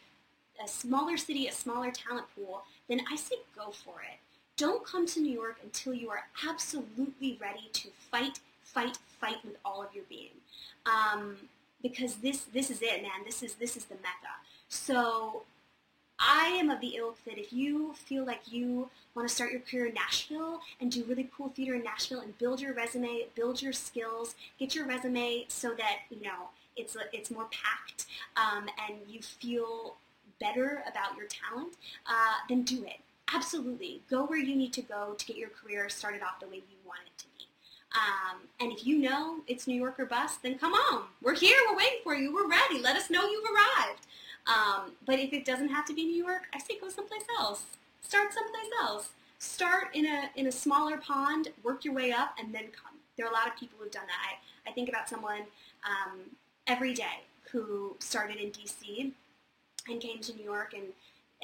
a 0.64 0.68
smaller 0.68 1.18
city, 1.18 1.48
a 1.48 1.52
smaller 1.52 1.92
talent 1.92 2.28
pool, 2.36 2.64
then 2.88 3.02
I 3.12 3.16
say 3.16 3.36
go 3.56 3.72
for 3.72 4.02
it. 4.02 4.20
Don't 4.56 4.86
come 4.86 5.08
to 5.08 5.20
New 5.20 5.34
York 5.34 5.58
until 5.64 5.94
you 5.94 6.10
are 6.10 6.24
absolutely 6.48 7.38
ready 7.42 7.70
to 7.74 7.90
fight, 8.12 8.40
fight, 8.64 8.98
fight 9.20 9.44
with 9.44 9.58
all 9.66 9.82
of 9.82 9.94
your 9.94 10.04
being. 10.08 10.30
Um, 10.86 11.38
because 11.82 12.16
this 12.18 12.44
this 12.54 12.70
is 12.70 12.82
it, 12.82 13.02
man. 13.02 13.26
This 13.26 13.42
is 13.42 13.56
this 13.56 13.76
is 13.76 13.86
the 13.86 13.96
mecca. 13.96 14.36
So 14.70 15.44
I 16.22 16.50
am 16.60 16.70
of 16.70 16.80
the 16.82 16.96
ilk 16.98 17.18
that 17.26 17.40
if 17.40 17.52
you 17.52 17.94
feel 17.94 18.26
like 18.26 18.52
you 18.52 18.90
want 19.16 19.28
to 19.28 19.34
start 19.34 19.52
your 19.52 19.62
career 19.62 19.88
in 19.88 19.96
Nashville 19.96 20.62
and 20.80 20.92
do 20.92 21.04
really 21.04 21.30
cool 21.36 21.50
theater 21.50 21.74
in 21.74 21.84
Nashville 21.84 22.20
and 22.20 22.38
build 22.38 22.62
your 22.62 22.74
resume, 22.74 23.26
build 23.36 23.62
your 23.62 23.74
skills, 23.74 24.36
get 24.60 24.76
your 24.76 24.86
resume 24.86 25.46
so 25.48 25.74
that 25.74 26.00
you 26.12 26.22
know 26.22 26.50
it's 26.78 26.96
it's 27.12 27.32
more 27.32 27.48
packed 27.52 28.06
um, 28.38 28.68
and 28.88 29.00
you 29.10 29.22
feel 29.22 29.96
better 30.40 30.84
about 30.90 31.18
your 31.18 31.28
talent, 31.28 31.74
uh, 32.06 32.36
then 32.48 32.64
do 32.64 32.84
it. 32.84 33.00
Absolutely, 33.34 34.02
go 34.10 34.26
where 34.26 34.40
you 34.40 34.56
need 34.56 34.74
to 34.74 34.82
go 34.82 35.16
to 35.18 35.26
get 35.26 35.38
your 35.38 35.50
career 35.50 35.90
started 35.90 36.22
off 36.22 36.40
the 36.40 36.48
way 36.48 36.58
you 36.58 36.78
want 36.86 37.00
it 37.06 37.18
to 37.18 37.26
be. 37.38 37.46
Um, 37.94 38.42
and 38.60 38.72
if 38.72 38.86
you 38.86 38.98
know 38.98 39.40
it's 39.48 39.68
New 39.68 39.76
York 39.76 40.00
or 40.00 40.06
bust, 40.06 40.44
then 40.44 40.58
come 40.58 40.74
on. 40.74 41.04
We're 41.22 41.36
here. 41.36 41.58
We're 41.70 41.78
waiting 41.78 42.00
for 42.04 42.14
you. 42.14 42.34
We're 42.34 42.48
ready. 42.48 42.80
Let 42.80 42.96
us 42.96 43.10
know 43.10 43.26
you've 43.26 43.46
arrived. 43.46 44.06
Um, 44.48 44.94
but 45.06 45.20
if 45.20 45.34
it 45.34 45.46
doesn't 45.46 45.70
have 45.70 45.86
to 45.86 45.94
be 45.94 46.06
New 46.06 46.24
York, 46.24 46.48
I 46.54 46.60
say 46.60 46.80
go 46.80 46.90
someplace 46.90 47.24
else. 47.40 47.64
Start 48.02 48.34
someplace 48.34 48.70
else. 48.82 49.10
Start 49.40 49.88
in 49.94 50.06
a 50.06 50.30
in 50.36 50.48
a 50.48 50.52
smaller 50.52 50.98
pond, 50.98 51.50
work 51.64 51.84
your 51.86 51.94
way 51.94 52.12
up, 52.12 52.36
and 52.40 52.54
then 52.54 52.66
come. 52.66 52.98
There 53.18 53.26
are 53.26 53.30
a 53.30 53.34
lot 53.34 53.48
of 53.48 53.58
people 53.58 53.78
who've 53.80 53.92
done 53.92 54.06
that. 54.08 54.38
I, 54.66 54.70
I 54.70 54.74
think 54.74 54.90
about 54.90 55.10
someone 55.10 55.42
um, 55.86 56.20
every 56.68 56.94
day 56.94 57.24
who 57.52 57.96
started 58.00 58.38
in 58.38 58.52
D.C. 58.52 59.14
and 59.90 60.00
came 60.02 60.20
to 60.22 60.34
New 60.34 60.44
York 60.44 60.74
and 60.74 60.86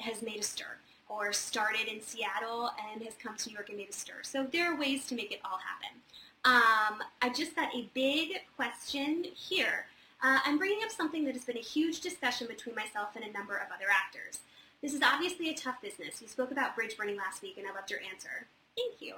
has 0.00 0.22
made 0.22 0.38
a 0.38 0.42
stir, 0.42 0.78
or 1.08 1.32
started 1.32 1.88
in 1.88 2.00
Seattle 2.00 2.70
and 2.92 3.02
has 3.02 3.14
come 3.22 3.36
to 3.36 3.48
New 3.48 3.54
York 3.54 3.68
and 3.68 3.78
made 3.78 3.90
a 3.90 3.92
stir. 3.92 4.22
So 4.22 4.46
there 4.50 4.72
are 4.72 4.78
ways 4.78 5.06
to 5.06 5.14
make 5.14 5.32
it 5.32 5.40
all 5.44 5.58
happen. 5.58 6.00
Um, 6.44 7.02
I 7.20 7.28
just 7.30 7.56
got 7.56 7.74
a 7.74 7.88
big 7.94 8.40
question 8.56 9.24
here. 9.34 9.86
Uh, 10.20 10.40
I'm 10.44 10.58
bringing 10.58 10.82
up 10.82 10.90
something 10.90 11.24
that 11.26 11.34
has 11.34 11.44
been 11.44 11.56
a 11.56 11.60
huge 11.60 12.00
discussion 12.00 12.48
between 12.48 12.74
myself 12.74 13.10
and 13.14 13.24
a 13.24 13.32
number 13.32 13.56
of 13.56 13.68
other 13.72 13.86
actors. 13.88 14.40
This 14.82 14.92
is 14.92 15.00
obviously 15.02 15.50
a 15.50 15.54
tough 15.54 15.80
business. 15.80 16.20
You 16.20 16.28
spoke 16.28 16.50
about 16.50 16.74
bridge 16.74 16.96
burning 16.96 17.16
last 17.16 17.40
week, 17.40 17.56
and 17.56 17.66
I 17.66 17.72
loved 17.72 17.90
your 17.90 18.00
answer. 18.00 18.46
Thank 18.76 19.00
you. 19.00 19.14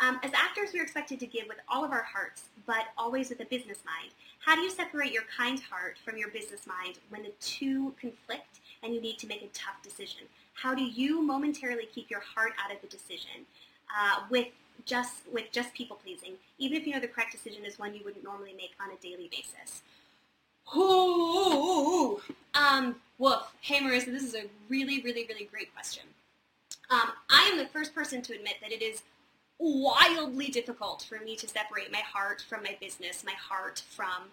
Um, 0.00 0.20
as 0.22 0.30
actors, 0.32 0.70
we're 0.72 0.82
expected 0.82 1.20
to 1.20 1.26
give 1.26 1.48
with 1.48 1.58
all 1.68 1.84
of 1.84 1.90
our 1.90 2.02
hearts, 2.02 2.44
but 2.66 2.86
always 2.96 3.28
with 3.28 3.40
a 3.40 3.44
business 3.44 3.78
mind. 3.84 4.12
How 4.38 4.54
do 4.54 4.62
you 4.62 4.70
separate 4.70 5.12
your 5.12 5.24
kind 5.36 5.60
heart 5.60 5.96
from 6.04 6.16
your 6.16 6.30
business 6.30 6.66
mind 6.66 6.98
when 7.10 7.24
the 7.24 7.32
two 7.40 7.94
conflict 8.00 8.60
and 8.82 8.94
you 8.94 9.00
need 9.00 9.18
to 9.18 9.26
make 9.26 9.42
a 9.42 9.48
tough 9.48 9.82
decision? 9.82 10.22
How 10.54 10.74
do 10.74 10.82
you 10.82 11.20
momentarily 11.20 11.88
keep 11.92 12.10
your 12.10 12.20
heart 12.20 12.52
out 12.64 12.74
of 12.74 12.80
the 12.80 12.86
decision 12.86 13.44
uh, 13.94 14.20
with 14.30 14.48
just 14.84 15.22
with 15.32 15.50
just 15.52 15.74
people 15.74 15.98
pleasing, 16.02 16.34
even 16.58 16.78
if 16.78 16.86
you 16.86 16.94
know 16.94 17.00
the 17.00 17.08
correct 17.08 17.32
decision 17.32 17.64
is 17.64 17.78
one 17.78 17.94
you 17.94 18.00
wouldn't 18.04 18.24
normally 18.24 18.54
make 18.56 18.72
on 18.80 18.90
a 18.90 18.96
daily 19.02 19.28
basis. 19.30 19.82
Ooh, 20.76 22.20
um, 22.54 22.96
woof. 23.18 23.54
Hey 23.60 23.80
Marissa, 23.80 24.06
this 24.06 24.22
is 24.22 24.34
a 24.34 24.44
really, 24.68 25.00
really, 25.00 25.24
really 25.26 25.44
great 25.44 25.72
question. 25.72 26.02
Um, 26.90 27.12
I 27.30 27.48
am 27.50 27.58
the 27.58 27.66
first 27.66 27.94
person 27.94 28.22
to 28.22 28.34
admit 28.34 28.56
that 28.60 28.72
it 28.72 28.82
is 28.82 29.02
wildly 29.58 30.48
difficult 30.48 31.02
for 31.08 31.18
me 31.24 31.36
to 31.36 31.48
separate 31.48 31.90
my 31.90 32.00
heart 32.00 32.44
from 32.48 32.62
my 32.62 32.76
business, 32.80 33.24
my 33.24 33.32
heart 33.32 33.82
from 33.88 34.28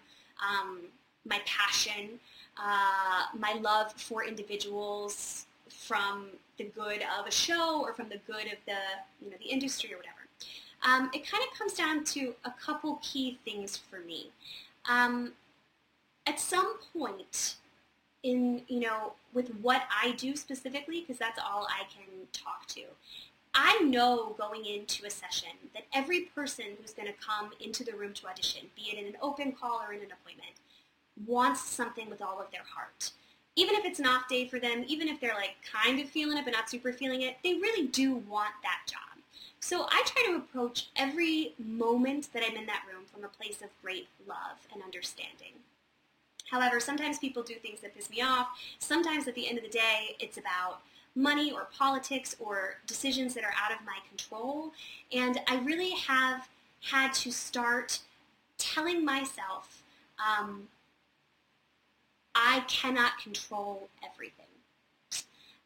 um, 0.46 0.80
my 1.24 1.40
passion, 1.46 2.20
uh, 2.58 3.24
my 3.38 3.54
love 3.54 3.92
for 3.92 4.24
individuals 4.24 5.46
from 5.68 6.26
the 6.58 6.64
good 6.64 7.02
of 7.18 7.26
a 7.26 7.30
show 7.30 7.80
or 7.82 7.92
from 7.92 8.08
the 8.08 8.18
good 8.26 8.46
of 8.46 8.58
the 8.66 8.78
you 9.22 9.30
know 9.30 9.36
the 9.38 9.48
industry 9.48 9.92
or 9.92 9.96
whatever. 9.96 10.16
Um, 10.86 11.10
it 11.14 11.26
kind 11.26 11.42
of 11.50 11.58
comes 11.58 11.72
down 11.72 12.04
to 12.04 12.34
a 12.44 12.52
couple 12.62 13.00
key 13.02 13.38
things 13.44 13.76
for 13.76 14.00
me. 14.00 14.30
Um, 14.88 15.32
at 16.26 16.40
some 16.40 16.78
point 16.92 17.56
in, 18.22 18.62
you 18.68 18.80
know, 18.80 19.12
with 19.32 19.48
what 19.60 19.82
I 20.02 20.12
do 20.12 20.34
specifically, 20.36 21.00
because 21.00 21.18
that's 21.18 21.38
all 21.38 21.66
I 21.70 21.84
can 21.84 22.26
talk 22.32 22.66
to, 22.68 22.82
I 23.54 23.78
know 23.80 24.34
going 24.38 24.66
into 24.66 25.06
a 25.06 25.10
session 25.10 25.50
that 25.72 25.84
every 25.94 26.22
person 26.34 26.64
who's 26.80 26.92
going 26.92 27.08
to 27.08 27.14
come 27.14 27.50
into 27.60 27.84
the 27.84 27.92
room 27.92 28.12
to 28.14 28.26
audition, 28.26 28.62
be 28.74 28.90
it 28.92 28.98
in 28.98 29.06
an 29.06 29.16
open 29.22 29.52
call 29.52 29.80
or 29.86 29.94
in 29.94 30.00
an 30.00 30.12
appointment, 30.12 30.56
wants 31.26 31.62
something 31.62 32.10
with 32.10 32.20
all 32.20 32.40
of 32.40 32.50
their 32.50 32.64
heart. 32.74 33.12
Even 33.54 33.74
if 33.74 33.86
it's 33.86 33.98
an 33.98 34.06
off 34.06 34.28
day 34.28 34.46
for 34.46 34.58
them, 34.58 34.84
even 34.86 35.08
if 35.08 35.20
they're 35.20 35.34
like 35.34 35.54
kind 35.72 35.98
of 36.00 36.08
feeling 36.10 36.36
it 36.36 36.44
but 36.44 36.52
not 36.52 36.68
super 36.68 36.92
feeling 36.92 37.22
it, 37.22 37.36
they 37.42 37.54
really 37.54 37.86
do 37.86 38.16
want 38.16 38.52
that 38.62 38.80
job. 38.86 39.00
So 39.60 39.86
I 39.90 40.02
try 40.04 40.24
to 40.26 40.36
approach 40.36 40.88
every 40.94 41.54
moment 41.58 42.28
that 42.34 42.42
I'm 42.46 42.56
in 42.56 42.66
that 42.66 42.82
room 42.92 43.04
from 43.10 43.24
a 43.24 43.28
place 43.28 43.62
of 43.62 43.68
great 43.82 44.08
love 44.28 44.58
and 44.72 44.82
understanding. 44.82 45.54
However, 46.50 46.80
sometimes 46.80 47.18
people 47.18 47.42
do 47.42 47.54
things 47.54 47.80
that 47.80 47.94
piss 47.94 48.08
me 48.10 48.22
off. 48.22 48.48
Sometimes 48.78 49.26
at 49.26 49.34
the 49.34 49.48
end 49.48 49.58
of 49.58 49.64
the 49.64 49.70
day, 49.70 50.16
it's 50.20 50.38
about 50.38 50.80
money 51.14 51.50
or 51.50 51.66
politics 51.76 52.36
or 52.38 52.76
decisions 52.86 53.34
that 53.34 53.42
are 53.42 53.54
out 53.62 53.72
of 53.72 53.84
my 53.86 53.98
control. 54.08 54.72
And 55.12 55.40
I 55.48 55.58
really 55.60 55.90
have 55.90 56.48
had 56.82 57.12
to 57.14 57.32
start 57.32 58.00
telling 58.58 59.04
myself 59.04 59.82
um, 60.18 60.68
I 62.34 62.64
cannot 62.68 63.18
control 63.22 63.88
everything. 64.04 64.44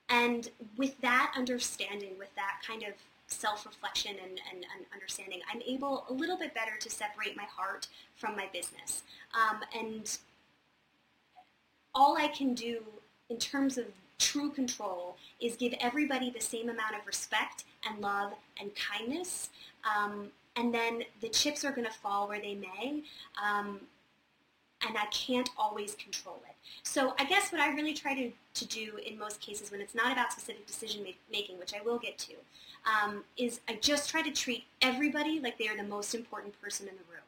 And 0.08 0.48
with 0.76 1.00
that 1.02 1.32
understanding, 1.36 2.10
with 2.18 2.34
that 2.36 2.60
kind 2.66 2.82
of 2.82 2.94
self-reflection 3.26 4.16
and, 4.22 4.40
and, 4.50 4.66
and, 4.74 4.84
understanding, 4.92 5.40
I'm 5.52 5.62
able 5.62 6.04
a 6.08 6.12
little 6.12 6.36
bit 6.36 6.52
better 6.52 6.76
to 6.80 6.90
separate 6.90 7.36
my 7.36 7.44
heart 7.44 7.86
from 8.16 8.34
my 8.34 8.48
business. 8.52 9.04
Um, 9.34 9.60
and 9.78 10.18
all 11.94 12.16
I 12.16 12.28
can 12.28 12.54
do 12.54 12.82
in 13.28 13.38
terms 13.38 13.78
of 13.78 13.86
true 14.18 14.50
control 14.50 15.16
is 15.40 15.56
give 15.56 15.74
everybody 15.80 16.30
the 16.30 16.40
same 16.40 16.68
amount 16.68 16.94
of 16.94 17.06
respect 17.06 17.64
and 17.88 18.00
love 18.00 18.32
and 18.60 18.70
kindness. 18.74 19.50
Um, 19.84 20.28
and 20.56 20.74
then 20.74 21.04
the 21.20 21.28
chips 21.28 21.64
are 21.64 21.72
going 21.72 21.86
to 21.86 21.92
fall 21.92 22.28
where 22.28 22.40
they 22.40 22.54
may. 22.54 23.02
Um, 23.42 23.80
and 24.86 24.96
I 24.96 25.06
can't 25.06 25.48
always 25.58 25.94
control 25.94 26.40
it. 26.48 26.54
So 26.82 27.14
I 27.18 27.24
guess 27.24 27.52
what 27.52 27.60
I 27.60 27.74
really 27.74 27.92
try 27.92 28.14
to, 28.14 28.30
to 28.54 28.66
do 28.66 28.98
in 29.06 29.18
most 29.18 29.40
cases 29.40 29.70
when 29.70 29.80
it's 29.80 29.94
not 29.94 30.12
about 30.12 30.32
specific 30.32 30.66
decision 30.66 31.04
making, 31.30 31.58
which 31.58 31.74
I 31.74 31.82
will 31.84 31.98
get 31.98 32.18
to, 32.18 32.32
um, 32.86 33.24
is 33.36 33.60
I 33.68 33.74
just 33.74 34.08
try 34.08 34.22
to 34.22 34.30
treat 34.30 34.64
everybody 34.80 35.38
like 35.38 35.58
they 35.58 35.68
are 35.68 35.76
the 35.76 35.82
most 35.82 36.14
important 36.14 36.60
person 36.60 36.88
in 36.88 36.94
the 36.94 37.02
room. 37.10 37.20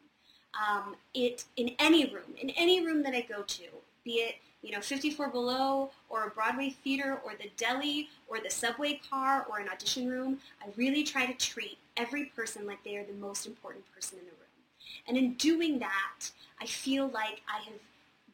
Um, 0.54 0.96
it 1.14 1.44
in 1.56 1.74
any 1.78 2.06
room, 2.06 2.34
in 2.40 2.50
any 2.50 2.84
room 2.84 3.02
that 3.02 3.14
I 3.14 3.22
go 3.22 3.42
to, 3.42 3.64
be 4.04 4.12
it 4.12 4.36
you 4.62 4.70
know 4.70 4.80
54 4.80 5.28
Below 5.28 5.90
or 6.08 6.26
a 6.26 6.30
Broadway 6.30 6.70
theater 6.70 7.20
or 7.24 7.32
the 7.34 7.50
deli 7.56 8.08
or 8.28 8.38
the 8.40 8.50
subway 8.50 9.00
car 9.10 9.46
or 9.50 9.58
an 9.58 9.68
audition 9.68 10.08
room, 10.08 10.38
I 10.62 10.68
really 10.76 11.04
try 11.04 11.26
to 11.26 11.34
treat 11.34 11.78
every 11.96 12.26
person 12.26 12.66
like 12.66 12.82
they 12.84 12.96
are 12.96 13.04
the 13.04 13.12
most 13.14 13.46
important 13.46 13.84
person 13.94 14.18
in 14.18 14.24
the 14.24 14.30
room. 14.30 14.38
And 15.06 15.16
in 15.16 15.34
doing 15.34 15.78
that, 15.80 16.30
I 16.60 16.66
feel 16.66 17.08
like 17.08 17.42
I 17.48 17.62
have 17.64 17.80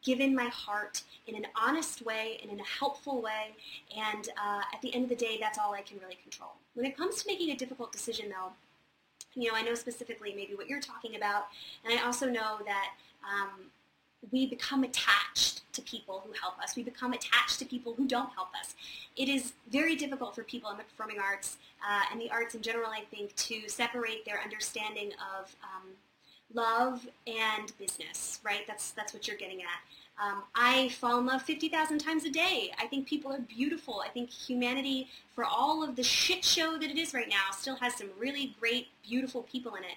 given 0.01 0.33
my 0.33 0.45
heart 0.45 1.03
in 1.27 1.35
an 1.35 1.45
honest 1.55 2.01
way 2.03 2.39
and 2.41 2.51
in 2.51 2.59
a 2.59 2.63
helpful 2.63 3.21
way. 3.21 3.55
And 3.97 4.29
uh, 4.29 4.61
at 4.73 4.81
the 4.81 4.93
end 4.93 5.03
of 5.03 5.09
the 5.09 5.15
day, 5.15 5.37
that's 5.39 5.57
all 5.57 5.73
I 5.73 5.81
can 5.81 5.99
really 5.99 6.17
control. 6.21 6.51
When 6.73 6.85
it 6.85 6.95
comes 6.95 7.21
to 7.21 7.27
making 7.27 7.49
a 7.51 7.55
difficult 7.55 7.91
decision, 7.91 8.29
though, 8.29 8.51
you 9.35 9.49
know, 9.49 9.57
I 9.57 9.61
know 9.61 9.75
specifically 9.75 10.33
maybe 10.35 10.55
what 10.55 10.69
you're 10.69 10.79
talking 10.79 11.15
about, 11.15 11.47
and 11.83 11.97
I 11.97 12.03
also 12.03 12.27
know 12.27 12.59
that 12.65 12.91
um, 13.23 13.65
we 14.31 14.45
become 14.47 14.83
attached 14.83 15.61
to 15.73 15.81
people 15.81 16.23
who 16.25 16.33
help 16.33 16.59
us. 16.59 16.75
We 16.75 16.83
become 16.83 17.13
attached 17.13 17.59
to 17.59 17.65
people 17.65 17.93
who 17.93 18.07
don't 18.07 18.29
help 18.33 18.49
us. 18.59 18.75
It 19.15 19.29
is 19.29 19.53
very 19.69 19.95
difficult 19.95 20.35
for 20.35 20.43
people 20.43 20.69
in 20.71 20.77
the 20.77 20.83
performing 20.83 21.19
arts 21.19 21.57
uh, 21.87 22.01
and 22.11 22.19
the 22.19 22.29
arts 22.31 22.55
in 22.55 22.61
general, 22.61 22.89
I 22.89 23.03
think, 23.11 23.35
to 23.35 23.69
separate 23.69 24.25
their 24.25 24.41
understanding 24.41 25.11
of 25.39 25.55
um, 25.63 25.89
love 26.53 27.07
and 27.27 27.71
business, 27.77 28.39
right? 28.43 28.65
That's 28.67 28.91
that's 28.91 29.13
what 29.13 29.27
you're 29.27 29.37
getting 29.37 29.61
at. 29.61 29.67
Um, 30.21 30.43
I 30.53 30.89
fall 30.89 31.17
in 31.19 31.25
love 31.25 31.43
50,000 31.43 31.97
times 31.99 32.25
a 32.25 32.29
day. 32.29 32.71
I 32.77 32.87
think 32.87 33.07
people 33.07 33.31
are 33.31 33.39
beautiful. 33.39 34.03
I 34.05 34.09
think 34.09 34.29
humanity, 34.29 35.07
for 35.33 35.45
all 35.45 35.81
of 35.81 35.95
the 35.95 36.03
shit 36.03 36.43
show 36.43 36.77
that 36.77 36.89
it 36.89 36.97
is 36.97 37.13
right 37.13 37.29
now, 37.29 37.51
still 37.57 37.77
has 37.77 37.95
some 37.95 38.09
really 38.19 38.53
great, 38.59 38.87
beautiful 39.07 39.43
people 39.43 39.75
in 39.75 39.83
it. 39.83 39.95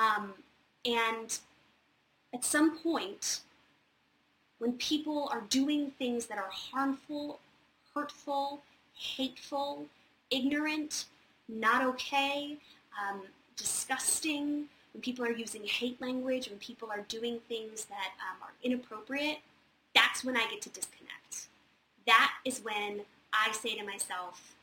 Um, 0.00 0.34
and 0.84 1.36
at 2.32 2.44
some 2.44 2.78
point, 2.78 3.40
when 4.58 4.72
people 4.74 5.28
are 5.32 5.42
doing 5.48 5.90
things 5.98 6.26
that 6.26 6.38
are 6.38 6.50
harmful, 6.50 7.40
hurtful, 7.94 8.62
hateful, 8.94 9.86
ignorant, 10.30 11.06
not 11.48 11.84
okay, 11.84 12.56
um, 13.00 13.22
disgusting, 13.56 14.64
when 14.92 15.02
people 15.02 15.24
are 15.24 15.32
using 15.32 15.62
hate 15.64 16.00
language, 16.00 16.48
when 16.48 16.58
people 16.58 16.90
are 16.90 17.02
doing 17.08 17.38
things 17.48 17.84
that 17.84 18.12
um, 18.20 18.42
are 18.42 18.54
inappropriate, 18.62 19.38
that's 19.94 20.24
when 20.24 20.36
I 20.36 20.46
get 20.50 20.62
to 20.62 20.70
disconnect. 20.70 21.48
That 22.06 22.32
is 22.44 22.60
when 22.60 23.02
I 23.32 23.52
say 23.52 23.76
to 23.76 23.84
myself, 23.84 24.54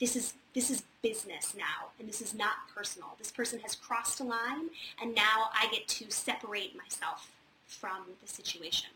this 0.00 0.16
is 0.16 0.34
this 0.54 0.70
is 0.70 0.82
business 1.02 1.54
now, 1.56 1.90
and 1.98 2.08
this 2.08 2.20
is 2.20 2.34
not 2.34 2.54
personal. 2.74 3.14
This 3.18 3.30
person 3.30 3.60
has 3.60 3.74
crossed 3.74 4.20
a 4.20 4.24
line, 4.24 4.70
and 5.00 5.14
now 5.14 5.50
I 5.54 5.68
get 5.70 5.86
to 5.88 6.10
separate 6.10 6.76
myself 6.76 7.30
from 7.66 8.02
the 8.20 8.28
situation. 8.28 8.90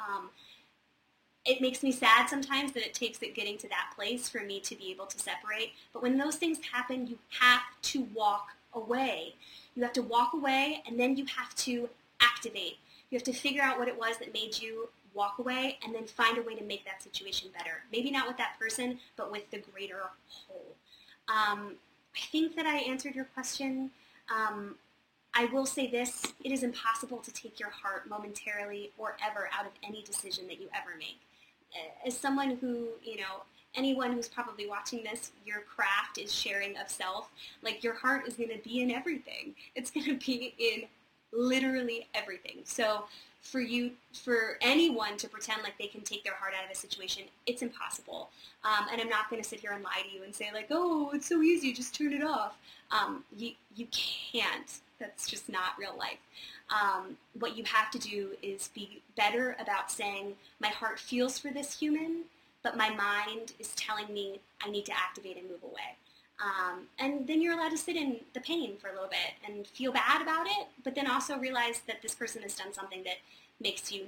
Um, 0.00 0.30
it 1.44 1.60
makes 1.60 1.82
me 1.82 1.92
sad 1.92 2.28
sometimes 2.28 2.72
that 2.72 2.84
it 2.84 2.94
takes 2.94 3.20
it 3.22 3.34
getting 3.34 3.58
to 3.58 3.68
that 3.68 3.92
place 3.94 4.28
for 4.28 4.40
me 4.40 4.60
to 4.60 4.74
be 4.74 4.90
able 4.90 5.06
to 5.06 5.18
separate. 5.18 5.72
But 5.92 6.02
when 6.02 6.16
those 6.16 6.36
things 6.36 6.58
happen, 6.72 7.06
you 7.06 7.18
have 7.40 7.62
to 7.82 8.06
walk 8.14 8.48
away. 8.72 9.34
You 9.74 9.82
have 9.82 9.92
to 9.94 10.02
walk 10.02 10.32
away 10.32 10.82
and 10.86 10.98
then 10.98 11.16
you 11.16 11.26
have 11.26 11.54
to 11.56 11.88
activate. 12.20 12.78
You 13.10 13.16
have 13.16 13.24
to 13.24 13.32
figure 13.32 13.62
out 13.62 13.78
what 13.78 13.88
it 13.88 13.98
was 13.98 14.16
that 14.18 14.32
made 14.32 14.58
you 14.58 14.88
walk 15.12 15.38
away 15.38 15.78
and 15.84 15.94
then 15.94 16.04
find 16.06 16.38
a 16.38 16.42
way 16.42 16.54
to 16.54 16.64
make 16.64 16.84
that 16.84 17.02
situation 17.02 17.50
better. 17.56 17.82
Maybe 17.92 18.10
not 18.10 18.26
with 18.26 18.36
that 18.38 18.58
person, 18.58 18.98
but 19.16 19.30
with 19.30 19.50
the 19.50 19.58
greater 19.58 20.02
whole. 20.28 20.74
Um, 21.28 21.74
I 22.16 22.26
think 22.30 22.56
that 22.56 22.66
I 22.66 22.76
answered 22.76 23.14
your 23.14 23.26
question. 23.26 23.90
Um, 24.34 24.76
I 25.34 25.46
will 25.46 25.66
say 25.66 25.88
this, 25.88 26.32
it 26.44 26.52
is 26.52 26.62
impossible 26.62 27.18
to 27.18 27.32
take 27.32 27.58
your 27.58 27.70
heart 27.70 28.08
momentarily 28.08 28.92
or 28.96 29.16
ever 29.24 29.48
out 29.52 29.66
of 29.66 29.72
any 29.82 30.02
decision 30.02 30.46
that 30.46 30.60
you 30.60 30.68
ever 30.74 30.96
make. 30.98 31.18
As 32.06 32.16
someone 32.16 32.56
who, 32.60 32.88
you 33.02 33.16
know, 33.16 33.42
anyone 33.74 34.12
who's 34.12 34.28
probably 34.28 34.68
watching 34.68 35.02
this, 35.02 35.32
your 35.44 35.60
craft 35.62 36.18
is 36.18 36.32
sharing 36.32 36.76
of 36.76 36.88
self. 36.88 37.28
Like 37.62 37.82
your 37.82 37.94
heart 37.94 38.28
is 38.28 38.34
going 38.34 38.50
to 38.50 38.58
be 38.58 38.80
in 38.80 38.90
everything. 38.90 39.54
It's 39.74 39.90
going 39.90 40.06
to 40.06 40.14
be 40.14 40.54
in 40.58 40.84
literally 41.32 42.06
everything. 42.14 42.60
So 42.64 43.04
for 43.40 43.60
you, 43.60 43.90
for 44.12 44.56
anyone 44.60 45.16
to 45.18 45.28
pretend 45.28 45.62
like 45.62 45.76
they 45.78 45.86
can 45.86 46.00
take 46.00 46.24
their 46.24 46.34
heart 46.34 46.54
out 46.56 46.64
of 46.64 46.70
a 46.70 46.74
situation, 46.74 47.24
it's 47.46 47.62
impossible. 47.62 48.30
Um, 48.64 48.86
and 48.90 49.00
I'm 49.00 49.08
not 49.08 49.28
going 49.28 49.42
to 49.42 49.48
sit 49.48 49.60
here 49.60 49.72
and 49.72 49.82
lie 49.82 50.02
to 50.08 50.16
you 50.16 50.22
and 50.22 50.34
say 50.34 50.50
like, 50.54 50.68
oh, 50.70 51.10
it's 51.12 51.28
so 51.28 51.42
easy, 51.42 51.72
just 51.72 51.94
turn 51.94 52.12
it 52.12 52.22
off. 52.22 52.56
Um, 52.90 53.24
you 53.36 53.52
you 53.76 53.86
can't. 53.90 54.80
That's 54.98 55.28
just 55.28 55.48
not 55.48 55.78
real 55.78 55.96
life. 55.98 56.18
Um, 56.70 57.16
what 57.38 57.56
you 57.56 57.64
have 57.64 57.90
to 57.90 57.98
do 57.98 58.30
is 58.42 58.68
be 58.74 59.02
better 59.16 59.56
about 59.60 59.90
saying, 59.90 60.34
my 60.60 60.68
heart 60.68 60.98
feels 60.98 61.38
for 61.38 61.50
this 61.50 61.78
human, 61.78 62.22
but 62.62 62.76
my 62.76 62.90
mind 62.90 63.52
is 63.58 63.74
telling 63.74 64.12
me 64.12 64.40
I 64.64 64.70
need 64.70 64.86
to 64.86 64.92
activate 64.92 65.36
and 65.36 65.48
move 65.50 65.62
away. 65.62 65.96
Um, 66.42 66.86
and 66.98 67.26
then 67.26 67.40
you're 67.42 67.54
allowed 67.54 67.70
to 67.70 67.78
sit 67.78 67.96
in 67.96 68.20
the 68.32 68.40
pain 68.40 68.76
for 68.76 68.88
a 68.88 68.92
little 68.92 69.08
bit 69.08 69.34
and 69.46 69.66
feel 69.66 69.92
bad 69.92 70.22
about 70.22 70.46
it, 70.46 70.66
but 70.82 70.94
then 70.94 71.08
also 71.08 71.38
realize 71.38 71.82
that 71.86 72.02
this 72.02 72.14
person 72.14 72.42
has 72.42 72.54
done 72.54 72.72
something 72.72 73.04
that 73.04 73.18
makes 73.60 73.92
you 73.92 74.06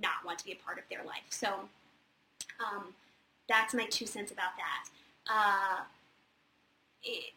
not 0.00 0.24
want 0.24 0.38
to 0.38 0.44
be 0.44 0.52
a 0.52 0.56
part 0.56 0.78
of 0.78 0.84
their 0.90 1.04
life. 1.04 1.24
So 1.30 1.48
um, 2.60 2.94
that's 3.48 3.74
my 3.74 3.86
two 3.86 4.06
cents 4.06 4.32
about 4.32 4.52
that. 4.56 4.88
Uh, 5.30 5.84
it, 7.04 7.32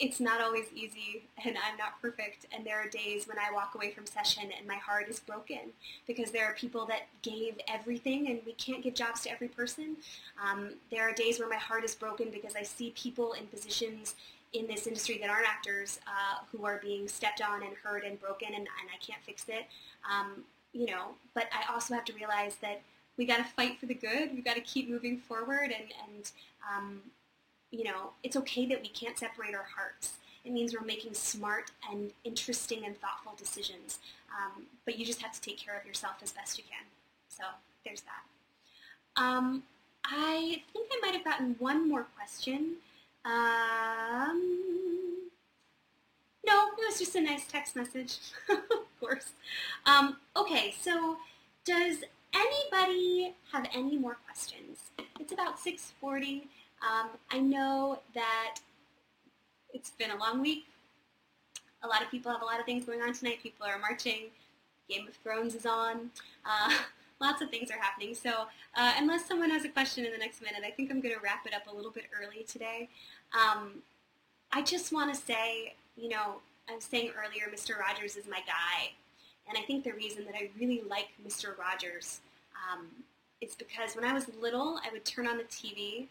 it's 0.00 0.18
not 0.18 0.40
always 0.40 0.64
easy 0.74 1.22
and 1.44 1.56
I'm 1.58 1.76
not 1.76 2.00
perfect 2.00 2.46
and 2.52 2.64
there 2.64 2.80
are 2.80 2.88
days 2.88 3.28
when 3.28 3.38
I 3.38 3.52
walk 3.52 3.74
away 3.74 3.90
from 3.90 4.06
session 4.06 4.44
and 4.56 4.66
my 4.66 4.76
heart 4.76 5.08
is 5.08 5.20
broken 5.20 5.72
because 6.06 6.30
there 6.30 6.46
are 6.46 6.54
people 6.54 6.86
that 6.86 7.02
gave 7.22 7.58
everything 7.68 8.28
and 8.28 8.40
we 8.46 8.52
can't 8.52 8.82
give 8.82 8.94
jobs 8.94 9.20
to 9.22 9.30
every 9.30 9.48
person. 9.48 9.96
Um, 10.42 10.70
there 10.90 11.06
are 11.08 11.12
days 11.12 11.38
where 11.38 11.48
my 11.48 11.56
heart 11.56 11.84
is 11.84 11.94
broken 11.94 12.30
because 12.30 12.56
I 12.56 12.62
see 12.62 12.94
people 12.96 13.34
in 13.34 13.46
positions 13.46 14.14
in 14.54 14.66
this 14.66 14.86
industry 14.86 15.18
that 15.18 15.28
aren't 15.28 15.46
actors 15.46 16.00
uh, 16.06 16.44
who 16.50 16.64
are 16.64 16.80
being 16.82 17.06
stepped 17.06 17.42
on 17.42 17.62
and 17.62 17.76
hurt 17.82 18.04
and 18.04 18.18
broken 18.18 18.48
and, 18.48 18.56
and 18.56 18.66
I 18.66 19.04
can't 19.04 19.22
fix 19.22 19.44
it. 19.48 19.66
Um, 20.10 20.44
you 20.72 20.86
know, 20.86 21.08
but 21.34 21.44
I 21.52 21.72
also 21.72 21.94
have 21.94 22.06
to 22.06 22.14
realize 22.14 22.56
that 22.62 22.80
we 23.16 23.26
got 23.26 23.36
to 23.36 23.44
fight 23.44 23.78
for 23.78 23.84
the 23.84 23.94
good. 23.94 24.32
We've 24.32 24.44
got 24.44 24.54
to 24.54 24.62
keep 24.62 24.88
moving 24.88 25.18
forward 25.18 25.74
and, 25.76 25.92
and 26.08 26.30
um, 26.74 27.00
you 27.70 27.84
know, 27.84 28.10
it's 28.22 28.36
okay 28.36 28.66
that 28.66 28.82
we 28.82 28.88
can't 28.88 29.18
separate 29.18 29.54
our 29.54 29.66
hearts. 29.76 30.14
It 30.44 30.52
means 30.52 30.74
we're 30.74 30.86
making 30.86 31.14
smart 31.14 31.70
and 31.90 32.10
interesting 32.24 32.84
and 32.84 32.98
thoughtful 33.00 33.34
decisions. 33.36 33.98
Um, 34.30 34.64
but 34.84 34.98
you 34.98 35.04
just 35.04 35.22
have 35.22 35.32
to 35.32 35.40
take 35.40 35.58
care 35.58 35.78
of 35.78 35.86
yourself 35.86 36.14
as 36.22 36.32
best 36.32 36.58
you 36.58 36.64
can. 36.64 36.86
So 37.28 37.44
there's 37.84 38.02
that. 38.02 39.22
Um, 39.22 39.64
I 40.04 40.62
think 40.72 40.88
I 40.92 41.00
might 41.02 41.14
have 41.14 41.24
gotten 41.24 41.56
one 41.58 41.88
more 41.88 42.06
question. 42.16 42.76
Um, 43.24 45.28
no, 46.46 46.68
it 46.78 46.88
was 46.88 46.98
just 46.98 47.14
a 47.16 47.20
nice 47.20 47.46
text 47.46 47.76
message, 47.76 48.18
of 48.48 48.58
course. 48.98 49.32
Um, 49.84 50.16
okay, 50.36 50.74
so 50.80 51.18
does 51.64 51.98
anybody 52.34 53.34
have 53.52 53.68
any 53.74 53.98
more 53.98 54.16
questions? 54.26 54.78
It's 55.18 55.32
about 55.32 55.60
640. 55.60 56.48
Um, 56.82 57.10
I 57.30 57.38
know 57.38 58.00
that 58.14 58.56
it's 59.72 59.90
been 59.90 60.10
a 60.10 60.16
long 60.16 60.40
week. 60.40 60.64
A 61.82 61.88
lot 61.88 62.02
of 62.02 62.10
people 62.10 62.30
have 62.32 62.42
a 62.42 62.44
lot 62.44 62.58
of 62.58 62.66
things 62.66 62.84
going 62.84 63.02
on 63.02 63.12
tonight. 63.12 63.42
People 63.42 63.66
are 63.66 63.78
marching. 63.78 64.30
Game 64.88 65.06
of 65.06 65.14
Thrones 65.16 65.54
is 65.54 65.66
on. 65.66 66.10
Uh, 66.44 66.74
lots 67.20 67.42
of 67.42 67.50
things 67.50 67.70
are 67.70 67.78
happening. 67.78 68.14
So 68.14 68.46
uh, 68.76 68.94
unless 68.98 69.26
someone 69.26 69.50
has 69.50 69.64
a 69.64 69.68
question 69.68 70.04
in 70.04 70.12
the 70.12 70.18
next 70.18 70.42
minute, 70.42 70.62
I 70.66 70.70
think 70.70 70.90
I'm 70.90 71.00
going 71.00 71.14
to 71.14 71.20
wrap 71.20 71.46
it 71.46 71.54
up 71.54 71.72
a 71.72 71.74
little 71.74 71.90
bit 71.90 72.04
early 72.18 72.44
today. 72.44 72.88
Um, 73.34 73.82
I 74.52 74.62
just 74.62 74.92
want 74.92 75.14
to 75.14 75.20
say, 75.20 75.74
you 75.96 76.08
know, 76.08 76.36
I 76.68 76.74
was 76.74 76.84
saying 76.84 77.10
earlier, 77.16 77.46
Mr. 77.54 77.78
Rogers 77.78 78.16
is 78.16 78.26
my 78.26 78.40
guy. 78.46 78.92
And 79.48 79.58
I 79.58 79.62
think 79.62 79.84
the 79.84 79.92
reason 79.92 80.24
that 80.26 80.34
I 80.34 80.50
really 80.58 80.82
like 80.88 81.08
Mr. 81.26 81.58
Rogers 81.58 82.20
um, 82.72 82.86
is 83.40 83.54
because 83.54 83.94
when 83.96 84.04
I 84.04 84.12
was 84.12 84.26
little, 84.40 84.78
I 84.86 84.92
would 84.92 85.04
turn 85.04 85.26
on 85.26 85.38
the 85.38 85.44
TV 85.44 86.06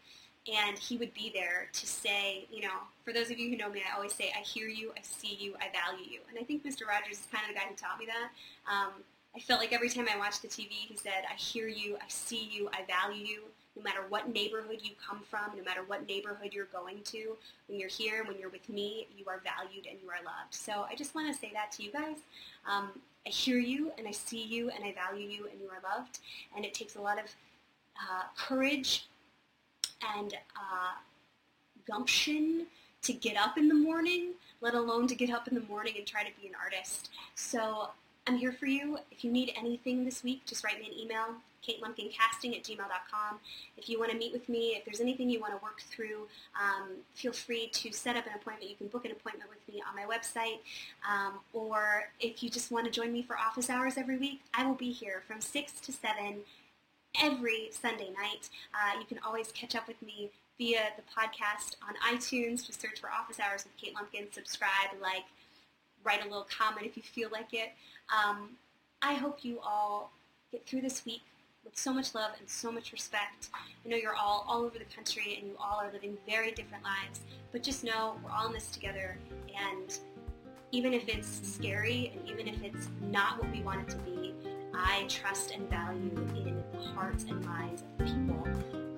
and 0.48 0.78
he 0.78 0.96
would 0.96 1.12
be 1.12 1.30
there 1.34 1.68
to 1.72 1.86
say, 1.86 2.46
you 2.50 2.62
know, 2.62 2.80
for 3.04 3.12
those 3.12 3.30
of 3.30 3.38
you 3.38 3.50
who 3.50 3.56
know 3.56 3.68
me, 3.68 3.82
I 3.86 3.94
always 3.94 4.14
say, 4.14 4.32
I 4.36 4.40
hear 4.40 4.68
you, 4.68 4.92
I 4.96 5.00
see 5.02 5.36
you, 5.38 5.54
I 5.60 5.66
value 5.70 6.10
you. 6.10 6.20
And 6.30 6.38
I 6.38 6.42
think 6.42 6.64
Mr. 6.64 6.86
Rogers 6.88 7.18
is 7.18 7.28
kind 7.30 7.44
of 7.44 7.54
the 7.54 7.60
guy 7.60 7.66
who 7.68 7.74
taught 7.74 7.98
me 7.98 8.06
that. 8.06 8.30
Um, 8.70 8.92
I 9.36 9.38
felt 9.38 9.60
like 9.60 9.72
every 9.72 9.90
time 9.90 10.06
I 10.12 10.18
watched 10.18 10.42
the 10.42 10.48
TV, 10.48 10.70
he 10.70 10.96
said, 10.96 11.24
I 11.30 11.34
hear 11.34 11.68
you, 11.68 11.96
I 11.96 12.08
see 12.08 12.48
you, 12.50 12.68
I 12.72 12.84
value 12.86 13.24
you. 13.24 13.42
No 13.76 13.82
matter 13.82 14.00
what 14.08 14.32
neighborhood 14.32 14.80
you 14.82 14.92
come 15.06 15.20
from, 15.30 15.56
no 15.56 15.62
matter 15.62 15.82
what 15.86 16.06
neighborhood 16.06 16.52
you're 16.52 16.66
going 16.66 17.02
to, 17.04 17.36
when 17.68 17.78
you're 17.78 17.88
here, 17.88 18.24
when 18.24 18.36
you're 18.38 18.50
with 18.50 18.68
me, 18.68 19.06
you 19.16 19.24
are 19.28 19.40
valued 19.44 19.86
and 19.86 19.98
you 20.02 20.08
are 20.08 20.24
loved. 20.24 20.52
So 20.52 20.86
I 20.90 20.96
just 20.96 21.14
want 21.14 21.32
to 21.32 21.38
say 21.38 21.52
that 21.54 21.70
to 21.72 21.84
you 21.84 21.92
guys. 21.92 22.16
Um, 22.68 22.90
I 23.24 23.30
hear 23.30 23.58
you 23.58 23.92
and 23.96 24.08
I 24.08 24.10
see 24.10 24.42
you 24.42 24.70
and 24.70 24.84
I 24.84 24.92
value 24.92 25.28
you 25.28 25.46
and 25.50 25.60
you 25.60 25.68
are 25.68 25.96
loved. 25.96 26.18
And 26.56 26.64
it 26.64 26.74
takes 26.74 26.96
a 26.96 27.00
lot 27.00 27.18
of 27.18 27.26
uh, 27.96 28.24
courage 28.36 29.06
and 30.16 30.34
uh, 30.56 30.94
gumption 31.88 32.66
to 33.02 33.12
get 33.12 33.36
up 33.36 33.56
in 33.56 33.68
the 33.68 33.74
morning, 33.74 34.32
let 34.60 34.74
alone 34.74 35.06
to 35.08 35.14
get 35.14 35.30
up 35.30 35.48
in 35.48 35.54
the 35.54 35.62
morning 35.62 35.94
and 35.96 36.06
try 36.06 36.22
to 36.22 36.30
be 36.40 36.46
an 36.46 36.54
artist. 36.62 37.10
So 37.34 37.88
I'm 38.26 38.36
here 38.36 38.52
for 38.52 38.66
you. 38.66 38.98
If 39.10 39.24
you 39.24 39.32
need 39.32 39.52
anything 39.56 40.04
this 40.04 40.22
week, 40.22 40.42
just 40.44 40.62
write 40.62 40.78
me 40.78 40.86
an 40.86 40.92
email, 40.98 41.34
katelumpkincasting 41.66 42.56
at 42.56 42.62
gmail.com. 42.62 43.38
If 43.78 43.88
you 43.88 43.98
want 43.98 44.12
to 44.12 44.18
meet 44.18 44.32
with 44.32 44.48
me, 44.48 44.76
if 44.76 44.84
there's 44.84 45.00
anything 45.00 45.30
you 45.30 45.40
want 45.40 45.52
to 45.56 45.62
work 45.62 45.80
through, 45.90 46.28
um, 46.60 46.90
feel 47.14 47.32
free 47.32 47.68
to 47.68 47.92
set 47.92 48.16
up 48.16 48.26
an 48.26 48.32
appointment. 48.34 48.70
You 48.70 48.76
can 48.76 48.88
book 48.88 49.04
an 49.06 49.12
appointment 49.12 49.48
with 49.48 49.74
me 49.74 49.82
on 49.88 49.96
my 49.96 50.04
website. 50.04 50.58
Um, 51.08 51.40
or 51.54 52.04
if 52.20 52.42
you 52.42 52.50
just 52.50 52.70
want 52.70 52.84
to 52.84 52.90
join 52.92 53.12
me 53.12 53.22
for 53.22 53.38
office 53.38 53.70
hours 53.70 53.96
every 53.96 54.18
week, 54.18 54.42
I 54.54 54.66
will 54.66 54.74
be 54.74 54.92
here 54.92 55.22
from 55.26 55.40
6 55.40 55.72
to 55.80 55.92
7 55.92 56.40
every 57.20 57.70
Sunday 57.72 58.10
night. 58.10 58.48
Uh, 58.74 58.98
you 58.98 59.06
can 59.06 59.18
always 59.24 59.52
catch 59.52 59.74
up 59.74 59.88
with 59.88 60.00
me 60.02 60.30
via 60.58 60.80
the 60.96 61.02
podcast 61.02 61.76
on 61.86 61.94
iTunes. 62.14 62.66
Just 62.66 62.80
search 62.80 63.00
for 63.00 63.10
Office 63.10 63.40
Hours 63.40 63.64
with 63.64 63.76
Kate 63.76 63.94
Lumpkin. 63.94 64.32
Subscribe, 64.32 64.90
like, 65.00 65.24
write 66.04 66.20
a 66.20 66.24
little 66.24 66.46
comment 66.56 66.86
if 66.86 66.96
you 66.96 67.02
feel 67.02 67.28
like 67.30 67.52
it. 67.52 67.72
Um, 68.14 68.50
I 69.02 69.14
hope 69.14 69.44
you 69.44 69.58
all 69.64 70.12
get 70.52 70.66
through 70.66 70.82
this 70.82 71.04
week 71.04 71.22
with 71.64 71.76
so 71.76 71.92
much 71.92 72.14
love 72.14 72.32
and 72.38 72.48
so 72.48 72.72
much 72.72 72.92
respect. 72.92 73.50
I 73.54 73.88
know 73.88 73.96
you're 73.96 74.16
all 74.16 74.44
all 74.48 74.62
over 74.62 74.78
the 74.78 74.84
country 74.94 75.36
and 75.38 75.48
you 75.48 75.56
all 75.58 75.80
are 75.80 75.92
living 75.92 76.16
very 76.26 76.52
different 76.52 76.84
lives, 76.84 77.20
but 77.52 77.62
just 77.62 77.84
know 77.84 78.16
we're 78.24 78.30
all 78.30 78.46
in 78.46 78.52
this 78.52 78.70
together 78.70 79.18
and 79.54 79.98
even 80.72 80.94
if 80.94 81.08
it's 81.08 81.40
scary 81.56 82.12
and 82.14 82.28
even 82.28 82.46
if 82.46 82.62
it's 82.62 82.88
not 83.10 83.42
what 83.42 83.50
we 83.50 83.60
want 83.62 83.80
it 83.80 83.88
to 83.90 83.96
be, 83.98 84.34
I 84.74 85.04
trust 85.08 85.50
and 85.50 85.68
value 85.68 86.10
in 86.36 86.59
hearts 86.86 87.24
and 87.24 87.44
minds 87.44 87.82
of 87.82 87.98
the 87.98 88.04
people 88.04 88.44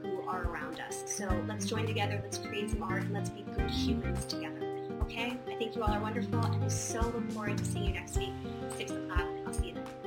who 0.03 0.29
are 0.29 0.45
around 0.45 0.81
us. 0.81 1.03
So 1.07 1.29
let's 1.47 1.67
join 1.67 1.87
together, 1.87 2.21
let's 2.23 2.39
create 2.39 2.71
some 2.71 2.83
art, 2.83 3.03
and 3.03 3.13
let's 3.13 3.31
be 3.31 3.43
good 3.57 3.71
humans 3.71 4.25
together. 4.25 4.79
Okay? 5.03 5.37
I 5.49 5.55
think 5.57 5.77
you 5.77 5.83
all 5.83 5.91
are 5.91 6.01
wonderful, 6.01 6.41
and 6.41 6.65
I 6.65 6.69
so 6.69 7.01
look 7.01 7.31
forward 7.33 7.59
to 7.59 7.65
seeing 7.65 7.87
you 7.87 7.93
next 7.93 8.17
week, 8.17 8.33
6 8.77 8.91
o'clock. 8.91 9.27
I'll 9.47 9.53
see 9.53 9.69
you 9.69 9.75
then. 9.75 10.02